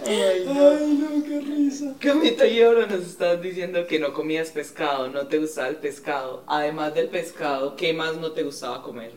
Ay, 0.05 0.45
no. 0.45 0.69
Ay, 0.69 0.99
no, 0.99 1.23
qué 1.23 1.39
risa. 1.41 1.93
Camita, 1.99 2.45
y 2.45 2.61
ahora 2.61 2.85
nos 2.85 3.01
estás 3.01 3.41
diciendo 3.41 3.87
que 3.87 3.99
no 3.99 4.13
comías 4.13 4.51
pescado, 4.51 5.09
no 5.09 5.27
te 5.27 5.39
gustaba 5.39 5.67
el 5.67 5.77
pescado. 5.77 6.43
Además 6.47 6.93
del 6.93 7.09
pescado, 7.09 7.75
¿qué 7.75 7.93
más 7.93 8.15
no 8.17 8.31
te 8.31 8.43
gustaba 8.43 8.83
comer? 8.83 9.11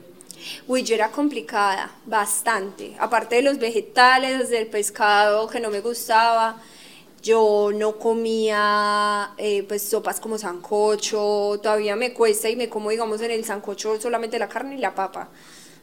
Uy, 0.67 0.83
yo 0.83 0.95
era 0.95 1.11
complicada, 1.11 1.91
bastante. 2.07 2.95
Aparte 2.99 3.37
de 3.37 3.43
los 3.43 3.59
vegetales, 3.59 4.51
del 4.51 4.67
pescado 4.69 5.49
que 5.49 5.61
no 5.61 5.71
me 5.71 5.81
gustaba, 5.81 6.61
yo 7.23 7.71
no 7.75 7.99
comía 7.99 9.31
eh, 9.37 9.65
pues 9.67 9.83
sopas 9.83 10.21
como 10.21 10.39
sancocho, 10.39 11.59
todavía 11.63 11.97
me 11.97 12.13
cuesta 12.15 12.49
y 12.49 12.57
me 12.57 12.69
como 12.69 12.91
digamos 12.91 13.21
en 13.21 13.33
el 13.33 13.45
sancocho 13.45 14.01
solamente 14.01 14.39
la 14.39 14.49
carne 14.49 14.77
y 14.77 14.79
la 14.79 14.95
papa, 14.95 15.29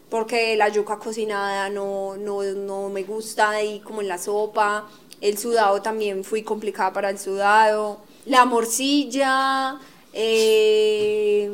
porque 0.09 0.55
la 0.55 0.69
yuca 0.69 0.97
cocinada 0.99 1.69
no, 1.69 2.15
no, 2.17 2.43
no 2.43 2.89
me 2.89 3.03
gusta 3.03 3.61
y 3.61 3.79
como 3.79 4.01
en 4.01 4.07
la 4.07 4.17
sopa, 4.17 4.87
el 5.21 5.37
sudado 5.37 5.81
también 5.81 6.23
fui 6.23 6.43
complicada 6.43 6.93
para 6.93 7.09
el 7.09 7.17
sudado, 7.17 7.99
la 8.25 8.45
morcilla, 8.45 9.79
eh, 10.13 11.49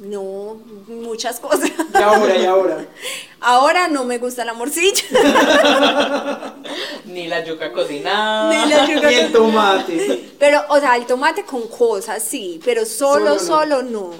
no, 0.00 0.58
muchas 0.88 1.38
cosas. 1.40 1.70
Y 1.70 2.02
ahora, 2.02 2.36
y 2.36 2.44
ahora. 2.44 2.86
Ahora 3.46 3.88
no 3.88 4.04
me 4.04 4.16
gusta 4.16 4.42
la 4.42 4.54
morcilla. 4.54 5.04
Ni 7.04 7.26
la 7.26 7.44
yuca 7.44 7.70
cocinada. 7.72 8.48
Ni 8.64 8.70
la 8.70 8.86
yuca 8.86 9.12
Y 9.12 9.16
el 9.16 9.32
tomate. 9.32 10.30
Pero, 10.38 10.62
o 10.70 10.80
sea, 10.80 10.96
el 10.96 11.04
tomate 11.04 11.44
con 11.44 11.68
cosas, 11.68 12.22
sí, 12.22 12.58
pero 12.64 12.86
solo, 12.86 13.38
Solo 13.38 13.40
solo 13.40 13.82
no. 13.82 14.10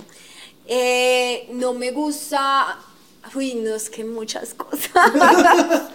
Eh, 0.66 1.48
no 1.52 1.72
me 1.72 1.90
gusta. 1.90 2.78
Uy, 3.34 3.54
no, 3.54 3.74
es 3.74 3.90
que 3.90 4.04
muchas 4.04 4.54
cosas. 4.54 4.90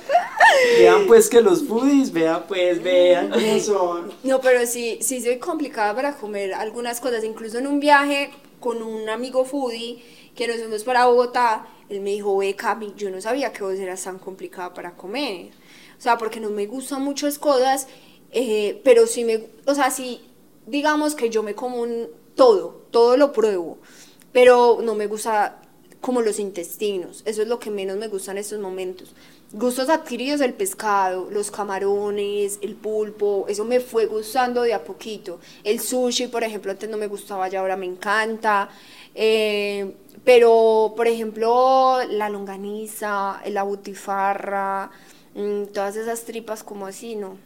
Vean 0.77 1.05
pues 1.07 1.29
que 1.29 1.41
los 1.41 1.63
foodies, 1.63 2.11
vean 2.11 2.43
pues, 2.47 2.81
vean 2.81 3.29
cómo 3.29 3.59
son. 3.59 4.11
No, 4.23 4.41
pero 4.41 4.65
sí, 4.65 4.99
sí 5.01 5.21
soy 5.21 5.37
complicada 5.37 5.93
para 5.95 6.15
comer 6.15 6.53
algunas 6.53 6.99
cosas. 6.99 7.23
Incluso 7.23 7.59
en 7.59 7.67
un 7.67 7.79
viaje 7.79 8.31
con 8.59 8.81
un 8.81 9.09
amigo 9.09 9.45
foodie 9.45 10.03
que 10.35 10.47
nos 10.47 10.57
fuimos 10.57 10.83
para 10.83 11.05
Bogotá, 11.05 11.67
él 11.89 12.01
me 12.01 12.11
dijo, 12.11 12.37
ve 12.37 12.55
Cami, 12.55 12.93
yo 12.95 13.09
no 13.09 13.21
sabía 13.21 13.51
que 13.51 13.63
vos 13.63 13.75
eras 13.75 14.03
tan 14.03 14.19
complicada 14.19 14.73
para 14.73 14.95
comer. 14.95 15.51
O 15.97 16.01
sea, 16.01 16.17
porque 16.17 16.39
no 16.39 16.49
me 16.49 16.65
gustan 16.65 17.01
muchas 17.01 17.37
cosas, 17.37 17.87
eh, 18.31 18.79
pero 18.83 19.05
sí 19.05 19.23
me, 19.25 19.49
o 19.65 19.75
sea, 19.75 19.91
sí, 19.91 20.21
digamos 20.65 21.15
que 21.15 21.29
yo 21.29 21.43
me 21.43 21.55
como 21.55 21.81
un, 21.81 22.07
todo, 22.35 22.85
todo 22.91 23.17
lo 23.17 23.33
pruebo, 23.33 23.79
pero 24.31 24.79
no 24.81 24.95
me 24.95 25.07
gusta 25.07 25.58
como 26.01 26.21
los 26.21 26.39
intestinos, 26.39 27.23
eso 27.25 27.41
es 27.41 27.47
lo 27.47 27.59
que 27.59 27.71
menos 27.71 27.97
me 27.97 28.07
gusta 28.07 28.31
en 28.31 28.37
estos 28.37 28.59
momentos. 28.59 29.13
Gustos 29.51 29.89
adquiridos, 29.89 30.41
el 30.41 30.53
pescado, 30.53 31.29
los 31.31 31.51
camarones, 31.51 32.59
el 32.61 32.75
pulpo, 32.75 33.45
eso 33.49 33.65
me 33.65 33.79
fue 33.79 34.05
gustando 34.05 34.61
de 34.61 34.73
a 34.73 34.83
poquito. 34.83 35.39
El 35.63 35.79
sushi, 35.79 36.27
por 36.27 36.43
ejemplo, 36.43 36.71
antes 36.71 36.89
no 36.89 36.97
me 36.97 37.07
gustaba, 37.07 37.47
ya 37.49 37.59
ahora 37.59 37.75
me 37.75 37.87
encanta. 37.87 38.69
Eh, 39.15 39.93
pero, 40.23 40.93
por 40.95 41.07
ejemplo, 41.07 41.97
la 42.09 42.29
longaniza, 42.29 43.41
la 43.47 43.63
butifarra, 43.63 44.91
mm, 45.33 45.65
todas 45.73 45.95
esas 45.95 46.23
tripas 46.23 46.63
como 46.63 46.85
así, 46.85 47.15
¿no? 47.15 47.37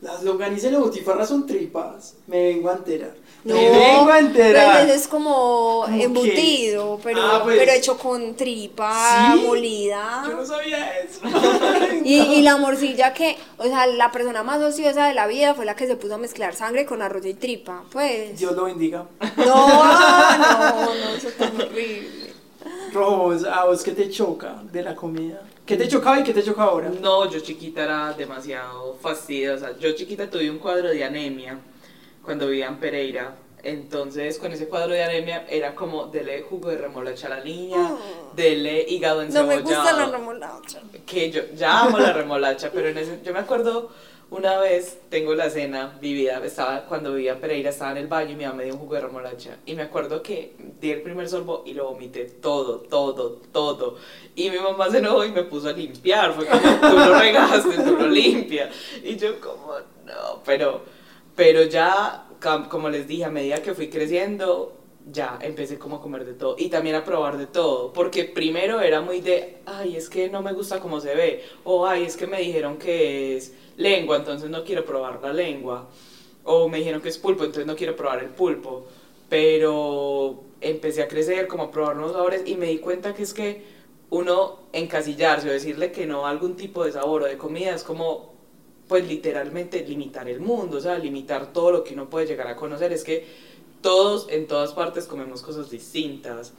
Las 0.00 0.22
longaniza 0.22 0.68
y 0.68 0.72
la 0.72 0.78
butifarra 0.80 1.26
son 1.26 1.46
tripas. 1.46 2.16
Me 2.26 2.44
vengo 2.44 2.70
a 2.70 2.74
enterar. 2.74 3.14
No, 3.44 3.54
me 3.56 3.68
vengo 3.70 4.10
a 4.10 4.18
enterar. 4.20 4.78
pero 4.80 4.92
es 4.94 5.06
como 5.06 5.82
¿Cómo 5.84 6.02
embutido, 6.02 6.98
pero, 7.04 7.20
Ah, 7.22 7.40
pues- 7.44 7.58
pero 7.58 7.72
hecho 7.72 7.98
con 7.98 8.34
tripa 8.36 9.34
¿Sí? 9.34 9.42
molida. 9.44 10.24
Yo 10.26 10.36
no 10.36 10.46
sabía 10.46 10.98
eso. 11.00 11.20
Y, 12.04 12.16
y 12.20 12.42
la 12.42 12.56
morcilla 12.56 13.12
que, 13.14 13.36
o 13.58 13.64
sea, 13.64 13.86
la 13.86 14.10
persona 14.12 14.42
más 14.42 14.60
ociosa 14.62 15.06
de 15.06 15.14
la 15.14 15.26
vida 15.26 15.54
fue 15.54 15.64
la 15.64 15.76
que 15.76 15.86
se 15.86 15.96
puso 15.96 16.14
a 16.14 16.18
mezclar 16.18 16.54
sangre 16.54 16.84
con 16.86 17.02
arroz 17.02 17.24
y 17.26 17.34
tripa, 17.34 17.82
pues. 17.92 18.38
Dios 18.38 18.54
lo 18.56 18.64
bendiga. 18.64 19.04
No, 19.36 19.44
no, 20.36 20.94
no, 20.94 21.08
eso 21.16 21.28
es 21.28 21.36
tan 21.36 21.54
horrible. 21.60 22.32
Rojos, 22.92 23.44
¿a 23.44 23.64
vos 23.64 23.82
qué 23.82 23.92
te 23.92 24.08
choca 24.10 24.62
de 24.72 24.82
la 24.82 24.94
comida? 24.94 25.42
¿Qué 25.66 25.76
te 25.76 25.88
chocaba 25.88 26.20
y 26.20 26.24
qué 26.24 26.32
te 26.32 26.42
choca 26.42 26.62
ahora? 26.64 26.90
No, 27.00 27.30
yo 27.30 27.40
chiquita 27.40 27.82
era 27.84 28.12
demasiado 28.12 28.96
fastidiosa. 29.00 29.76
Yo 29.78 29.92
chiquita 29.92 30.28
tuve 30.30 30.50
un 30.50 30.58
cuadro 30.58 30.88
de 30.88 31.02
anemia 31.04 31.58
cuando 32.24 32.48
vivía 32.48 32.66
en 32.66 32.78
Pereira. 32.78 33.36
Entonces, 33.62 34.38
con 34.38 34.52
ese 34.52 34.68
cuadro 34.68 34.92
de 34.92 35.02
anemia 35.02 35.46
era 35.48 35.74
como 35.74 36.06
dele 36.06 36.42
jugo 36.42 36.68
de 36.68 36.76
remolacha 36.76 37.28
a 37.28 37.30
la 37.30 37.40
niña, 37.44 37.96
dele 38.36 38.84
hígado 38.86 39.16
No 39.16 39.22
encebollado. 39.22 39.56
me 39.56 39.62
gusta 39.62 39.92
la 39.94 40.06
remolacha. 40.06 40.80
que 41.06 41.30
yo 41.30 41.42
ya 41.54 41.80
amo 41.80 41.98
la 41.98 42.12
remolacha, 42.12 42.70
pero 42.74 42.88
en 42.88 42.98
ese, 42.98 43.20
yo 43.24 43.32
me 43.32 43.38
acuerdo 43.38 43.90
una 44.30 44.58
vez, 44.58 44.98
tengo 45.08 45.34
la 45.34 45.48
cena 45.48 45.96
vivida, 46.00 46.44
estaba, 46.44 46.86
cuando 46.86 47.14
vivía 47.14 47.32
en 47.32 47.40
Pereira, 47.40 47.70
estaba 47.70 47.92
en 47.92 47.98
el 47.98 48.06
baño 48.06 48.32
y 48.32 48.36
mi 48.36 48.44
mamá 48.44 48.56
me 48.56 48.64
dio 48.64 48.74
un 48.74 48.80
jugo 48.80 48.94
de 48.96 49.00
remolacha. 49.02 49.58
Y 49.64 49.74
me 49.74 49.82
acuerdo 49.82 50.22
que 50.22 50.56
di 50.80 50.90
el 50.90 51.02
primer 51.02 51.28
sorbo 51.28 51.62
y 51.64 51.72
lo 51.72 51.84
vomité 51.90 52.24
todo, 52.24 52.80
todo, 52.80 53.40
todo. 53.52 53.96
Y 54.34 54.50
mi 54.50 54.58
mamá 54.58 54.90
se 54.90 54.98
enojó 54.98 55.24
y 55.24 55.30
me 55.30 55.44
puso 55.44 55.68
a 55.68 55.72
limpiar. 55.72 56.34
Fue 56.34 56.46
como, 56.46 56.60
tú 56.60 56.96
lo 56.98 57.18
regaste, 57.18 57.76
tú 57.82 57.96
lo 57.96 58.08
limpias. 58.08 58.74
Y 59.02 59.16
yo 59.16 59.40
como, 59.40 59.74
no, 60.04 60.42
pero, 60.44 60.82
pero 61.34 61.64
ya, 61.64 62.28
como 62.70 62.88
les 62.90 63.06
dije, 63.06 63.24
a 63.24 63.30
medida 63.30 63.62
que 63.62 63.74
fui 63.74 63.88
creciendo, 63.88 64.76
ya 65.10 65.38
empecé 65.42 65.78
como 65.78 65.96
a 65.96 66.00
comer 66.00 66.24
de 66.24 66.32
todo 66.34 66.56
y 66.58 66.68
también 66.68 66.96
a 66.96 67.04
probar 67.04 67.36
de 67.36 67.46
todo, 67.46 67.92
porque 67.92 68.24
primero 68.24 68.80
era 68.80 69.00
muy 69.00 69.20
de, 69.20 69.58
ay, 69.66 69.96
es 69.96 70.08
que 70.08 70.30
no 70.30 70.42
me 70.42 70.52
gusta 70.52 70.80
cómo 70.80 71.00
se 71.00 71.14
ve, 71.14 71.44
o 71.64 71.86
ay, 71.86 72.04
es 72.04 72.16
que 72.16 72.26
me 72.26 72.40
dijeron 72.40 72.78
que 72.78 73.36
es 73.36 73.52
lengua, 73.76 74.16
entonces 74.16 74.48
no 74.50 74.64
quiero 74.64 74.84
probar 74.84 75.20
la 75.22 75.32
lengua, 75.32 75.88
o 76.44 76.68
me 76.68 76.78
dijeron 76.78 77.00
que 77.00 77.08
es 77.08 77.18
pulpo, 77.18 77.44
entonces 77.44 77.66
no 77.66 77.76
quiero 77.76 77.96
probar 77.96 78.22
el 78.22 78.30
pulpo, 78.30 78.86
pero 79.28 80.42
empecé 80.60 81.02
a 81.02 81.08
crecer, 81.08 81.46
como 81.48 81.64
a 81.64 81.70
probar 81.70 81.96
nuevos 81.96 82.12
sabores 82.12 82.42
y 82.46 82.56
me 82.56 82.66
di 82.66 82.78
cuenta 82.78 83.14
que 83.14 83.22
es 83.22 83.34
que 83.34 83.62
uno 84.10 84.60
encasillarse 84.72 85.48
o 85.48 85.52
decirle 85.52 85.90
que 85.90 86.06
no 86.06 86.26
a 86.26 86.30
algún 86.30 86.56
tipo 86.56 86.84
de 86.84 86.92
sabor 86.92 87.22
o 87.22 87.26
de 87.26 87.36
comida 87.36 87.74
es 87.74 87.82
como 87.82 88.33
pues 88.94 89.08
literalmente 89.08 89.84
limitar 89.84 90.28
el 90.28 90.38
mundo, 90.38 90.76
o 90.76 90.80
sea, 90.80 90.96
limitar 90.96 91.52
todo 91.52 91.72
lo 91.72 91.82
que 91.82 91.94
uno 91.94 92.08
puede 92.08 92.28
llegar 92.28 92.46
a 92.46 92.54
conocer. 92.54 92.92
Es 92.92 93.02
que 93.02 93.26
todos 93.80 94.28
en 94.30 94.46
todas 94.46 94.70
partes 94.70 95.06
comemos 95.06 95.42
cosas 95.42 95.68
distintas. 95.68 96.52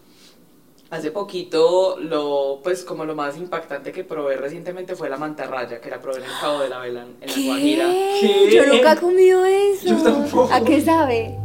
Hace 0.90 1.12
poquito, 1.12 1.96
lo, 1.98 2.60
pues 2.62 2.84
como 2.84 3.06
lo 3.06 3.16
más 3.16 3.38
impactante 3.38 3.94
que 3.94 4.04
probé 4.04 4.36
recientemente 4.36 4.98
fue 4.98 5.10
la 5.10 5.16
mantarraya, 5.16 5.80
que 5.80 5.90
la 5.90 6.02
probé 6.02 6.18
en 6.18 6.26
el 6.26 6.32
Cabo 6.42 6.60
de 6.60 6.68
la 6.68 6.80
Vela, 6.80 7.06
en 7.22 7.26
la 7.26 7.48
Guajira. 7.48 7.86
¿Qué? 8.20 8.50
Yo 8.52 8.66
nunca 8.66 8.92
he 8.92 8.98
comido 8.98 9.46
eso. 9.46 9.88
Yo 9.88 10.04
tampoco. 10.04 10.54
¿A 10.54 10.62
qué 10.62 10.82
sabe? 10.82 11.45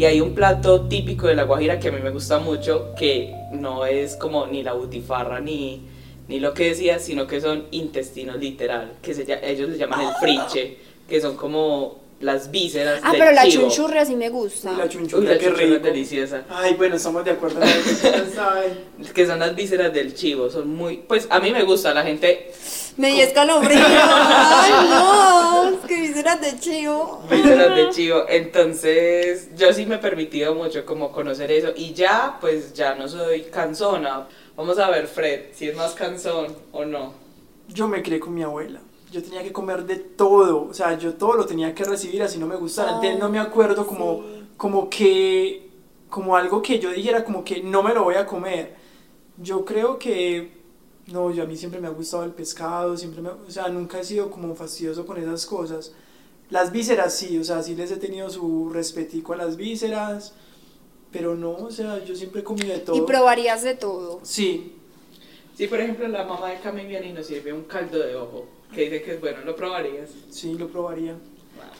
Y 0.00 0.06
hay 0.06 0.22
un 0.22 0.34
plato 0.34 0.86
típico 0.88 1.26
de 1.26 1.34
la 1.34 1.42
Guajira 1.42 1.78
que 1.78 1.88
a 1.88 1.92
mí 1.92 2.00
me 2.02 2.08
gusta 2.08 2.38
mucho, 2.38 2.94
que 2.98 3.34
no 3.52 3.84
es 3.84 4.16
como 4.16 4.46
ni 4.46 4.62
la 4.62 4.72
butifarra 4.72 5.40
ni, 5.40 5.82
ni 6.26 6.40
lo 6.40 6.54
que 6.54 6.68
decía, 6.70 6.98
sino 6.98 7.26
que 7.26 7.38
son 7.42 7.66
intestinos 7.70 8.38
literal, 8.38 8.92
que 9.02 9.12
se, 9.12 9.26
ellos 9.42 9.68
le 9.68 9.76
llaman 9.76 10.00
el 10.00 10.14
friche, 10.14 10.78
que 11.06 11.20
son 11.20 11.36
como 11.36 11.98
las 12.20 12.50
vísceras 12.50 13.00
Ah, 13.04 13.10
del 13.12 13.20
pero 13.20 13.32
la 13.32 13.44
chivo. 13.44 13.64
chunchurria 13.64 14.06
sí 14.06 14.16
me 14.16 14.30
gusta. 14.30 14.72
La 14.72 14.84
Uy, 14.84 14.88
chunchurria, 14.88 15.32
la 15.32 15.36
qué 15.38 15.44
chunchurria 15.44 15.66
rico. 15.66 15.76
es 15.76 15.82
deliciosa. 15.92 16.44
Ay, 16.48 16.74
bueno, 16.78 16.96
estamos 16.96 17.22
de 17.22 17.32
acuerdo. 17.32 17.60
Que 19.14 19.26
son 19.26 19.38
las 19.38 19.54
vísceras 19.54 19.92
del 19.92 20.14
chivo, 20.14 20.48
son 20.48 20.68
muy... 20.74 20.96
Pues 21.06 21.26
a 21.28 21.40
mí 21.40 21.50
me 21.50 21.62
gusta, 21.64 21.92
la 21.92 22.04
gente... 22.04 22.50
Me 22.96 23.12
di 23.12 23.20
escalofrío. 23.20 23.80
Ay, 23.84 24.72
no. 24.88 25.68
Es 25.70 25.86
que 25.86 26.00
vísceras 26.00 26.40
de 26.40 26.58
chivo. 26.58 27.22
Vísceras 27.30 27.76
de 27.76 27.90
chivo, 27.90 28.24
entonces 28.28 29.50
yo 29.56 29.72
sí 29.72 29.86
me 29.86 29.96
he 29.96 29.98
permitido 29.98 30.54
mucho 30.54 30.84
como 30.84 31.12
conocer 31.12 31.50
eso 31.52 31.72
y 31.76 31.92
ya, 31.94 32.38
pues 32.40 32.72
ya 32.72 32.94
no 32.94 33.08
soy 33.08 33.42
cansona. 33.42 34.26
Vamos 34.56 34.78
a 34.78 34.90
ver, 34.90 35.06
Fred, 35.06 35.52
si 35.52 35.68
es 35.68 35.76
más 35.76 35.92
cansón 35.92 36.54
o 36.72 36.84
no. 36.84 37.14
Yo 37.68 37.88
me 37.88 38.02
crié 38.02 38.20
con 38.20 38.34
mi 38.34 38.42
abuela. 38.42 38.80
Yo 39.10 39.22
tenía 39.22 39.42
que 39.42 39.52
comer 39.52 39.84
de 39.84 39.96
todo. 39.96 40.68
O 40.68 40.74
sea, 40.74 40.98
yo 40.98 41.14
todo 41.14 41.34
lo 41.34 41.46
tenía 41.46 41.74
que 41.74 41.84
recibir 41.84 42.22
así 42.22 42.38
no 42.38 42.46
me 42.46 42.56
gustara. 42.56 42.90
Entonces 42.90 43.18
no 43.18 43.28
me 43.28 43.38
acuerdo 43.38 43.86
como, 43.86 44.22
como 44.56 44.90
que, 44.90 45.70
como 46.08 46.36
algo 46.36 46.62
que 46.62 46.78
yo 46.78 46.90
dijera 46.90 47.24
como 47.24 47.42
que 47.42 47.62
no 47.62 47.82
me 47.82 47.94
lo 47.94 48.04
voy 48.04 48.16
a 48.16 48.26
comer. 48.26 48.74
Yo 49.36 49.64
creo 49.64 49.98
que, 49.98 50.59
no, 51.10 51.30
yo 51.32 51.42
a 51.42 51.46
mí 51.46 51.56
siempre 51.56 51.80
me 51.80 51.86
ha 51.88 51.90
gustado 51.90 52.24
el 52.24 52.30
pescado, 52.32 52.96
siempre 52.96 53.20
me, 53.22 53.30
o 53.30 53.50
sea, 53.50 53.68
nunca 53.68 54.00
he 54.00 54.04
sido 54.04 54.30
como 54.30 54.54
fastidioso 54.54 55.06
con 55.06 55.18
esas 55.18 55.44
cosas. 55.46 55.92
Las 56.50 56.72
vísceras 56.72 57.14
sí, 57.14 57.38
o 57.38 57.44
sea, 57.44 57.62
sí 57.62 57.74
les 57.74 57.90
he 57.92 57.96
tenido 57.96 58.28
su 58.30 58.70
respetico 58.72 59.32
a 59.32 59.36
las 59.36 59.56
vísceras, 59.56 60.32
pero 61.12 61.34
no, 61.34 61.52
o 61.52 61.70
sea, 61.70 62.02
yo 62.04 62.14
siempre 62.16 62.40
he 62.40 62.44
comido 62.44 62.68
de 62.72 62.80
todo. 62.80 62.96
Y 62.96 63.02
probarías 63.02 63.62
de 63.62 63.74
todo. 63.74 64.20
Sí, 64.22 64.74
Si 65.56 65.66
por 65.66 65.80
ejemplo 65.80 66.06
la 66.08 66.24
mamá 66.24 66.50
de 66.50 66.60
Cami 66.60 66.86
viene 66.86 67.08
y 67.08 67.12
nos 67.12 67.26
sirve 67.26 67.52
un 67.52 67.64
caldo 67.64 67.98
de 67.98 68.14
ojo, 68.16 68.46
que 68.74 68.82
dice 68.82 69.02
que 69.02 69.14
es 69.14 69.20
bueno, 69.20 69.38
¿lo 69.44 69.54
probarías? 69.56 70.10
Sí, 70.30 70.54
lo 70.54 70.68
probaría. 70.68 71.16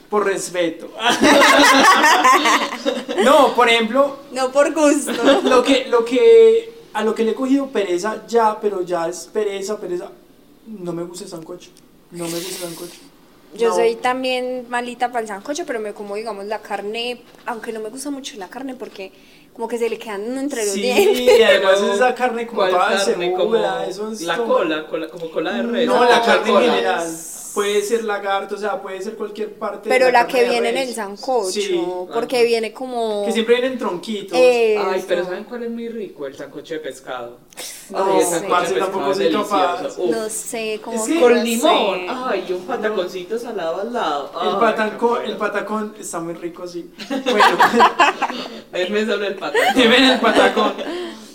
Por 0.09 0.25
respeto. 0.25 0.89
no, 3.23 3.53
por 3.55 3.69
ejemplo, 3.69 4.17
No 4.31 4.51
por 4.51 4.73
gusto. 4.73 5.11
lo 5.43 5.63
que, 5.63 5.85
lo 5.87 6.03
que, 6.05 6.80
a 6.93 7.03
lo 7.03 7.15
que 7.15 7.23
le 7.23 7.31
he 7.31 7.35
cogido 7.35 7.67
pereza 7.67 8.25
ya, 8.27 8.59
pero 8.59 8.81
ya 8.81 9.07
es 9.07 9.29
pereza, 9.31 9.77
pereza. 9.79 10.09
No 10.67 10.93
me 10.93 11.03
gusta 11.03 11.23
el 11.25 11.29
sancocho. 11.29 11.69
No 12.11 12.25
me 12.25 12.31
gusta 12.35 12.49
el 12.49 12.69
sancocho. 12.69 12.99
Yo 13.57 13.69
No. 13.69 13.75
soy 13.75 13.95
también 13.95 14.65
malita 14.69 15.09
para 15.09 15.21
el 15.21 15.27
sancocho, 15.27 15.65
pero 15.65 15.79
me 15.79 15.93
como, 15.93 16.15
digamos, 16.15 16.45
la 16.45 16.59
carne, 16.59 17.21
aunque 17.45 17.73
no 17.73 17.79
me 17.81 17.89
gusta 17.89 18.09
mucho 18.09 18.37
la 18.37 18.47
carne 18.47 18.75
porque 18.75 19.11
como 19.53 19.67
que 19.67 19.77
se 19.77 19.89
le 19.89 19.99
quedan 19.99 20.37
entre 20.37 20.63
los 20.63 20.73
Sí, 20.75 20.81
dientes. 20.81 21.19
y 21.39 21.43
además 21.43 21.73
Pero, 21.81 21.93
esa 21.93 22.15
carne 22.15 22.47
como 22.47 22.59
¿cuál 22.61 22.71
toda 22.71 22.87
carne? 23.05 23.31
Como 23.33 23.43
segura, 23.55 23.85
eso 23.85 24.11
es 24.11 24.21
la 24.21 24.37
como- 24.37 24.53
cola, 24.53 24.87
cola, 24.87 25.09
como 25.09 25.29
cola 25.31 25.53
de 25.53 25.63
res. 25.63 25.87
No, 25.87 26.03
la 26.05 26.21
carne 26.21 26.47
en 26.49 26.53
cola. 26.55 26.73
general. 26.73 27.17
Puede 27.53 27.81
ser 27.83 28.03
lagarto, 28.05 28.55
o 28.55 28.57
sea, 28.57 28.81
puede 28.81 29.01
ser 29.01 29.15
cualquier 29.15 29.53
parte. 29.55 29.89
de 29.89 29.95
Pero 29.95 30.09
la 30.11 30.25
que 30.25 30.47
viene 30.47 30.69
en 30.69 30.77
el 30.77 30.93
sancocho, 30.93 31.51
Sí, 31.51 31.81
porque 32.13 32.43
viene 32.45 32.71
como... 32.71 33.25
que 33.25 33.31
siempre 33.33 33.59
vienen 33.59 33.77
tronquitos. 33.77 34.37
Ay, 34.37 35.03
pero. 35.07 35.25
¿saben 35.25 35.43
cuál 35.43 35.63
es 35.63 35.69
muy 35.71 35.89
rico? 35.89 36.25
El 36.27 36.35
sancocho 36.35 36.75
de 36.75 36.79
pescado. 36.79 37.39
No 37.89 38.05
Ay, 38.15 38.19
el 38.21 38.25
sé. 38.25 38.47
Parce, 38.47 38.73
tampoco 38.75 39.13
soy 39.13 39.31
capaz. 39.33 39.97
No 39.97 40.29
sé, 40.29 40.79
como... 40.81 40.97
Es 40.97 41.03
que- 41.07 41.13
que 41.15 41.19
Con 41.19 41.35
no 41.35 41.43
limón. 41.43 41.95
sé. 41.99 42.05
Ay, 42.09 42.45
y 42.47 42.53
un 42.53 42.61
pataconcito 42.65 43.37
salado 43.37 43.81
al 43.81 43.91
lado. 43.91 44.31
El 44.41 44.47
Ay, 44.79 44.91
qué 44.97 45.31
el 45.31 45.37
patacón 45.37 45.93
está 45.99 46.19
muy 46.21 46.33
rico, 46.35 46.65
sí. 46.67 46.89
Bueno, 47.09 47.57
Denme 48.71 49.05
solo 49.05 49.25
el 49.27 49.35
patacón. 49.35 49.75
Deben 49.75 50.03
el 50.05 50.19
patacón. 50.21 50.73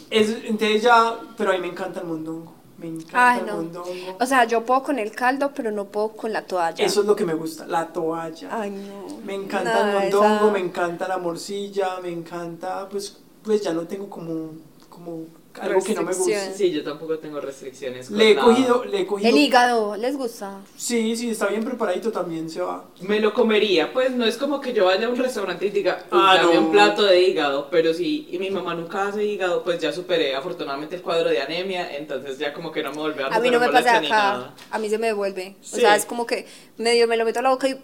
Es, 0.09 0.31
entonces 0.45 0.83
ya, 0.83 1.19
pero 1.37 1.51
a 1.51 1.55
mí 1.55 1.61
me 1.61 1.69
encanta 1.69 2.01
el 2.01 2.07
mondongo. 2.07 2.56
Me 2.91 3.01
encanta 3.01 3.31
Ay, 3.33 3.41
el 3.41 3.47
no. 3.47 3.57
mondongo. 3.57 4.17
O 4.21 4.27
sea, 4.27 4.45
yo 4.45 4.65
puedo 4.65 4.83
con 4.83 4.99
el 4.99 5.11
caldo, 5.13 5.53
pero 5.55 5.71
no 5.71 5.87
puedo 5.87 6.11
con 6.11 6.33
la 6.33 6.43
toalla. 6.47 6.85
Eso 6.85 7.01
es 7.01 7.07
lo 7.07 7.17
que 7.17 7.25
me 7.25 7.35
gusta, 7.35 7.67
la 7.67 7.89
toalla. 7.93 8.49
Ay, 8.53 8.71
no. 8.71 9.19
Me 9.25 9.35
encanta 9.35 9.73
Nada, 9.73 10.05
el 10.05 10.13
mondongo, 10.13 10.45
esa- 10.47 10.53
me 10.53 10.59
encanta 10.61 11.09
la 11.09 11.19
morcilla, 11.19 12.01
me 12.03 12.11
encanta, 12.11 12.89
pues, 12.89 13.19
pues 13.43 13.63
ya 13.63 13.73
no 13.73 13.83
tengo 13.83 14.09
como, 14.09 14.51
como 14.89 15.25
algo 15.61 15.83
que 15.83 15.95
no 15.95 16.03
me 16.03 16.13
gusta. 16.15 16.53
Sí, 16.53 16.71
yo 16.71 16.83
tampoco 16.83 17.19
tengo 17.19 17.41
restricciones. 17.41 18.09
con 18.09 18.19
Le 18.19 18.31
he 18.31 18.35
nada. 18.35 18.47
cogido, 18.47 18.85
le 18.85 19.01
he 19.01 19.07
cogido. 19.07 19.31
El 19.31 19.37
hígado, 19.37 19.97
¿les 19.97 20.17
gusta? 20.17 20.61
Sí, 20.77 21.17
sí, 21.17 21.31
está 21.31 21.47
bien 21.47 21.65
preparadito 21.65 22.11
también 22.13 22.49
se 22.51 22.61
va. 22.61 22.85
Me 23.01 23.21
lo 23.21 23.33
comería, 23.35 23.93
pues 23.93 24.11
no 24.11 24.25
es 24.25 24.37
como 24.37 24.61
que 24.61 24.73
yo 24.73 24.87
vaya 24.87 25.07
a 25.07 25.11
un 25.11 25.17
restaurante 25.17 25.67
y 25.67 25.71
diga, 25.71 26.05
"Uy, 26.11 26.19
Ah, 26.23 26.37
dame 26.37 26.55
no. 26.55 26.61
un 26.63 26.73
plato 26.73 27.03
de 27.05 27.23
hígado, 27.23 27.69
pero 27.71 27.93
si 27.95 28.29
y 28.31 28.39
mi 28.39 28.51
mamá 28.51 28.75
nunca 28.75 29.09
hace 29.09 29.25
hígado, 29.25 29.63
pues 29.65 29.81
ya 29.81 29.93
superé 29.93 30.35
afortunadamente 30.35 30.97
el 30.97 31.03
cuadro 31.03 31.29
de 31.29 31.41
anemia, 31.41 31.97
entonces 31.97 32.39
ya 32.39 32.53
como 32.53 32.71
que 32.73 32.83
no 32.83 32.91
me 32.93 32.99
volvió 32.99 33.27
a 33.27 33.35
A 33.35 33.41
mí 33.41 33.51
no 33.51 33.61
me 33.61 33.69
pasa 33.69 33.99
acá. 33.99 34.09
nada. 34.09 34.55
A 34.71 34.79
mí 34.79 34.89
se 34.89 34.99
me 34.99 35.09
devuelve. 35.09 35.57
Sí. 35.61 35.77
O 35.77 35.81
sea, 35.81 35.97
es 35.97 36.05
como 36.07 36.27
que 36.27 36.47
medio 36.79 37.07
me 37.09 37.17
lo 37.17 37.25
meto 37.25 37.39
a 37.41 37.43
la 37.43 37.51
boca 37.51 37.69
y... 37.69 37.79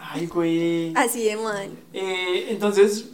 Ay, 0.00 0.26
güey. 0.26 0.92
Así 0.96 1.24
de 1.24 1.36
mal. 1.36 1.68
Eh, 1.92 2.46
entonces, 2.50 3.06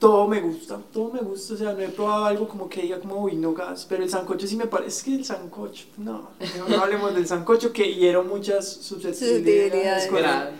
todo 0.00 0.26
me 0.26 0.40
gusta, 0.40 0.80
todo 0.92 1.12
me 1.12 1.20
gusta, 1.20 1.54
o 1.54 1.56
sea, 1.58 1.74
no 1.74 1.80
he 1.80 1.88
probado 1.88 2.24
algo 2.24 2.48
como 2.48 2.70
que 2.70 2.80
diga 2.80 2.98
como, 2.98 3.22
uy, 3.22 3.36
no 3.36 3.52
gas, 3.52 3.86
pero 3.86 4.02
el 4.02 4.08
sancocho 4.08 4.46
sí 4.46 4.56
me 4.56 4.66
parece 4.66 5.04
que 5.04 5.14
el 5.14 5.24
sancocho, 5.26 5.84
no, 5.98 6.30
no, 6.68 6.82
hablemos 6.82 7.14
del 7.14 7.26
sancocho 7.26 7.70
que 7.70 7.94
hiero 7.94 8.24
muchas 8.24 8.66
susceptibilidades. 8.66 10.10
Mira, 10.10 10.52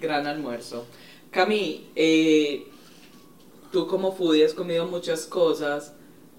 Gran 0.00 0.26
almuerzo. 0.26 0.86
Cami, 1.30 1.90
eh, 1.94 2.66
tú 3.70 3.86
como 3.86 4.12
foodie 4.12 4.46
has 4.46 4.54
comido 4.54 4.86
muchas 4.86 5.26
cosas, 5.26 5.92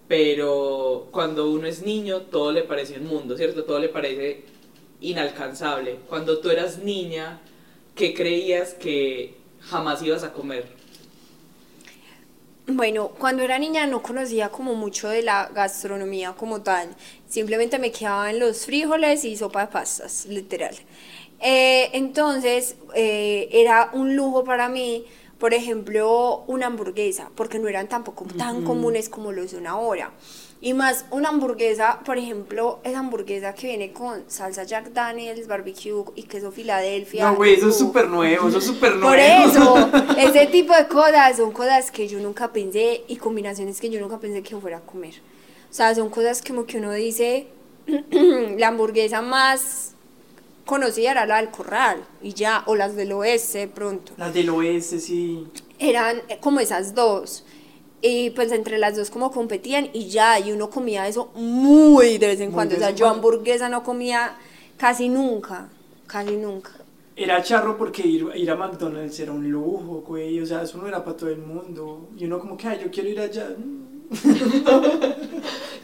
pero 0.07 1.07
cuando 1.11 1.51
uno 1.51 1.67
es 1.67 1.83
niño 1.83 2.21
todo 2.21 2.51
le 2.51 2.63
parece 2.63 2.97
un 2.97 3.05
mundo, 3.05 3.37
¿cierto? 3.37 3.63
Todo 3.63 3.77
le 3.79 3.89
parece 3.89 4.45
inalcanzable. 5.01 5.99
Cuando 6.09 6.39
tú 6.39 6.49
eras 6.49 6.79
niña, 6.79 7.41
¿qué 7.93 8.15
creías 8.15 8.73
que 8.73 9.37
jamás 9.61 10.01
ibas 10.01 10.23
a 10.23 10.33
comer? 10.33 10.78
Bueno, 12.71 13.09
cuando 13.17 13.41
era 13.41 13.57
niña 13.57 13.87
no 13.87 14.03
conocía 14.03 14.49
como 14.49 14.75
mucho 14.75 15.09
de 15.09 15.23
la 15.23 15.49
gastronomía 15.53 16.33
como 16.33 16.61
tal. 16.61 16.89
Simplemente 17.27 17.79
me 17.79 17.91
quedaban 17.91 18.37
los 18.37 18.65
frijoles 18.65 19.25
y 19.25 19.35
sopa 19.35 19.61
de 19.61 19.67
pastas, 19.71 20.27
literal. 20.27 20.75
Eh, 21.39 21.89
entonces, 21.93 22.75
eh, 22.93 23.49
era 23.51 23.89
un 23.93 24.15
lujo 24.15 24.43
para 24.43 24.69
mí, 24.69 25.05
por 25.39 25.55
ejemplo, 25.55 26.43
una 26.45 26.67
hamburguesa, 26.67 27.31
porque 27.33 27.57
no 27.57 27.67
eran 27.67 27.87
tampoco 27.87 28.25
tan 28.37 28.63
comunes 28.63 29.09
como 29.09 29.31
lo 29.31 29.47
son 29.47 29.65
ahora. 29.65 30.11
Y 30.61 30.73
más 30.73 31.05
una 31.11 31.29
hamburguesa, 31.29 32.01
por 32.05 32.17
ejemplo, 32.17 32.79
esa 32.83 32.99
hamburguesa 32.99 33.53
que 33.53 33.67
viene 33.67 33.93
con 33.93 34.29
salsa 34.29 34.63
Jack 34.63 34.91
Daniels, 34.91 35.47
barbecue 35.47 36.03
y 36.15 36.23
queso 36.23 36.51
Filadelfia. 36.51 37.29
No, 37.29 37.37
güey, 37.37 37.53
eso 37.53 37.69
es 37.69 37.77
súper 37.77 38.09
nuevo, 38.09 38.49
eso 38.49 38.57
es 38.57 38.65
súper 38.65 38.95
nuevo. 38.97 39.07
Por 39.07 39.19
eso, 39.19 39.89
ese 40.17 40.47
tipo 40.47 40.75
de 40.75 40.87
cosas 40.87 41.37
son 41.37 41.53
cosas 41.53 41.91
que 41.91 42.09
yo 42.09 42.19
nunca 42.19 42.51
pensé 42.51 43.03
y 43.07 43.15
combinaciones 43.15 43.79
que 43.79 43.89
yo 43.89 44.01
nunca 44.01 44.19
pensé 44.19 44.43
que 44.43 44.57
fuera 44.57 44.77
a 44.77 44.81
comer. 44.81 45.13
O 45.69 45.73
sea, 45.73 45.95
son 45.95 46.09
cosas 46.09 46.41
como 46.45 46.65
que 46.65 46.77
uno 46.77 46.91
dice, 46.91 47.47
la 48.57 48.67
hamburguesa 48.67 49.21
más 49.21 49.93
conocida 50.65 51.11
era 51.11 51.25
la 51.25 51.37
del 51.37 51.51
Corral 51.51 52.03
y 52.21 52.33
ya, 52.33 52.63
o 52.65 52.75
las 52.75 52.97
del 52.97 53.13
oeste 53.13 53.69
pronto. 53.69 54.11
Las 54.17 54.33
del 54.33 54.49
oeste, 54.49 54.99
sí. 54.99 55.47
Eran 55.79 56.21
como 56.41 56.59
esas 56.59 56.93
dos. 56.93 57.45
Y 58.01 58.29
pues 58.31 58.51
entre 58.51 58.77
las 58.77 58.95
dos 58.95 59.09
como 59.09 59.31
competían 59.31 59.89
y 59.93 60.07
ya, 60.07 60.39
y 60.39 60.51
uno 60.51 60.69
comía 60.69 61.07
eso 61.07 61.31
muy 61.35 62.17
de 62.17 62.27
vez 62.27 62.39
en 62.39 62.47
Muy 62.47 62.53
cuando. 62.53 62.75
O 62.75 62.79
sea, 62.79 62.91
yo 62.91 63.07
hamburguesa 63.07 63.67
no 63.67 63.83
comía 63.83 64.37
casi 64.77 65.09
nunca, 65.09 65.67
casi 66.07 66.35
nunca. 66.37 66.71
Era 67.15 67.43
charro 67.43 67.77
porque 67.77 68.07
ir, 68.07 68.25
ir 68.35 68.49
a 68.49 68.55
McDonald's 68.55 69.19
era 69.19 69.33
un 69.33 69.51
lujo, 69.51 70.03
güey. 70.07 70.39
O 70.39 70.45
sea, 70.45 70.61
eso 70.61 70.77
no 70.77 70.87
era 70.87 71.03
para 71.03 71.17
todo 71.17 71.29
el 71.29 71.39
mundo. 71.39 72.09
Y 72.17 72.25
uno 72.25 72.39
como 72.39 72.55
que, 72.55 72.67
ay, 72.69 72.79
yo 72.81 72.89
quiero 72.89 73.09
ir 73.09 73.19
allá. 73.19 73.49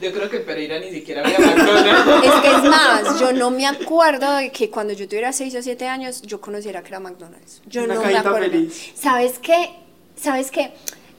Yo 0.01 0.11
creo 0.11 0.29
que 0.29 0.37
en 0.37 0.45
Pereira 0.45 0.79
ni 0.79 0.91
siquiera 0.91 1.21
había 1.23 1.39
McDonald's. 1.39 2.25
Es 2.25 2.33
que 2.41 2.47
es 2.47 2.63
más, 2.63 3.19
yo 3.19 3.31
no 3.31 3.49
me 3.49 3.65
acuerdo 3.65 4.29
de 4.35 4.51
que 4.51 4.69
cuando 4.69 4.93
yo 4.93 5.07
tuviera 5.07 5.31
6 5.31 5.55
o 5.55 5.61
7 5.61 5.87
años 5.87 6.21
yo 6.21 6.41
conociera 6.41 6.81
que 6.81 6.89
era 6.89 6.99
McDonald's. 6.99 7.61
Yo 7.65 7.83
Una 7.85 7.95
no 7.95 8.01
me 8.03 8.17
acuerdo. 8.17 8.39
feliz. 8.51 8.91
¿Sabes 8.95 9.39
qué? 9.39 9.69
¿Sabes 10.15 10.51
qué? 10.51 10.73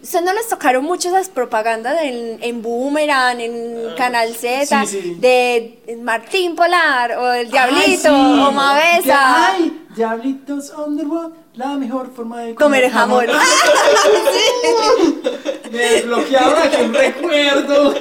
¿Ustedes 0.07 0.25
no 0.25 0.33
les 0.35 0.49
tocaron 0.49 0.85
mucho 0.85 1.09
esas 1.09 1.29
propagandas 1.29 2.01
en, 2.01 2.39
en 2.41 2.63
Boomerang, 2.63 3.41
en 3.41 3.93
Canal 3.97 4.33
Z, 4.37 4.87
sí, 4.87 5.01
sí. 5.03 5.17
de 5.19 5.97
Martín 6.01 6.55
Polar 6.55 7.19
o 7.19 7.33
el 7.33 7.47
Ay, 7.47 7.51
Diablito 7.51 8.03
sí. 8.03 8.09
o 8.47 8.53
Mavesa? 8.53 9.49
Ay, 9.51 9.85
Diablitos 9.97 10.71
on 10.77 10.97
the 10.97 11.03
road, 11.03 11.33
la 11.55 11.77
mejor 11.77 12.15
forma 12.15 12.43
de 12.43 12.55
Comer 12.55 12.89
jamón. 12.89 13.27
Me 15.73 15.79
desbloqueaba 15.79 16.63
aquí 16.63 16.83
un 16.83 16.95
recuerdo. 16.95 17.95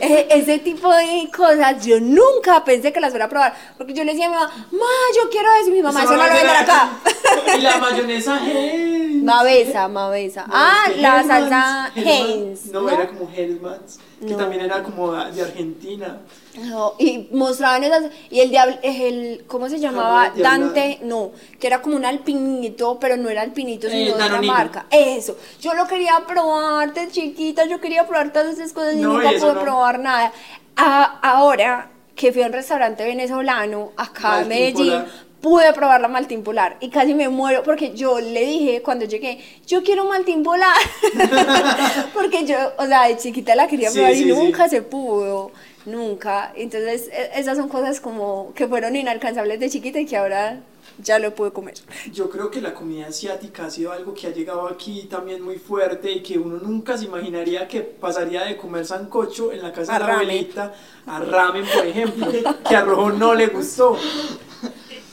Eh, 0.00 0.28
ese 0.30 0.58
tipo 0.58 0.92
de 0.92 1.30
cosas 1.34 1.84
yo 1.84 2.00
nunca 2.00 2.64
pensé 2.64 2.92
que 2.92 3.00
las 3.00 3.10
fuera 3.10 3.26
a 3.26 3.28
probar. 3.28 3.54
Porque 3.76 3.92
yo 3.92 4.02
le 4.04 4.12
decía 4.12 4.26
a 4.26 4.30
mi 4.30 4.34
mamá, 4.34 4.50
ma, 4.72 4.86
yo 5.14 5.30
quiero 5.30 5.48
eso. 5.60 5.68
Y 5.70 5.72
mi 5.72 5.82
mamá, 5.82 6.02
eso 6.04 6.12
no 6.16 6.24
lo 6.26 6.32
venden 6.32 6.56
acá. 6.56 6.90
Y 7.56 7.60
la 7.60 7.78
mayonesa 7.78 8.40
Heinz. 8.44 9.22
Mavesa, 9.22 9.88
Mavesa. 9.88 10.46
No, 10.46 10.52
ah, 10.54 10.84
es 10.88 10.94
que 10.94 11.00
la 11.02 11.22
salsa 11.24 11.92
Heinz. 11.94 12.66
No, 12.66 12.88
era 12.88 13.06
como 13.08 13.30
Hellmann's, 13.30 13.98
que 14.20 14.32
No. 14.32 14.36
también 14.36 14.62
era 14.62 14.82
como 14.82 15.12
de 15.12 15.42
Argentina. 15.42 16.20
No, 16.58 16.94
y 16.98 17.28
mostraban 17.30 17.84
esas, 17.84 18.04
y 18.28 18.40
el 18.40 18.50
diablo, 18.50 18.76
el, 18.82 19.44
¿cómo 19.46 19.68
se 19.68 19.78
llamaba? 19.78 20.32
Dante, 20.36 20.98
no, 21.02 21.30
que 21.60 21.66
era 21.68 21.80
como 21.80 21.94
un 21.96 22.04
alpinito, 22.04 22.98
pero 22.98 23.16
no 23.16 23.28
era 23.28 23.42
alpinito, 23.42 23.86
Eh, 23.86 23.90
sino 23.90 24.14
otra 24.14 24.26
Danonino. 24.26 24.52
marca. 24.52 24.86
Eso, 24.90 25.36
yo 25.60 25.74
lo 25.74 25.86
quería 25.86 26.24
probar 26.26 26.92
de 26.92 27.08
chiquita, 27.08 27.66
yo 27.66 27.80
quería 27.80 28.06
probar 28.06 28.32
todas 28.32 28.54
esas 28.58 28.72
cosas 28.72 28.94
y 28.94 29.00
No, 29.00 29.12
nunca 29.12 29.30
pude 29.38 29.54
no. 29.54 29.60
probar 29.60 30.00
nada. 30.00 30.32
A- 30.76 31.18
ahora 31.22 31.90
que 32.16 32.32
fui 32.32 32.42
a 32.42 32.46
un 32.46 32.52
restaurante 32.52 33.04
venezolano 33.04 33.92
acá 33.96 34.42
en 34.42 34.48
Medellín, 34.48 35.04
pude 35.40 35.72
probar 35.72 36.00
la 36.02 36.08
Maltín 36.08 36.42
Polar 36.42 36.76
y 36.80 36.90
casi 36.90 37.14
me 37.14 37.28
muero 37.30 37.62
porque 37.62 37.94
yo 37.94 38.20
le 38.20 38.44
dije 38.44 38.82
cuando 38.82 39.06
llegué, 39.06 39.38
yo 39.66 39.82
quiero 39.82 40.04
Maltín 40.04 40.42
Polar. 40.42 40.76
porque 42.14 42.44
yo, 42.44 42.56
o 42.76 42.86
sea, 42.86 43.04
de 43.08 43.16
chiquita 43.16 43.54
la 43.54 43.66
quería 43.66 43.90
probar 43.90 44.12
sí, 44.14 44.20
y 44.20 44.24
sí. 44.24 44.28
nunca 44.32 44.68
se 44.68 44.82
pudo, 44.82 45.50
nunca. 45.86 46.52
Entonces, 46.56 47.08
e- 47.12 47.30
esas 47.40 47.56
son 47.58 47.68
cosas 47.68 48.00
como 48.00 48.52
que 48.54 48.66
fueron 48.68 48.96
inalcanzables 48.96 49.60
de 49.60 49.70
chiquita 49.70 50.00
y 50.00 50.06
que 50.06 50.16
ahora 50.16 50.60
ya 51.02 51.18
lo 51.18 51.34
pude 51.34 51.50
comer. 51.52 51.74
Yo 52.12 52.28
creo 52.28 52.50
que 52.50 52.60
la 52.60 52.74
comida 52.74 53.06
asiática 53.06 53.66
ha 53.66 53.70
sido 53.70 53.90
algo 53.92 54.12
que 54.12 54.26
ha 54.26 54.30
llegado 54.30 54.66
aquí 54.68 55.04
también 55.04 55.40
muy 55.42 55.56
fuerte 55.58 56.10
y 56.12 56.22
que 56.22 56.38
uno 56.38 56.58
nunca 56.58 56.98
se 56.98 57.06
imaginaría 57.06 57.66
que 57.68 57.80
pasaría 57.80 58.44
de 58.44 58.56
comer 58.58 58.84
sancocho 58.84 59.50
en 59.52 59.62
la 59.62 59.72
casa 59.72 59.94
A 59.96 59.98
de 59.98 60.00
la 60.00 60.06
ramen. 60.06 60.28
abuelita 60.28 60.74
a 61.06 61.18
ramen, 61.20 61.64
por 61.74 61.86
ejemplo, 61.86 62.26
que 62.68 62.76
a 62.76 62.82
Rojo 62.82 63.10
no 63.12 63.34
le 63.34 63.46
gustó. 63.46 63.96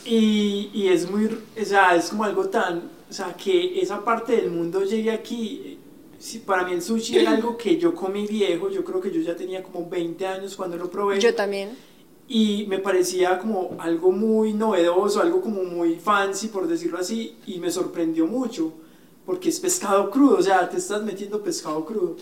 Y, 0.05 0.69
y 0.73 0.87
es 0.89 1.09
muy, 1.09 1.25
o 1.25 1.65
sea, 1.65 1.95
es 1.95 2.09
como 2.09 2.23
algo 2.23 2.47
tan, 2.49 2.89
o 3.09 3.13
sea, 3.13 3.33
que 3.33 3.81
esa 3.81 4.03
parte 4.03 4.37
del 4.37 4.51
mundo 4.51 4.83
llegue 4.83 5.11
aquí. 5.11 5.76
Sí, 6.19 6.39
para 6.39 6.63
mí 6.63 6.73
el 6.73 6.81
sushi 6.81 7.19
era 7.19 7.31
algo 7.31 7.57
que 7.57 7.77
yo 7.77 7.93
comí 7.93 8.27
viejo, 8.27 8.69
yo 8.69 8.83
creo 8.83 8.99
que 9.01 9.11
yo 9.11 9.21
ya 9.21 9.35
tenía 9.35 9.63
como 9.63 9.87
20 9.89 10.25
años 10.27 10.55
cuando 10.55 10.77
lo 10.77 10.89
probé 10.89 11.19
Yo 11.19 11.33
también. 11.35 11.77
y 12.27 12.65
me 12.67 12.79
parecía 12.79 13.39
como 13.39 13.75
algo 13.79 14.11
muy 14.11 14.53
novedoso, 14.53 15.21
algo 15.21 15.41
como 15.41 15.63
muy 15.63 15.95
fancy, 15.95 16.47
por 16.47 16.67
decirlo 16.67 16.97
así, 16.97 17.37
y 17.45 17.59
me 17.59 17.71
sorprendió 17.71 18.27
mucho, 18.27 18.73
porque 19.25 19.49
es 19.49 19.59
pescado 19.59 20.09
crudo, 20.09 20.37
o 20.37 20.41
sea, 20.41 20.69
te 20.69 20.77
estás 20.77 21.03
metiendo 21.03 21.41
pescado 21.41 21.85
crudo. 21.85 22.15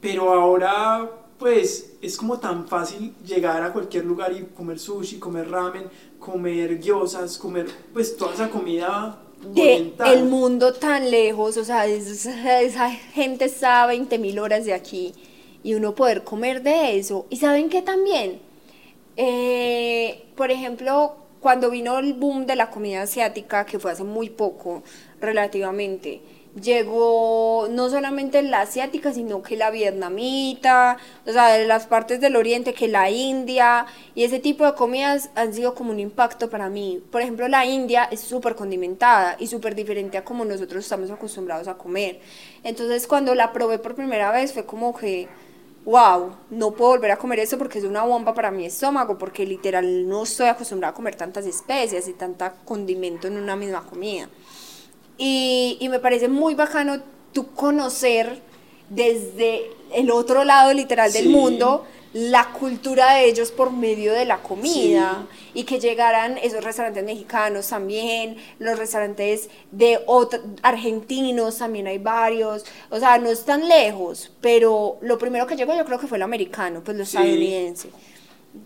Pero 0.00 0.32
ahora, 0.32 1.10
pues, 1.38 1.94
es 2.00 2.16
como 2.16 2.38
tan 2.38 2.68
fácil 2.68 3.14
llegar 3.24 3.62
a 3.62 3.72
cualquier 3.72 4.04
lugar 4.04 4.32
y 4.32 4.44
comer 4.56 4.78
sushi, 4.78 5.18
comer 5.18 5.50
ramen, 5.50 5.84
comer 6.18 6.80
gyozas, 6.80 7.36
comer, 7.38 7.66
pues, 7.92 8.16
toda 8.16 8.34
esa 8.34 8.48
comida 8.50 9.20
De 9.40 9.94
el 10.04 10.24
mundo 10.24 10.74
tan 10.74 11.10
lejos, 11.10 11.56
o 11.56 11.64
sea, 11.64 11.86
es- 11.86 12.26
esa 12.26 12.90
gente 12.90 13.44
está 13.46 13.82
a 13.84 13.86
20 13.86 14.18
mil 14.18 14.38
horas 14.38 14.64
de 14.64 14.74
aquí 14.74 15.14
y 15.62 15.74
uno 15.74 15.94
poder 15.94 16.24
comer 16.24 16.62
de 16.62 16.98
eso. 16.98 17.26
¿Y 17.30 17.36
saben 17.36 17.68
qué 17.68 17.82
también? 17.82 18.40
Eh, 19.16 20.24
por 20.36 20.50
ejemplo, 20.50 21.16
cuando 21.40 21.70
vino 21.70 21.98
el 21.98 22.14
boom 22.14 22.46
de 22.46 22.56
la 22.56 22.70
comida 22.70 23.02
asiática, 23.02 23.66
que 23.66 23.78
fue 23.78 23.92
hace 23.92 24.04
muy 24.04 24.30
poco 24.30 24.82
relativamente, 25.20 26.20
llegó 26.60 27.68
no 27.70 27.88
solamente 27.88 28.42
la 28.42 28.62
asiática, 28.62 29.12
sino 29.12 29.42
que 29.42 29.56
la 29.56 29.70
vietnamita, 29.70 30.98
o 31.26 31.32
sea, 31.32 31.48
de 31.48 31.66
las 31.66 31.86
partes 31.86 32.20
del 32.20 32.36
oriente, 32.36 32.74
que 32.74 32.88
la 32.88 33.10
India, 33.10 33.86
y 34.14 34.24
ese 34.24 34.38
tipo 34.38 34.64
de 34.64 34.74
comidas 34.74 35.30
han 35.34 35.52
sido 35.54 35.74
como 35.74 35.90
un 35.90 36.00
impacto 36.00 36.50
para 36.50 36.68
mí. 36.68 37.02
Por 37.10 37.20
ejemplo, 37.20 37.48
la 37.48 37.64
India 37.66 38.04
es 38.10 38.20
súper 38.20 38.54
condimentada 38.54 39.36
y 39.38 39.46
súper 39.46 39.74
diferente 39.74 40.18
a 40.18 40.24
como 40.24 40.44
nosotros 40.44 40.84
estamos 40.84 41.10
acostumbrados 41.10 41.68
a 41.68 41.74
comer. 41.74 42.20
Entonces, 42.62 43.06
cuando 43.06 43.34
la 43.34 43.52
probé 43.52 43.78
por 43.78 43.94
primera 43.94 44.30
vez, 44.32 44.52
fue 44.52 44.64
como 44.64 44.96
que 44.96 45.28
wow, 45.88 46.36
no 46.50 46.72
puedo 46.72 46.90
volver 46.90 47.12
a 47.12 47.16
comer 47.16 47.38
eso 47.38 47.56
porque 47.56 47.78
es 47.78 47.84
una 47.84 48.04
bomba 48.04 48.34
para 48.34 48.50
mi 48.50 48.66
estómago, 48.66 49.16
porque 49.16 49.46
literal 49.46 50.06
no 50.06 50.24
estoy 50.24 50.48
acostumbrada 50.48 50.92
a 50.92 50.94
comer 50.94 51.14
tantas 51.14 51.46
especias 51.46 52.08
y 52.08 52.12
tanta 52.12 52.52
condimento 52.66 53.26
en 53.26 53.38
una 53.38 53.56
misma 53.56 53.82
comida. 53.86 54.28
Y, 55.18 55.76
y 55.80 55.88
me 55.88 55.98
parece 55.98 56.28
muy 56.28 56.54
bacano 56.54 57.00
tú 57.32 57.52
conocer 57.52 58.40
desde 58.88 59.70
el 59.92 60.10
otro 60.10 60.44
lado 60.44 60.72
literal 60.72 61.12
del 61.12 61.28
mundo 61.28 61.84
la 62.14 62.52
cultura 62.52 63.14
de 63.14 63.26
ellos 63.26 63.50
por 63.50 63.70
medio 63.70 64.14
de 64.14 64.24
la 64.24 64.38
comida 64.38 65.26
y 65.52 65.64
que 65.64 65.78
llegaran 65.78 66.38
esos 66.38 66.64
restaurantes 66.64 67.04
mexicanos 67.04 67.68
también, 67.68 68.38
los 68.58 68.78
restaurantes 68.78 69.50
de 69.72 69.98
ot- 70.06 70.40
argentinos 70.62 71.58
también 71.58 71.86
hay 71.86 71.98
varios, 71.98 72.64
o 72.88 72.98
sea, 72.98 73.18
no 73.18 73.28
están 73.28 73.68
lejos, 73.68 74.32
pero 74.40 74.96
lo 75.02 75.18
primero 75.18 75.46
que 75.46 75.54
llegó 75.56 75.76
yo 75.76 75.84
creo 75.84 75.98
que 75.98 76.06
fue 76.06 76.16
el 76.16 76.22
americano, 76.22 76.80
pues 76.82 76.96
lo 76.96 77.04
Sí. 77.04 77.18
estadounidense. 77.18 77.90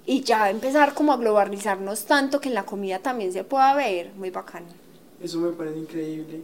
Y 0.06 0.20
ya 0.22 0.48
empezar 0.48 0.94
como 0.94 1.12
a 1.12 1.16
globalizarnos 1.16 2.04
tanto 2.04 2.40
que 2.40 2.48
en 2.48 2.54
la 2.54 2.62
comida 2.64 3.00
también 3.00 3.32
se 3.32 3.42
pueda 3.42 3.74
ver, 3.74 4.12
muy 4.14 4.30
bacano. 4.30 4.66
Eso 5.22 5.38
me 5.38 5.52
parece 5.52 5.78
increíble. 5.78 6.40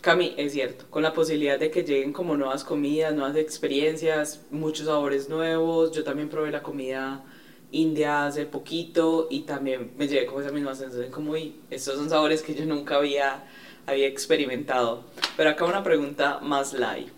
Cami, 0.00 0.34
es 0.38 0.52
cierto, 0.52 0.86
con 0.88 1.02
la 1.02 1.12
posibilidad 1.12 1.58
de 1.58 1.70
que 1.70 1.82
lleguen 1.82 2.12
como 2.12 2.36
nuevas 2.36 2.64
comidas, 2.64 3.12
nuevas 3.14 3.36
experiencias, 3.36 4.40
muchos 4.50 4.86
sabores 4.86 5.28
nuevos. 5.28 5.92
Yo 5.92 6.04
también 6.04 6.28
probé 6.28 6.50
la 6.50 6.62
comida 6.62 7.22
India 7.70 8.26
hace 8.26 8.46
poquito 8.46 9.26
y 9.30 9.40
también 9.40 9.90
me 9.98 10.08
llevé 10.08 10.24
como 10.24 10.40
esa 10.40 10.52
misma 10.52 10.74
sensación, 10.74 11.10
como, 11.10 11.32
uy, 11.32 11.56
estos 11.70 11.96
son 11.96 12.08
sabores 12.08 12.42
que 12.42 12.54
yo 12.54 12.64
nunca 12.64 12.96
había, 12.96 13.44
había 13.86 14.06
experimentado. 14.06 15.04
Pero 15.36 15.50
acá 15.50 15.66
una 15.66 15.82
pregunta 15.82 16.38
más 16.40 16.72
light. 16.72 17.08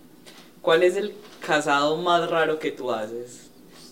¿Cuál 0.61 0.83
es 0.83 0.97
el 0.97 1.13
casado 1.45 1.97
más 1.97 2.29
raro 2.29 2.59
que 2.59 2.71
tú 2.71 2.91
haces? 2.91 3.49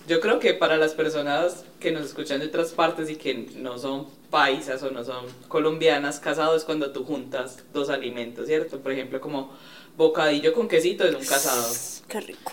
Yo 0.07 0.19
creo 0.19 0.39
que 0.39 0.53
para 0.53 0.77
las 0.77 0.93
personas 0.95 1.63
que 1.79 1.91
nos 1.91 2.07
escuchan 2.07 2.39
de 2.39 2.47
otras 2.47 2.71
partes 2.71 3.09
y 3.09 3.15
que 3.15 3.47
no 3.55 3.77
son 3.77 4.07
paisas 4.29 4.81
o 4.83 4.91
no 4.91 5.03
son 5.03 5.25
colombianas, 5.47 6.19
casado 6.19 6.55
es 6.55 6.63
cuando 6.63 6.91
tú 6.91 7.03
juntas 7.03 7.63
dos 7.73 7.89
alimentos, 7.89 8.47
¿cierto? 8.47 8.79
Por 8.79 8.91
ejemplo, 8.91 9.19
como 9.21 9.51
bocadillo 9.97 10.53
con 10.53 10.67
quesito 10.67 11.03
es 11.03 11.15
un 11.15 11.25
casado. 11.25 11.65
Qué 12.07 12.21
rico. 12.21 12.51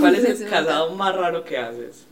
¿Cuál 0.00 0.16
es 0.16 0.40
el 0.40 0.48
casado 0.50 0.94
más 0.94 1.14
raro 1.14 1.44
que 1.44 1.58
haces? 1.58 2.06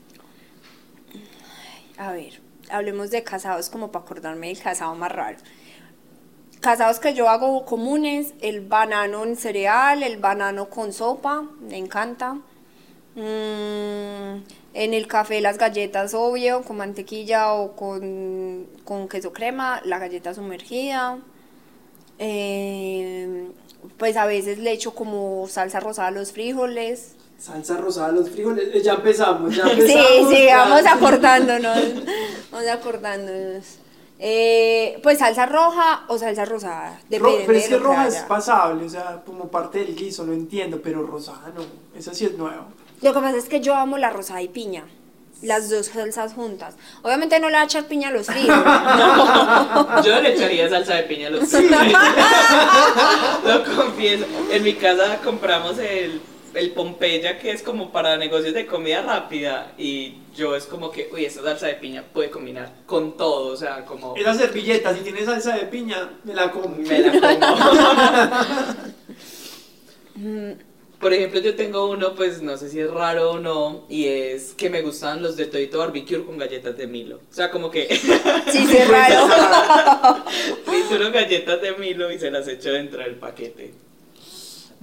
A 1.99 2.13
ver, 2.13 2.41
hablemos 2.71 3.11
de 3.11 3.23
casados 3.23 3.69
como 3.69 3.93
para 3.93 4.05
acordarme 4.05 4.49
del 4.49 4.61
casado 4.61 4.95
más 4.95 5.13
raro. 5.13 5.39
Casados 6.61 7.01
que 7.01 7.13
yo 7.13 7.29
hago 7.29 7.65
comunes, 7.65 8.35
el 8.41 8.61
banano 8.61 9.25
en 9.25 9.37
cereal, 9.37 10.03
el 10.05 10.19
banano 10.19 10.71
con 10.71 10.93
sopa, 10.93 11.43
me 11.61 11.77
encanta. 11.77 12.39
Mm, 13.15 14.43
en 14.75 14.95
el 14.95 15.07
café 15.07 15.41
las 15.41 15.59
galletas, 15.59 16.15
obvio, 16.15 16.63
con 16.63 16.77
mantequilla 16.79 17.53
o 17.53 17.77
con, 17.77 18.67
con 18.85 19.09
queso 19.09 19.33
crema, 19.33 19.81
la 19.85 19.99
galleta 19.99 20.33
sumergida. 20.35 21.19
Eh, 22.19 23.49
pues 23.99 24.17
a 24.17 24.27
veces 24.27 24.59
le 24.59 24.73
echo 24.73 24.95
como 24.95 25.47
salsa 25.49 25.81
rosada 25.81 26.09
a 26.09 26.13
los 26.13 26.33
frijoles. 26.33 27.17
Salsa 27.39 27.77
rosada 27.77 28.09
a 28.09 28.13
los 28.13 28.31
frijoles. 28.31 28.69
Eh, 28.75 28.83
Ya 28.83 28.95
empezamos, 28.95 29.55
ya 29.57 29.65
Sí, 29.67 29.71
empezamos. 29.73 30.31
sí, 30.35 30.45
ya. 30.45 30.59
vamos 30.59 30.87
acordándonos. 30.87 31.79
Vamos 32.51 32.69
acordándonos. 32.69 33.65
Eh, 34.25 35.01
pues 35.03 35.19
salsa 35.19 35.47
roja 35.47 36.05
o 36.09 36.17
salsa 36.17 36.45
rosada. 36.45 37.01
Ro- 37.11 37.39
pero 37.45 37.59
es 37.59 37.69
que 37.69 37.77
roja 37.79 38.07
es 38.07 38.17
pasable, 38.19 38.85
o 38.85 38.89
sea, 38.89 39.21
como 39.27 39.49
parte 39.49 39.81
del 39.81 39.97
guiso, 39.97 40.25
lo 40.25 40.33
entiendo, 40.33 40.81
pero 40.81 41.05
rosada 41.05 41.53
no. 41.57 41.63
Eso 41.99 42.15
sí 42.15 42.27
es 42.27 42.39
nuevo. 42.39 42.67
Lo 43.03 43.13
que 43.13 43.21
pasa 43.21 43.37
es 43.37 43.49
que 43.49 43.61
yo 43.61 43.75
amo 43.75 43.99
la 43.99 44.11
rosada 44.11 44.41
y 44.43 44.49
piña. 44.49 44.85
Las 45.43 45.69
dos 45.69 45.87
salsas 45.87 46.35
juntas. 46.35 46.77
Obviamente 47.03 47.41
no 47.41 47.49
le 47.49 47.57
voy 47.57 47.63
a 47.63 47.65
echar 47.65 47.87
piña 47.87 48.11
a 48.11 48.13
los 48.13 48.27
frijoles. 48.27 48.55
Yo 50.05 50.21
le 50.21 50.35
echaría 50.35 50.69
salsa 50.69 50.95
de 50.95 51.03
piña 51.03 51.27
a 51.27 51.31
los 51.31 51.53
Lo 53.45 53.65
confieso. 53.77 54.25
En 54.53 54.63
mi 54.63 54.75
casa 54.75 55.19
compramos 55.25 55.79
el, 55.79 56.21
el 56.55 56.71
Pompeya, 56.71 57.41
que 57.41 57.51
es 57.51 57.65
como 57.65 57.91
para 57.91 58.17
negocios 58.17 58.55
de 58.55 58.67
comida 58.67 59.03
rápida. 59.03 59.73
Y 59.77 60.19
yo 60.37 60.55
es 60.55 60.67
como 60.67 60.93
que, 60.93 61.11
uy, 61.13 61.25
esta 61.25 61.43
salsa 61.43 61.67
de 61.67 61.75
piña 61.75 62.05
puede 62.13 62.31
combinar 62.31 62.73
con 62.87 63.17
todo. 63.17 63.53
O 63.53 63.57
sea, 63.57 63.85
como. 63.85 64.15
Esa 64.15 64.35
servilleta, 64.35 64.95
si 64.95 65.01
tiene 65.01 65.25
salsa 65.25 65.57
de 65.57 65.67
piña, 65.67 66.09
me 66.23 66.35
la 66.35 66.53
como. 66.53 66.69
Me 66.77 67.01
la 67.01 67.41
como. 70.15 70.57
Por 71.03 71.13
ejemplo, 71.13 71.41
yo 71.41 71.57
tengo 71.57 71.91
uno, 71.91 72.15
pues 72.15 72.43
no 72.43 72.57
sé 72.57 72.71
si 72.71 72.79
es 72.79 72.89
raro 72.89 73.33
o 73.33 73.39
no, 73.41 73.83
y 73.89 74.07
es 74.07 74.55
que 74.55 74.71
me 74.71 74.83
gustan 74.83 75.21
los 75.21 75.37
de 75.37 75.47
Todito 75.47 75.79
Barbecue 75.81 76.25
con 76.25 76.39
galletas 76.39 76.77
de 76.77 76.87
Milo. 76.87 77.17
O 77.29 77.35
sea, 77.35 77.51
como 77.51 77.73
que 77.73 77.89
Sí, 77.93 78.07
sí, 78.53 78.77
es 78.77 78.89
raro. 78.89 79.27
trituro 80.65 81.11
galletas 81.11 81.61
de 81.61 81.73
Milo 81.73 82.13
y 82.13 82.21
se 82.21 82.31
las 82.31 82.47
echo 82.47 82.71
dentro 82.71 83.03
del 83.03 83.17
paquete. 83.17 83.75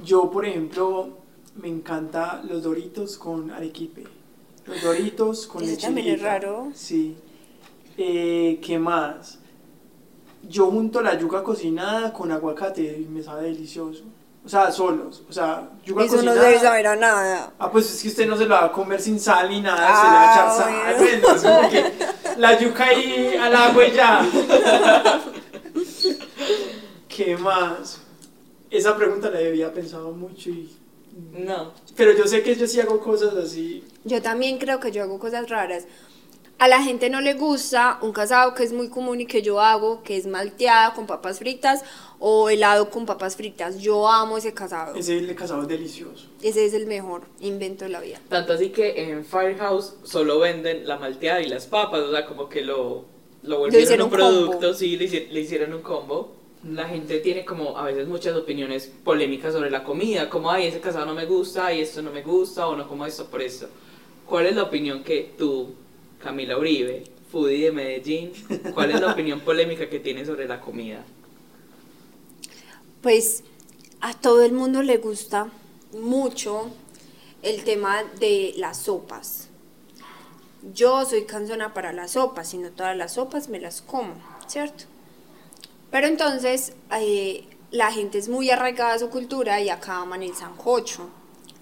Yo, 0.03 0.29
por 0.29 0.45
ejemplo, 0.45 1.19
me 1.55 1.69
encanta 1.69 2.43
los 2.49 2.63
doritos 2.63 3.17
con 3.17 3.51
arequipe. 3.51 4.03
Los 4.65 4.83
doritos 4.83 5.47
con 5.47 5.65
leche 5.65 5.83
también 5.83 6.09
es 6.09 6.21
raro. 6.21 6.69
Sí. 6.75 7.15
Eh, 7.97 8.59
¿Qué 8.61 8.77
más? 8.77 9.39
Yo 10.43 10.69
junto 10.69 11.01
la 11.01 11.17
yuca 11.17 11.43
cocinada 11.43 12.11
con 12.11 12.33
aguacate 12.33 12.97
y 12.99 13.05
me 13.09 13.23
sabe 13.23 13.43
delicioso. 13.43 14.03
O 14.45 14.49
sea, 14.49 14.71
solos. 14.71 15.21
O 15.29 15.33
sea, 15.33 15.69
yuca 15.85 16.03
Eso 16.03 16.13
no 16.15 16.21
cocinada. 16.23 16.41
debe 16.47 16.59
saber 16.59 16.87
a 16.87 16.95
nada. 16.95 17.51
Ah, 17.59 17.69
pues 17.71 17.93
es 17.93 18.01
que 18.01 18.07
usted 18.07 18.27
no 18.27 18.37
se 18.37 18.45
lo 18.45 18.55
va 18.55 18.65
a 18.65 18.71
comer 18.71 18.99
sin 19.01 19.19
sal 19.19 19.49
ni 19.49 19.61
nada, 19.61 19.87
Ah, 19.89 19.95
se 19.95 20.03
le 20.07 20.13
va 20.13 20.21
a 20.21 20.33
echar 20.33 20.51
sal. 20.57 20.73
bueno. 20.97 21.21
bueno, 21.21 21.35
es 21.35 21.41
como 21.43 21.69
que 21.69 22.39
la 22.39 22.59
yuca 22.59 22.85
ahí 22.85 23.35
al 23.39 23.55
agua 23.55 23.85
y 23.85 23.91
ya. 23.91 24.25
¿Qué 27.07 27.37
más? 27.37 28.01
Esa 28.71 28.95
pregunta 28.95 29.29
la 29.29 29.39
había 29.39 29.73
pensado 29.73 30.11
mucho 30.11 30.49
y... 30.49 30.75
No. 31.33 31.73
Pero 31.97 32.13
yo 32.13 32.25
sé 32.27 32.41
que 32.43 32.55
yo 32.55 32.65
sí 32.65 32.79
hago 32.79 32.99
cosas 33.01 33.33
así. 33.33 33.83
Yo 34.05 34.21
también 34.21 34.57
creo 34.57 34.79
que 34.79 34.91
yo 34.91 35.03
hago 35.03 35.19
cosas 35.19 35.49
raras. 35.49 35.83
A 36.59 36.67
la 36.67 36.83
gente 36.83 37.09
no 37.09 37.21
le 37.21 37.35
gusta 37.35 37.99
un 38.01 38.11
casado 38.11 38.53
que 38.53 38.63
es 38.63 38.73
muy 38.73 38.89
común 38.89 39.21
y 39.21 39.25
que 39.25 39.41
yo 39.41 39.61
hago, 39.61 40.03
que 40.03 40.17
es 40.17 40.27
malteada 40.27 40.93
con 40.93 41.07
papas 41.07 41.39
fritas 41.39 41.85
o 42.19 42.49
helado 42.49 42.89
con 42.89 43.05
papas 43.05 43.37
fritas. 43.37 43.79
Yo 43.79 44.09
amo 44.09 44.37
ese 44.37 44.53
casado. 44.53 44.93
Ese 44.95 45.17
el 45.17 45.33
casado 45.35 45.61
es 45.61 45.69
delicioso. 45.69 46.27
Ese 46.41 46.65
es 46.65 46.73
el 46.73 46.85
mejor 46.85 47.21
invento 47.39 47.85
de 47.85 47.91
la 47.91 48.01
vida. 48.01 48.19
Tanto 48.27 48.51
así 48.51 48.71
que 48.71 49.09
en 49.09 49.23
Firehouse 49.23 49.95
solo 50.03 50.37
venden 50.39 50.85
la 50.85 50.97
malteada 50.97 51.41
y 51.41 51.47
las 51.47 51.65
papas, 51.65 52.01
o 52.01 52.11
sea, 52.11 52.25
como 52.25 52.49
que 52.49 52.61
lo, 52.61 53.05
lo 53.43 53.59
volvieron 53.59 54.01
un 54.01 54.09
producto, 54.09 54.59
combo. 54.59 54.73
sí, 54.73 54.97
le, 54.97 55.07
le 55.07 55.39
hicieron 55.39 55.73
un 55.73 55.81
combo. 55.81 56.35
La 56.69 56.89
gente 56.89 57.19
tiene 57.19 57.45
como 57.45 57.77
a 57.77 57.85
veces 57.85 58.05
muchas 58.05 58.35
opiniones 58.35 58.91
polémicas 59.05 59.53
sobre 59.53 59.71
la 59.71 59.85
comida, 59.85 60.29
como, 60.29 60.51
ay, 60.51 60.67
ese 60.67 60.81
casado 60.81 61.05
no 61.05 61.15
me 61.15 61.25
gusta, 61.25 61.67
ay, 61.67 61.79
esto 61.79 62.01
no 62.01 62.11
me 62.11 62.21
gusta, 62.21 62.67
o 62.67 62.75
no 62.75 62.85
como 62.85 63.05
esto 63.05 63.27
por 63.27 63.41
esto. 63.41 63.69
¿Cuál 64.25 64.47
es 64.47 64.57
la 64.57 64.63
opinión 64.63 65.05
que 65.05 65.35
tú, 65.37 65.73
Camila 66.21 66.57
Uribe, 66.57 67.03
foodie 67.31 67.65
de 67.65 67.71
Medellín, 67.71 68.31
cuál 68.73 68.91
es 68.91 68.99
la 68.99 69.11
opinión 69.13 69.39
polémica 69.41 69.89
que 69.89 69.99
tienes 69.99 70.27
sobre 70.27 70.47
la 70.47 70.59
comida? 70.59 71.03
Pues 73.01 73.43
a 74.01 74.13
todo 74.13 74.43
el 74.43 74.51
mundo 74.51 74.83
le 74.83 74.97
gusta 74.97 75.49
mucho 75.93 76.71
el 77.41 77.63
tema 77.63 78.03
de 78.19 78.53
las 78.57 78.77
sopas. 78.77 79.47
Yo 80.73 81.05
soy 81.05 81.23
cansona 81.23 81.73
para 81.73 81.93
las 81.93 82.11
sopas 82.11 82.53
y 82.53 82.57
no 82.57 82.71
todas 82.71 82.97
las 82.97 83.13
sopas 83.13 83.47
me 83.47 83.59
las 83.59 83.81
como, 83.81 84.15
¿cierto? 84.47 84.85
Pero 85.89 86.07
entonces 86.07 86.73
eh, 86.91 87.45
la 87.71 87.91
gente 87.91 88.17
es 88.17 88.27
muy 88.27 88.49
arraigada 88.49 88.93
a 88.93 88.99
su 88.99 89.09
cultura 89.09 89.61
y 89.61 89.69
acá 89.69 90.01
aman 90.01 90.21
el 90.21 90.35
sancocho. 90.35 91.09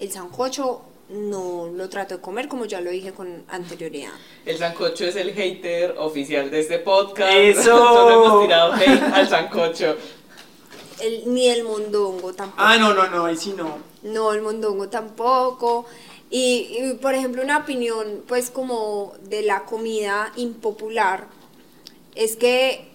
El 0.00 0.10
sancocho 0.10 0.82
no 1.10 1.68
lo 1.74 1.88
trato 1.88 2.16
de 2.16 2.20
comer 2.20 2.48
como 2.48 2.66
ya 2.66 2.80
lo 2.80 2.90
dije 2.90 3.12
con 3.12 3.44
anterioridad. 3.48 4.12
El 4.44 4.58
sancocho 4.58 5.04
es 5.06 5.16
el 5.16 5.32
hater 5.32 5.94
oficial 5.98 6.50
de 6.50 6.60
este 6.60 6.78
podcast. 6.78 7.32
¡Eso! 7.36 7.62
Solo 7.76 8.24
hemos 8.26 8.42
tirado 8.44 8.72
hate 8.74 9.02
al 9.14 9.28
sancocho. 9.28 9.96
El- 11.00 11.32
ni 11.32 11.48
el 11.48 11.64
mondongo 11.64 12.32
tampoco. 12.34 12.62
Ah, 12.62 12.76
no, 12.76 12.92
no, 12.92 13.08
no, 13.08 13.24
ahí 13.26 13.36
sí 13.36 13.54
no. 13.56 13.78
No, 14.02 14.32
el 14.32 14.42
mondongo 14.42 14.88
tampoco. 14.88 15.86
Y, 16.30 16.76
y, 16.78 16.94
por 17.00 17.14
ejemplo, 17.14 17.42
una 17.42 17.58
opinión, 17.58 18.22
pues, 18.28 18.50
como 18.50 19.14
de 19.22 19.42
la 19.42 19.64
comida 19.64 20.30
impopular, 20.36 21.26
es 22.14 22.36
que 22.36 22.86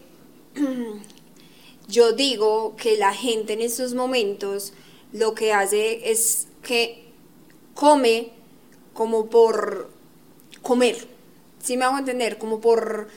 yo 1.87 2.13
digo 2.13 2.75
que 2.77 2.97
la 2.97 3.13
gente 3.13 3.53
en 3.53 3.61
estos 3.61 3.93
momentos 3.93 4.73
lo 5.11 5.33
que 5.33 5.53
hace 5.53 6.11
es 6.11 6.47
que 6.61 7.02
come 7.73 8.31
como 8.93 9.27
por 9.27 9.89
comer. 10.61 11.07
¿Sí 11.61 11.77
me 11.77 11.85
hago 11.85 11.97
entender? 11.97 12.37
Como 12.37 12.59
por 12.59 13.07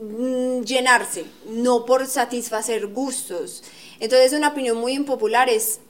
mm, 0.00 0.62
llenarse, 0.62 1.24
no 1.48 1.84
por 1.84 2.06
satisfacer 2.06 2.86
gustos. 2.88 3.62
Entonces, 4.00 4.32
una 4.32 4.48
opinión 4.48 4.76
muy 4.76 4.92
impopular 4.92 5.48
es 5.48 5.80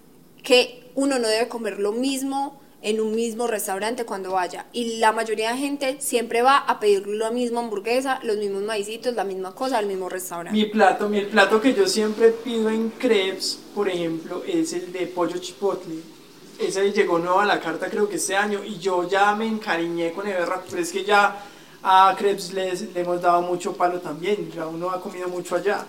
que 0.43 0.85
uno 0.95 1.19
no 1.19 1.29
debe 1.29 1.49
comer 1.49 1.79
lo 1.79 1.93
mismo 1.93 2.61
en 2.83 3.01
un 3.01 3.15
mismo 3.17 3.49
restaurante 3.49 4.05
cuando 4.05 4.33
vaya. 4.33 4.67
Y 4.73 4.99
la 4.99 5.11
mayoría 5.11 5.51
de 5.51 5.59
gente 5.59 5.97
siempre 5.99 6.43
va 6.43 6.59
a 6.59 6.79
pedir 6.79 7.07
la 7.09 7.31
misma 7.31 7.61
hamburguesa, 7.61 8.21
los 8.23 8.37
mismos 8.37 8.63
maicitos, 8.63 9.15
la 9.15 9.25
misma 9.25 9.55
cosa 9.55 9.79
al 9.79 9.87
mismo 9.87 10.09
restaurante. 10.09 10.57
Mi 10.57 10.67
plato, 10.67 11.09
mi, 11.09 11.23
plato 11.23 11.61
que 11.61 11.75
yo 11.75 11.89
siempre 11.89 12.31
pido 12.31 12.71
en 12.71 12.91
crepes, 12.91 13.59
por 13.75 13.89
ejemplo, 13.89 14.43
es 14.47 14.73
el 14.73 14.93
de 14.93 15.07
pollo 15.09 15.39
chipotle. 15.39 15.97
Ese 16.59 16.91
llegó 16.93 17.19
nuevo 17.19 17.41
a 17.41 17.45
la 17.45 17.61
carta 17.61 17.89
creo 17.91 18.09
que 18.09 18.17
este 18.17 18.35
año 18.35 18.65
y 18.65 18.79
yo 18.79 19.09
ya 19.09 19.35
me 19.35 19.47
encariñé 19.47 20.13
con 20.13 20.27
el 20.27 20.35
berraco, 20.35 20.65
pero 20.71 20.83
es 20.83 20.91
que 20.91 21.05
ya 21.05 21.45
a 21.83 22.15
crepes 22.17 22.53
les, 22.53 22.95
le 22.95 23.01
hemos 23.01 23.21
dado 23.21 23.43
mucho 23.43 23.75
palo 23.75 24.01
también, 24.01 24.51
ya 24.51 24.67
uno 24.67 24.91
ha 24.91 25.01
comido 25.01 25.29
mucho 25.29 25.57
allá. 25.57 25.87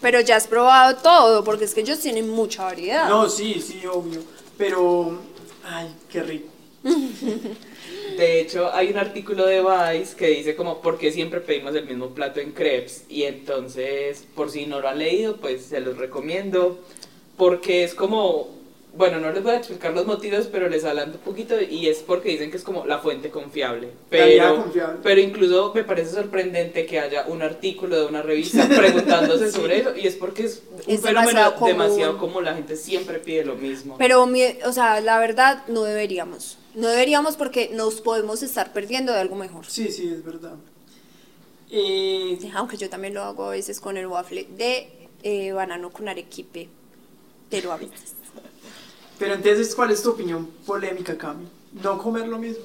Pero 0.00 0.20
ya 0.20 0.36
has 0.36 0.46
probado 0.46 0.96
todo, 0.96 1.44
porque 1.44 1.64
es 1.64 1.74
que 1.74 1.80
ellos 1.80 1.98
tienen 2.00 2.28
mucha 2.28 2.64
variedad. 2.64 3.08
No, 3.08 3.28
sí, 3.28 3.60
sí, 3.60 3.82
obvio, 3.86 4.20
pero, 4.56 5.18
ay, 5.64 5.94
qué 6.10 6.22
rico. 6.22 6.48
De 8.16 8.40
hecho, 8.40 8.72
hay 8.72 8.90
un 8.90 8.98
artículo 8.98 9.46
de 9.46 9.60
Vice 9.60 10.16
que 10.16 10.28
dice 10.28 10.56
como 10.56 10.80
por 10.80 10.98
qué 10.98 11.12
siempre 11.12 11.40
pedimos 11.40 11.74
el 11.74 11.86
mismo 11.86 12.08
plato 12.08 12.40
en 12.40 12.52
crepes 12.52 13.04
y 13.08 13.24
entonces, 13.24 14.26
por 14.34 14.50
si 14.50 14.66
no 14.66 14.80
lo 14.80 14.88
han 14.88 14.98
leído, 14.98 15.36
pues 15.36 15.66
se 15.66 15.80
los 15.80 15.96
recomiendo 15.96 16.80
porque 17.36 17.84
es 17.84 17.94
como 17.94 18.57
bueno, 18.98 19.20
no 19.20 19.32
les 19.32 19.42
voy 19.42 19.52
a 19.52 19.56
explicar 19.56 19.94
los 19.94 20.04
motivos, 20.04 20.48
pero 20.52 20.68
les 20.68 20.84
adelanto 20.84 21.16
un 21.18 21.24
poquito 21.24 21.54
y 21.60 21.86
es 21.88 21.98
porque 21.98 22.30
dicen 22.30 22.50
que 22.50 22.56
es 22.58 22.62
como 22.64 22.84
la 22.84 22.98
fuente 22.98 23.30
confiable. 23.30 23.90
Pero, 24.10 24.56
confiable. 24.64 24.98
pero 25.02 25.20
incluso 25.20 25.72
me 25.74 25.84
parece 25.84 26.10
sorprendente 26.12 26.84
que 26.84 26.98
haya 27.00 27.26
un 27.28 27.40
artículo 27.40 27.96
de 28.00 28.06
una 28.06 28.20
revista 28.22 28.68
preguntándose 28.76 29.50
sobre 29.52 29.78
eso 29.78 29.96
y 29.96 30.06
es 30.06 30.16
porque 30.16 30.44
es 30.44 30.62
un 30.86 30.94
Es 30.94 31.00
fenómeno 31.00 31.28
demasiado 31.30 31.54
común. 31.54 31.68
demasiado 31.70 32.18
común, 32.18 32.44
la 32.44 32.54
gente 32.54 32.76
siempre 32.76 33.18
pide 33.20 33.44
lo 33.44 33.54
mismo. 33.54 33.96
Pero, 33.98 34.26
mi- 34.26 34.58
o 34.66 34.72
sea, 34.72 35.00
la 35.00 35.18
verdad, 35.20 35.64
no 35.68 35.84
deberíamos. 35.84 36.58
No 36.74 36.88
deberíamos 36.88 37.36
porque 37.36 37.70
nos 37.72 38.00
podemos 38.00 38.42
estar 38.42 38.72
perdiendo 38.72 39.12
de 39.12 39.20
algo 39.20 39.36
mejor. 39.36 39.64
Sí, 39.66 39.90
sí, 39.90 40.08
es 40.12 40.24
verdad. 40.24 40.54
Eh, 41.70 42.38
Aunque 42.54 42.76
yo 42.76 42.88
también 42.88 43.14
lo 43.14 43.22
hago 43.22 43.44
a 43.46 43.50
veces 43.50 43.80
con 43.80 43.96
el 43.96 44.06
waffle 44.06 44.46
de 44.56 44.88
eh, 45.22 45.52
banano 45.52 45.90
con 45.90 46.08
arequipe. 46.08 46.68
Pero 47.50 47.72
a 47.72 47.76
veces. 47.76 48.14
Pero 49.18 49.34
entonces, 49.34 49.74
¿cuál 49.74 49.90
es 49.90 50.02
tu 50.02 50.10
opinión 50.10 50.46
polémica, 50.66 51.16
Cami? 51.16 51.46
No 51.82 51.98
comer 51.98 52.28
lo 52.28 52.38
mismo. 52.38 52.64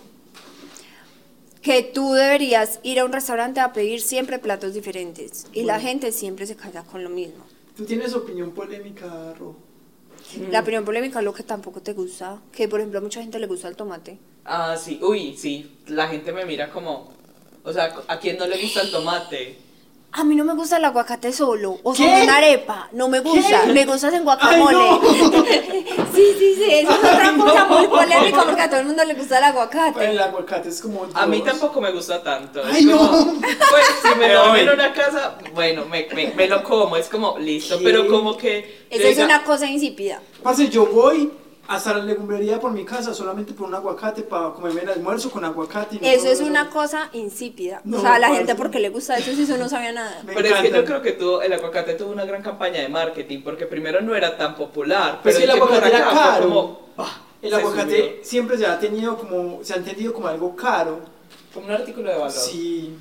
Que 1.61 1.81
tú 1.81 2.13
deberías 2.13 2.79
ir 2.83 2.99
a 2.99 3.05
un 3.05 3.13
restaurante 3.13 3.59
a 3.59 3.73
pedir 3.73 4.01
siempre 4.01 4.37
platos 4.37 4.73
diferentes. 4.73 5.47
Y 5.53 5.63
la 5.63 5.79
gente 5.79 6.11
siempre 6.11 6.45
se 6.45 6.55
calla 6.55 6.83
con 6.83 7.03
lo 7.03 7.09
mismo. 7.09 7.45
¿Tú 7.77 7.85
tienes 7.85 8.13
opinión 8.13 8.51
polémica, 8.51 9.33
Ro? 9.39 9.55
La 10.49 10.59
opinión 10.61 10.83
polémica 10.83 11.19
es 11.19 11.25
lo 11.25 11.33
que 11.33 11.43
tampoco 11.43 11.81
te 11.81 11.93
gusta. 11.93 12.41
Que, 12.51 12.67
por 12.67 12.79
ejemplo, 12.79 12.99
a 12.99 13.01
mucha 13.01 13.21
gente 13.21 13.39
le 13.39 13.47
gusta 13.47 13.67
el 13.67 13.75
tomate. 13.75 14.19
Ah, 14.45 14.75
sí, 14.77 14.99
uy, 15.01 15.37
sí, 15.37 15.77
la 15.87 16.07
gente 16.07 16.33
me 16.33 16.45
mira 16.45 16.69
como, 16.69 17.13
o 17.63 17.71
sea, 17.71 17.95
¿a 18.07 18.19
quién 18.19 18.37
no 18.37 18.45
le 18.45 18.61
gusta 18.61 18.81
el 18.81 18.91
tomate? 18.91 19.57
A 20.15 20.23
mí 20.23 20.35
no 20.35 20.43
me 20.45 20.53
gusta 20.53 20.77
el 20.77 20.85
aguacate 20.85 21.33
solo. 21.33 21.77
O 21.81 21.91
¿Qué? 21.93 22.03
sea, 22.03 22.23
una 22.23 22.37
arepa. 22.37 22.87
No 22.91 23.07
me 23.09 23.19
gusta. 23.19 23.63
¿Qué? 23.65 23.73
Me 23.73 23.85
gusta 23.85 24.15
en 24.15 24.23
guacamole. 24.23 24.77
Ay, 24.77 24.99
no. 25.01 25.43
sí, 26.13 26.35
sí, 26.37 26.55
sí. 26.55 26.63
Eso 26.69 26.91
es 26.91 26.97
otra 26.99 27.29
Ay, 27.29 27.39
cosa 27.39 27.65
no. 27.67 27.77
muy 27.79 27.87
polémica 27.87 28.43
porque 28.45 28.61
a 28.61 28.69
todo 28.69 28.79
el 28.81 28.85
mundo 28.85 29.03
le 29.05 29.15
gusta 29.15 29.39
el 29.39 29.43
aguacate. 29.45 30.05
El 30.11 30.19
aguacate 30.19 30.69
es 30.69 30.81
como. 30.81 31.07
A 31.15 31.25
mí 31.25 31.41
tampoco 31.41 31.81
me 31.81 31.91
gusta 31.91 32.21
tanto. 32.21 32.61
es 32.61 32.75
Ay, 32.75 32.85
no. 32.85 32.97
como, 32.97 33.41
Pues 33.41 33.85
si 34.03 34.19
me 34.19 34.31
lo 34.31 34.49
voy. 34.49 34.59
en 34.59 34.69
una 34.69 34.93
casa, 34.93 35.35
bueno, 35.55 35.85
me, 35.85 36.07
me, 36.13 36.27
me 36.35 36.47
lo 36.47 36.63
como, 36.63 36.95
es 36.95 37.09
como 37.09 37.39
listo, 37.39 37.79
¿Qué? 37.79 37.83
pero 37.83 38.07
como 38.07 38.37
que... 38.37 38.85
Esa 38.91 39.07
es 39.07 39.17
una 39.17 39.43
cosa 39.43 39.65
insípida. 39.65 40.21
Parce, 40.43 40.69
yo 40.69 40.85
voy 40.85 41.31
hasta 41.67 41.93
la 41.97 42.03
legumbrería 42.03 42.59
por 42.59 42.71
mi 42.71 42.83
casa 42.83 43.13
solamente 43.13 43.53
por 43.53 43.67
un 43.67 43.75
aguacate 43.75 44.23
para 44.23 44.51
comerme 44.51 44.81
el 44.81 44.89
almuerzo 44.89 45.31
con 45.31 45.45
aguacate. 45.45 45.95
y 45.95 45.99
no 45.99 46.07
Eso 46.07 46.27
es 46.27 46.41
una 46.41 46.69
cosa 46.69 47.09
insípida. 47.13 47.81
No, 47.85 47.97
o 47.97 48.01
sea, 48.01 48.15
a 48.15 48.19
la 48.19 48.29
gente 48.35 48.53
porque 48.55 48.79
le 48.79 48.89
gusta 48.89 49.17
eso, 49.17 49.33
si 49.33 49.43
eso 49.43 49.57
no 49.57 49.69
sabía 49.69 49.91
nada. 49.93 50.21
Me 50.25 50.33
Pero 50.33 50.47
es 50.47 50.53
que 50.55 50.59
encanta. 50.67 50.77
yo 50.79 50.85
creo 50.85 51.01
que 51.01 51.11
tuvo, 51.13 51.41
el 51.41 51.53
aguacate 51.53 51.93
tuvo 51.93 52.11
una 52.11 52.25
gran 52.25 52.41
campaña 52.41 52.81
de 52.81 52.89
marketing, 52.89 53.41
porque 53.43 53.65
primero 53.65 54.01
no 54.01 54.13
era 54.15 54.35
tan 54.37 54.55
popular, 54.55 55.19
Pues 55.23 55.35
pero 55.35 55.45
el 55.45 55.49
es 55.51 55.53
que 55.55 55.59
por 55.61 55.69
aguacate 55.69 55.95
era 55.95 56.09
acá 56.09 56.19
caro. 56.19 56.43
como, 56.49 56.81
Ah, 56.97 57.21
el 57.41 57.53
aguacate 57.53 57.97
subió. 57.97 58.23
siempre 58.23 58.57
se 58.57 58.65
ha 58.65 58.79
tenido 58.79 59.17
como. 59.17 59.59
Se 59.63 59.73
ha 59.73 59.77
entendido 59.77 60.13
como 60.13 60.27
algo 60.27 60.55
caro. 60.55 60.99
como 61.53 61.67
un 61.67 61.71
artículo 61.73 62.09
de 62.09 62.15
valor. 62.17 62.31
Sí. 62.31 62.93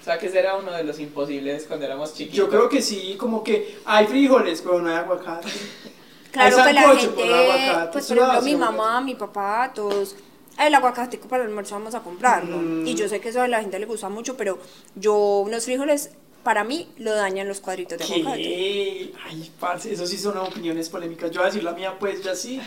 O 0.00 0.04
sea, 0.04 0.18
que 0.18 0.26
ese 0.26 0.38
era 0.40 0.56
uno 0.56 0.70
de 0.72 0.84
los 0.84 0.98
imposibles 1.00 1.64
cuando 1.66 1.86
éramos 1.86 2.12
chiquitos. 2.12 2.36
Yo 2.36 2.48
creo 2.50 2.68
que 2.68 2.82
sí, 2.82 3.16
como 3.18 3.42
que 3.42 3.78
hay 3.86 4.06
frijoles, 4.06 4.60
pero 4.60 4.82
no 4.82 4.90
hay 4.90 4.96
aguacate. 4.96 5.48
Claro 6.34 6.56
Hay 6.56 6.66
que 6.66 6.72
la 6.72 6.96
gente, 6.96 7.14
con 7.14 7.32
aguacate, 7.32 7.92
pues 7.92 8.06
por 8.08 8.16
lo 8.16 8.22
ejemplo 8.24 8.42
mi 8.42 8.52
aguacate. 8.54 8.76
mamá, 8.76 9.00
mi 9.00 9.14
papá, 9.14 9.70
todos, 9.72 10.16
el 10.58 10.74
aguacate 10.74 11.18
para 11.18 11.44
el 11.44 11.48
almuerzo 11.50 11.76
vamos 11.76 11.94
a 11.94 12.00
comprarlo. 12.00 12.56
Mm. 12.56 12.88
Y 12.88 12.96
yo 12.96 13.08
sé 13.08 13.20
que 13.20 13.28
eso 13.28 13.40
a 13.40 13.46
la 13.46 13.60
gente 13.60 13.78
le 13.78 13.86
gusta 13.86 14.08
mucho, 14.08 14.36
pero 14.36 14.58
yo 14.96 15.14
unos 15.46 15.64
frijoles, 15.64 16.10
para 16.42 16.64
mí, 16.64 16.88
lo 16.98 17.14
dañan 17.14 17.46
los 17.46 17.60
cuadritos 17.60 17.98
de 17.98 18.04
aguacate. 18.04 18.42
¿Qué? 18.42 19.12
Ay, 19.24 19.52
parce, 19.60 19.92
eso 19.92 20.08
sí 20.08 20.18
son 20.18 20.36
opiniones 20.38 20.88
polémicas. 20.88 21.30
Yo 21.30 21.38
voy 21.38 21.44
a 21.44 21.50
decir 21.50 21.62
la 21.62 21.70
mía, 21.70 21.94
pues 22.00 22.24
ya 22.24 22.34
sí. 22.34 22.60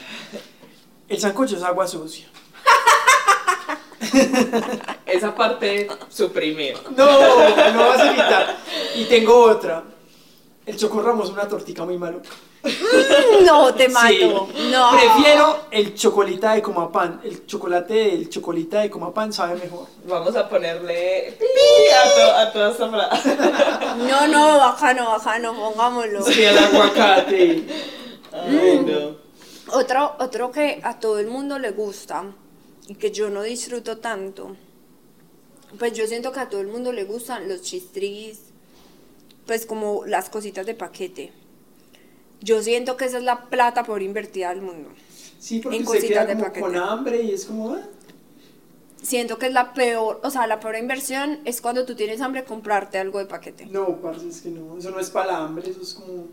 El 1.09 1.19
sancocho 1.19 1.57
es 1.57 1.63
agua 1.63 1.85
sucia. 1.89 2.25
Esa 5.05 5.35
parte 5.35 5.89
suprimir. 6.07 6.77
No, 6.95 7.05
no 7.05 7.87
vas 7.89 7.99
a 7.99 8.07
evitar. 8.07 8.57
Y 8.95 9.03
tengo 9.05 9.43
otra. 9.43 9.83
El 10.65 10.77
chocorramo 10.77 11.25
es 11.25 11.31
una 11.31 11.49
tortica 11.49 11.83
muy 11.83 11.97
maluca. 11.97 12.29
No, 13.45 13.73
te 13.73 13.87
mato. 13.89 14.07
Sí. 14.07 14.69
No. 14.71 14.91
Prefiero 14.91 15.59
el 15.71 15.93
chocolate 15.95 16.47
de 16.47 16.61
Comapán. 16.61 17.21
El 17.23 17.45
chocolate 17.45 17.93
del 17.93 18.29
chocolate 18.29 18.77
de 18.77 18.89
Comapán 18.89 19.31
sabe 19.33 19.55
mejor. 19.59 19.87
Vamos 20.05 20.35
a 20.35 20.47
ponerle 20.49 21.35
pi 21.39 21.45
a, 21.93 22.13
to- 22.15 22.35
a 22.37 22.51
toda 22.53 22.71
esta 22.71 22.89
frase. 22.89 23.37
No, 24.07 24.27
no, 24.27 24.57
bajano, 24.57 25.05
bajano, 25.09 25.53
pongámoslo. 25.55 26.21
Sí, 26.23 26.43
el 26.43 26.57
aguacate. 26.57 27.65
Ay, 28.31 28.85
no. 28.85 29.17
Otro, 29.75 30.15
otro 30.19 30.51
que 30.51 30.79
a 30.83 30.99
todo 30.99 31.19
el 31.19 31.27
mundo 31.27 31.57
le 31.59 31.71
gusta 31.71 32.23
y 32.87 32.95
que 32.95 33.11
yo 33.11 33.29
no 33.29 33.41
disfruto 33.41 33.97
tanto, 33.97 34.55
pues 35.79 35.93
yo 35.93 36.05
siento 36.07 36.31
que 36.31 36.39
a 36.39 36.47
todo 36.49 36.61
el 36.61 36.67
mundo 36.67 36.93
le 36.93 37.03
gustan 37.05 37.49
los 37.49 37.61
chistris, 37.63 38.39
pues 39.45 39.65
como 39.65 40.05
las 40.05 40.29
cositas 40.29 40.65
de 40.65 40.73
paquete. 40.75 41.33
Yo 42.41 42.61
siento 42.61 42.97
que 42.97 43.05
esa 43.05 43.17
es 43.17 43.23
la 43.23 43.45
plata 43.45 43.83
por 43.83 44.01
invertida 44.01 44.49
al 44.49 44.61
mundo. 44.61 44.89
Sí, 45.39 45.59
porque 45.59 45.77
En 45.77 45.87
se 45.87 45.99
queda 46.07 46.25
de 46.25 46.33
como 46.33 46.45
paquete. 46.45 46.61
con 46.61 46.75
hambre 46.75 47.21
y 47.21 47.31
es 47.31 47.45
como... 47.45 47.73
ah. 47.73 47.81
Siento 49.01 49.37
que 49.37 49.45
es 49.45 49.53
la 49.53 49.73
peor, 49.73 50.19
o 50.23 50.31
sea, 50.31 50.47
la 50.47 50.59
peor 50.59 50.75
inversión 50.75 51.39
es 51.45 51.61
cuando 51.61 51.85
tú 51.85 51.95
tienes 51.95 52.19
hambre 52.19 52.43
comprarte 52.43 52.97
algo 52.97 53.19
de 53.19 53.25
paquete. 53.25 53.65
No, 53.67 54.01
parce, 54.01 54.27
es 54.27 54.41
que 54.41 54.49
no. 54.49 54.75
Eso 54.77 54.89
no 54.89 54.99
es 54.99 55.09
para 55.11 55.29
el 55.29 55.35
hambre, 55.35 55.69
eso 55.69 55.81
es 55.81 55.93
como... 55.93 56.25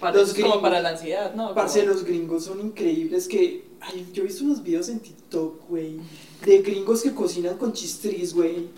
Para, 0.00 0.16
Los 0.16 0.28
es 0.28 0.34
como 0.34 0.44
gringos. 0.46 0.62
para 0.62 0.80
la 0.80 0.90
ansiedad, 0.90 1.34
¿no? 1.34 1.52
Parce, 1.54 1.80
Como- 1.80 1.92
los 1.92 2.04
gringos 2.04 2.44
son 2.44 2.60
increíbles 2.60 3.26
que... 3.26 3.66
Ay, 3.80 4.08
yo 4.12 4.22
he 4.22 4.26
visto 4.26 4.44
unos 4.44 4.62
videos 4.62 4.88
en 4.88 5.00
TikTok, 5.00 5.68
güey. 5.68 5.98
De 6.46 6.62
gringos 6.62 7.02
que 7.02 7.12
cocinan 7.12 7.58
con 7.58 7.72
chistris, 7.72 8.32
güey. 8.32 8.68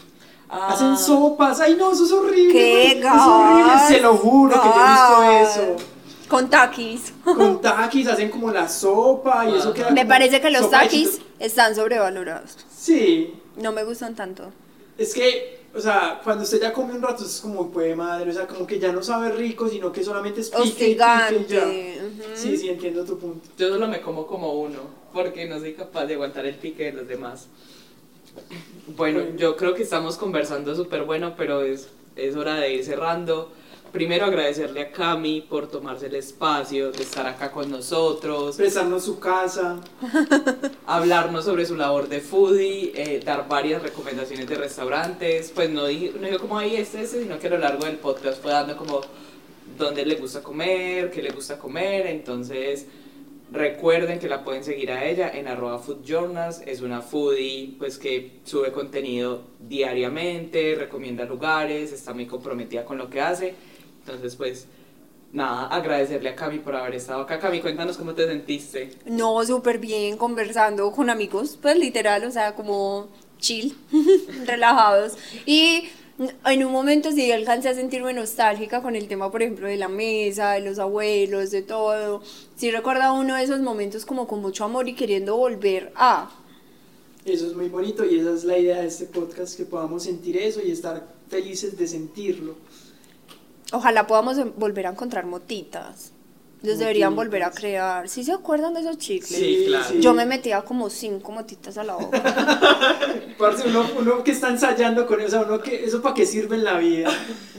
Ah, 0.48 0.72
Hacen 0.72 0.96
sopas. 0.96 1.60
Ay, 1.60 1.76
no, 1.78 1.92
eso 1.92 2.06
es 2.06 2.12
horrible. 2.12 2.52
¡Qué 2.52 2.94
güey. 2.94 2.98
Es 3.14 3.22
horrible, 3.22 3.72
se 3.88 4.00
lo 4.00 4.16
juro 4.16 4.52
que 4.60 4.68
yo 4.68 5.24
he 5.24 5.40
visto 5.42 5.60
eso. 5.60 5.76
Con 6.28 6.48
taquis. 6.50 7.12
Con 7.22 7.60
taquis 7.62 8.06
hacen 8.08 8.30
como 8.30 8.50
la 8.50 8.68
sopa 8.68 9.48
y 9.48 9.54
eso 9.56 9.72
queda 9.74 9.90
Me 9.90 10.06
parece 10.06 10.40
que 10.40 10.50
los 10.50 10.70
taquis 10.70 11.20
están 11.38 11.74
sobrevalorados. 11.74 12.56
Sí, 12.76 13.34
No 13.56 13.72
me 13.72 13.84
gustan 13.84 14.14
tanto. 14.14 14.50
es 14.98 15.12
que, 15.14 15.60
o 15.74 15.80
sea, 15.80 16.20
cuando 16.24 16.44
usted 16.44 16.60
ya 16.60 16.72
come 16.72 16.94
un 16.94 17.02
rato 17.02 17.24
es 17.24 17.40
como, 17.40 17.70
pues 17.70 17.96
madre, 17.96 18.30
o 18.30 18.32
sea, 18.32 18.46
como 18.46 18.66
que 18.66 18.78
ya 18.78 18.92
no 18.92 19.02
sabe 19.02 19.30
rico, 19.32 19.68
sino 19.68 19.90
que 19.92 20.02
solamente 20.04 20.40
es 20.40 20.50
pique 20.50 20.90
y 20.90 20.94
pique 20.94 21.46
ya. 21.48 21.64
Sí, 22.34 22.56
sí, 22.56 22.68
entiendo 22.68 23.04
tu 23.04 23.18
punto. 23.18 23.48
Yo 23.58 23.68
solo 23.68 23.86
me 23.88 24.00
como 24.00 24.26
como 24.26 24.52
uno, 24.54 24.80
porque 25.12 25.46
no 25.46 25.58
soy 25.58 25.74
capaz 25.74 26.06
de 26.06 26.14
aguantar 26.14 26.46
el 26.46 26.54
pique 26.56 26.84
de 26.84 26.92
los 26.92 27.08
demás. 27.08 27.48
Bueno, 28.96 29.20
Bueno. 29.20 29.36
yo 29.36 29.56
creo 29.56 29.74
que 29.74 29.82
estamos 29.82 30.16
conversando 30.16 30.74
súper 30.74 31.04
bueno, 31.04 31.34
pero 31.36 31.62
es, 31.62 31.88
es 32.16 32.36
hora 32.36 32.56
de 32.56 32.72
ir 32.74 32.84
cerrando. 32.84 33.52
Primero 33.94 34.24
agradecerle 34.24 34.80
a 34.80 34.90
Cami 34.90 35.42
por 35.42 35.68
tomarse 35.68 36.06
el 36.06 36.16
espacio 36.16 36.90
de 36.90 37.04
estar 37.04 37.28
acá 37.28 37.52
con 37.52 37.70
nosotros, 37.70 38.56
Prestarnos 38.56 39.04
su 39.04 39.20
casa. 39.20 39.78
hablarnos 40.86 41.44
sobre 41.44 41.64
su 41.64 41.76
labor 41.76 42.08
de 42.08 42.20
foodie, 42.20 42.90
eh, 42.92 43.20
dar 43.24 43.46
varias 43.46 43.84
recomendaciones 43.84 44.48
de 44.48 44.56
restaurantes. 44.56 45.52
Pues 45.54 45.70
no 45.70 45.86
dijo, 45.86 46.18
no 46.18 46.26
dijo 46.26 46.40
como 46.40 46.58
ahí 46.58 46.74
este, 46.74 47.02
este, 47.02 47.22
sino 47.22 47.38
que 47.38 47.46
a 47.46 47.50
lo 47.50 47.58
largo 47.58 47.84
del 47.84 47.98
podcast 47.98 48.42
fue 48.42 48.50
dando 48.50 48.76
como 48.76 49.00
dónde 49.78 50.04
le 50.04 50.16
gusta 50.16 50.42
comer, 50.42 51.12
qué 51.12 51.22
le 51.22 51.30
gusta 51.30 51.56
comer. 51.56 52.08
Entonces, 52.08 52.88
recuerden 53.52 54.18
que 54.18 54.28
la 54.28 54.42
pueden 54.42 54.64
seguir 54.64 54.90
a 54.90 55.04
ella 55.04 55.30
en 55.32 55.46
arroba 55.46 55.78
food 55.78 56.04
journals. 56.04 56.62
Es 56.66 56.80
una 56.80 57.00
foodie 57.00 57.76
pues 57.78 57.98
que 57.98 58.40
sube 58.42 58.72
contenido 58.72 59.42
diariamente, 59.60 60.74
recomienda 60.74 61.24
lugares, 61.26 61.92
está 61.92 62.12
muy 62.12 62.26
comprometida 62.26 62.84
con 62.84 62.98
lo 62.98 63.08
que 63.08 63.20
hace. 63.20 63.54
Entonces, 64.06 64.36
pues... 64.36 64.66
Nada, 65.32 65.66
agradecerle 65.66 66.28
a 66.28 66.36
Cami 66.36 66.60
por 66.60 66.76
haber 66.76 66.94
estado 66.94 67.22
acá. 67.22 67.40
Cami, 67.40 67.60
cuéntanos 67.60 67.96
cómo 67.96 68.14
te 68.14 68.24
sentiste. 68.24 68.90
No, 69.04 69.44
súper 69.44 69.78
bien, 69.78 70.16
conversando 70.16 70.92
con 70.92 71.10
amigos, 71.10 71.58
pues 71.60 71.76
literal, 71.76 72.24
o 72.24 72.30
sea, 72.30 72.54
como 72.54 73.08
chill, 73.40 73.76
relajados. 74.46 75.14
Y 75.44 75.88
en 76.46 76.64
un 76.64 76.72
momento 76.72 77.10
sí 77.10 77.32
alcancé 77.32 77.68
a 77.68 77.74
sentirme 77.74 78.12
nostálgica 78.12 78.80
con 78.80 78.94
el 78.94 79.08
tema, 79.08 79.30
por 79.30 79.42
ejemplo, 79.42 79.66
de 79.66 79.76
la 79.76 79.88
mesa, 79.88 80.52
de 80.52 80.60
los 80.60 80.78
abuelos, 80.78 81.50
de 81.50 81.62
todo. 81.62 82.22
Sí 82.56 82.70
recuerda 82.70 83.12
uno 83.12 83.34
de 83.34 83.42
esos 83.42 83.60
momentos 83.60 84.06
como 84.06 84.28
con 84.28 84.40
mucho 84.40 84.64
amor 84.64 84.88
y 84.88 84.94
queriendo 84.94 85.36
volver 85.36 85.92
a... 85.96 86.30
Eso 87.24 87.46
es 87.46 87.56
muy 87.56 87.68
bonito 87.68 88.04
y 88.04 88.20
esa 88.20 88.34
es 88.34 88.44
la 88.44 88.58
idea 88.58 88.82
de 88.82 88.86
este 88.86 89.06
podcast, 89.06 89.56
que 89.56 89.64
podamos 89.64 90.04
sentir 90.04 90.36
eso 90.36 90.60
y 90.62 90.70
estar 90.70 91.06
felices 91.28 91.76
de 91.76 91.88
sentirlo. 91.88 92.54
Ojalá 93.74 94.06
podamos 94.06 94.38
em- 94.38 94.52
volver 94.56 94.86
a 94.86 94.90
encontrar 94.90 95.26
motitas. 95.26 96.12
Los 96.62 96.78
deberían 96.78 97.14
volver 97.14 97.42
a 97.42 97.50
crear. 97.50 98.08
¿Sí 98.08 98.24
se 98.24 98.32
acuerdan 98.32 98.72
de 98.72 98.80
esos 98.80 98.96
chicles? 98.96 99.38
Sí, 99.38 99.64
claro. 99.66 99.94
Yo 100.00 100.14
me 100.14 100.24
metía 100.24 100.62
como 100.62 100.88
cinco 100.88 101.30
motitas 101.30 101.76
a 101.76 101.84
la 101.84 101.96
boca. 101.96 102.22
Parce, 103.38 103.68
uno, 103.68 103.84
uno 103.98 104.24
que 104.24 104.30
está 104.30 104.48
ensayando 104.48 105.06
con 105.06 105.20
eso, 105.20 105.42
uno 105.46 105.60
que, 105.60 105.84
¿eso 105.84 106.00
para 106.00 106.14
qué 106.14 106.24
sirve 106.24 106.56
en 106.56 106.64
la 106.64 106.78
vida? 106.78 107.10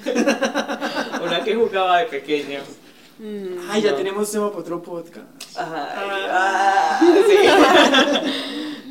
Una 1.24 1.44
que 1.44 1.54
jugaba 1.54 2.00
de 2.00 2.06
pequeño. 2.06 2.62
Mm. 3.20 3.70
Ay, 3.70 3.84
ya 3.84 3.96
tenemos 3.96 4.32
tema 4.32 4.50
para 4.50 4.62
otro 4.62 4.82
podcast. 4.82 5.28
Ay, 5.56 6.22
ah, 6.32 7.00
sí. 7.28 8.32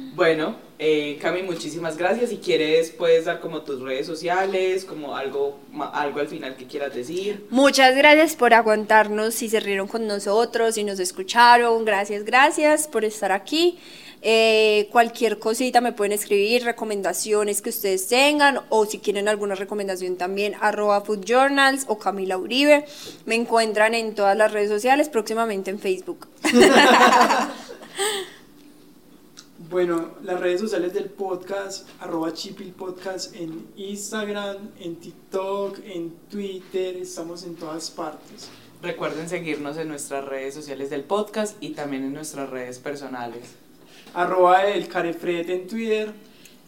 bueno, 0.14 0.55
eh, 0.78 1.18
Cami, 1.20 1.42
muchísimas 1.42 1.96
gracias. 1.96 2.30
Si 2.30 2.38
quieres, 2.38 2.90
puedes 2.90 3.24
dar 3.26 3.40
como 3.40 3.62
tus 3.62 3.80
redes 3.80 4.06
sociales, 4.06 4.84
como 4.84 5.16
algo, 5.16 5.59
ma- 5.72 5.90
algo 5.90 6.20
al 6.20 6.28
final 6.28 6.56
que 6.56 6.66
quieras 6.66 6.94
decir. 6.94 7.46
Muchas 7.51 7.94
gracias 7.96 8.34
por 8.36 8.55
aguantarnos, 8.55 9.34
si 9.34 9.48
se 9.48 9.60
rieron 9.60 9.86
con 9.88 10.06
nosotros, 10.06 10.74
si 10.74 10.84
nos 10.84 10.98
escucharon. 11.01 11.84
Gracias, 11.84 12.24
gracias 12.24 12.88
por 12.88 13.05
estar 13.05 13.32
aquí. 13.32 13.78
Eh, 14.26 14.88
cualquier 14.90 15.38
cosita 15.38 15.82
me 15.82 15.92
pueden 15.92 16.12
escribir, 16.12 16.64
recomendaciones 16.64 17.60
que 17.60 17.68
ustedes 17.68 18.09
tengan 18.09 18.60
o 18.70 18.86
si 18.86 18.98
quieren 18.98 19.28
alguna 19.28 19.55
recomendación 19.55 20.16
también, 20.16 20.55
arroba 20.62 21.02
Food 21.02 21.26
Journals 21.26 21.84
o 21.88 21.98
Camila 21.98 22.38
Uribe. 22.38 22.86
Me 23.26 23.34
encuentran 23.34 23.92
en 23.94 24.14
todas 24.14 24.34
las 24.34 24.51
redes 24.51 24.70
sociales, 24.70 25.10
próximamente 25.10 25.70
en 25.70 25.78
Facebook. 25.78 26.26
Bueno, 29.70 30.11
las 30.23 30.41
redes 30.41 30.61
sociales 30.61 30.93
del 30.93 31.07
podcast, 31.11 31.89
arroba 31.99 32.35
Chipil 32.35 32.73
Podcast 32.73 33.35
en 33.35 33.66
Instagram, 33.77 34.70
en 34.78 34.97
TikTok, 34.97 35.78
en 35.85 36.11
Twitter, 36.31 36.97
estamos 36.97 37.45
en 37.45 37.55
todas 37.55 37.91
partes. 37.91 38.51
Recuerden 38.82 39.28
seguirnos 39.28 39.78
en 39.78 39.89
nuestras 39.89 40.24
redes 40.27 40.55
sociales 40.55 40.91
del 40.91 41.05
podcast 41.05 41.57
y 41.62 41.70
también 41.70 42.05
en 42.05 42.12
nuestras 42.12 42.51
redes 42.51 42.78
personales. 42.78 43.55
Arroba 44.12 44.66
el 44.66 44.86
Carefred 44.86 45.49
en 45.49 45.66
Twitter. 45.66 46.12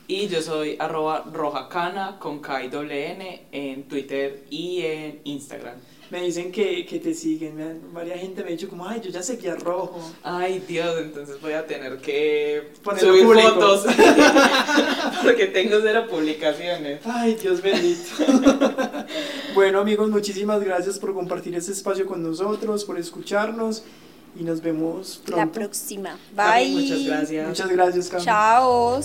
Y 0.09 0.28
yo 0.28 0.40
soy 0.40 0.77
arroba 0.78 1.24
rojacana 1.32 2.18
con 2.18 2.39
K 2.39 2.62
N 2.64 3.47
en 3.52 3.89
Twitter 3.89 4.44
y 4.48 4.82
en 4.82 5.20
Instagram. 5.24 5.77
Me 6.10 6.22
dicen 6.22 6.52
que, 6.52 6.86
que 6.86 7.00
te 7.00 7.14
siguen, 7.14 7.60
han- 7.60 7.92
varias 7.92 8.20
gente 8.20 8.42
me 8.42 8.48
ha 8.48 8.52
dicho 8.52 8.68
como, 8.68 8.86
ay, 8.86 9.00
yo 9.04 9.10
ya 9.10 9.22
seguía 9.22 9.56
rojo. 9.56 9.98
Ay 10.22 10.62
Dios, 10.68 10.96
entonces 11.00 11.40
voy 11.40 11.52
a 11.54 11.66
tener 11.66 11.98
que 11.98 12.68
Ponerlo 12.84 13.08
subir 13.10 13.24
público. 13.24 13.48
fotos 13.50 13.86
porque 15.24 15.46
tengo 15.46 15.78
cero 15.82 16.04
publicaciones. 16.08 17.00
Ay, 17.04 17.34
Dios 17.34 17.60
bendito. 17.60 18.10
bueno, 19.54 19.80
amigos, 19.80 20.08
muchísimas 20.10 20.62
gracias 20.62 20.98
por 20.98 21.12
compartir 21.12 21.54
este 21.56 21.72
espacio 21.72 22.06
con 22.06 22.22
nosotros, 22.22 22.84
por 22.84 22.98
escucharnos 22.98 23.82
y 24.38 24.44
nos 24.44 24.60
vemos 24.62 25.20
La 25.26 25.34
pronto. 25.36 25.52
próxima. 25.52 26.16
Cami, 26.36 26.64
Bye. 26.64 26.82
muchas 26.82 27.04
gracias. 27.04 27.48
Muchas 27.48 27.68
gracias, 27.68 28.08
Cami. 28.08 28.24
Chao. 28.24 29.00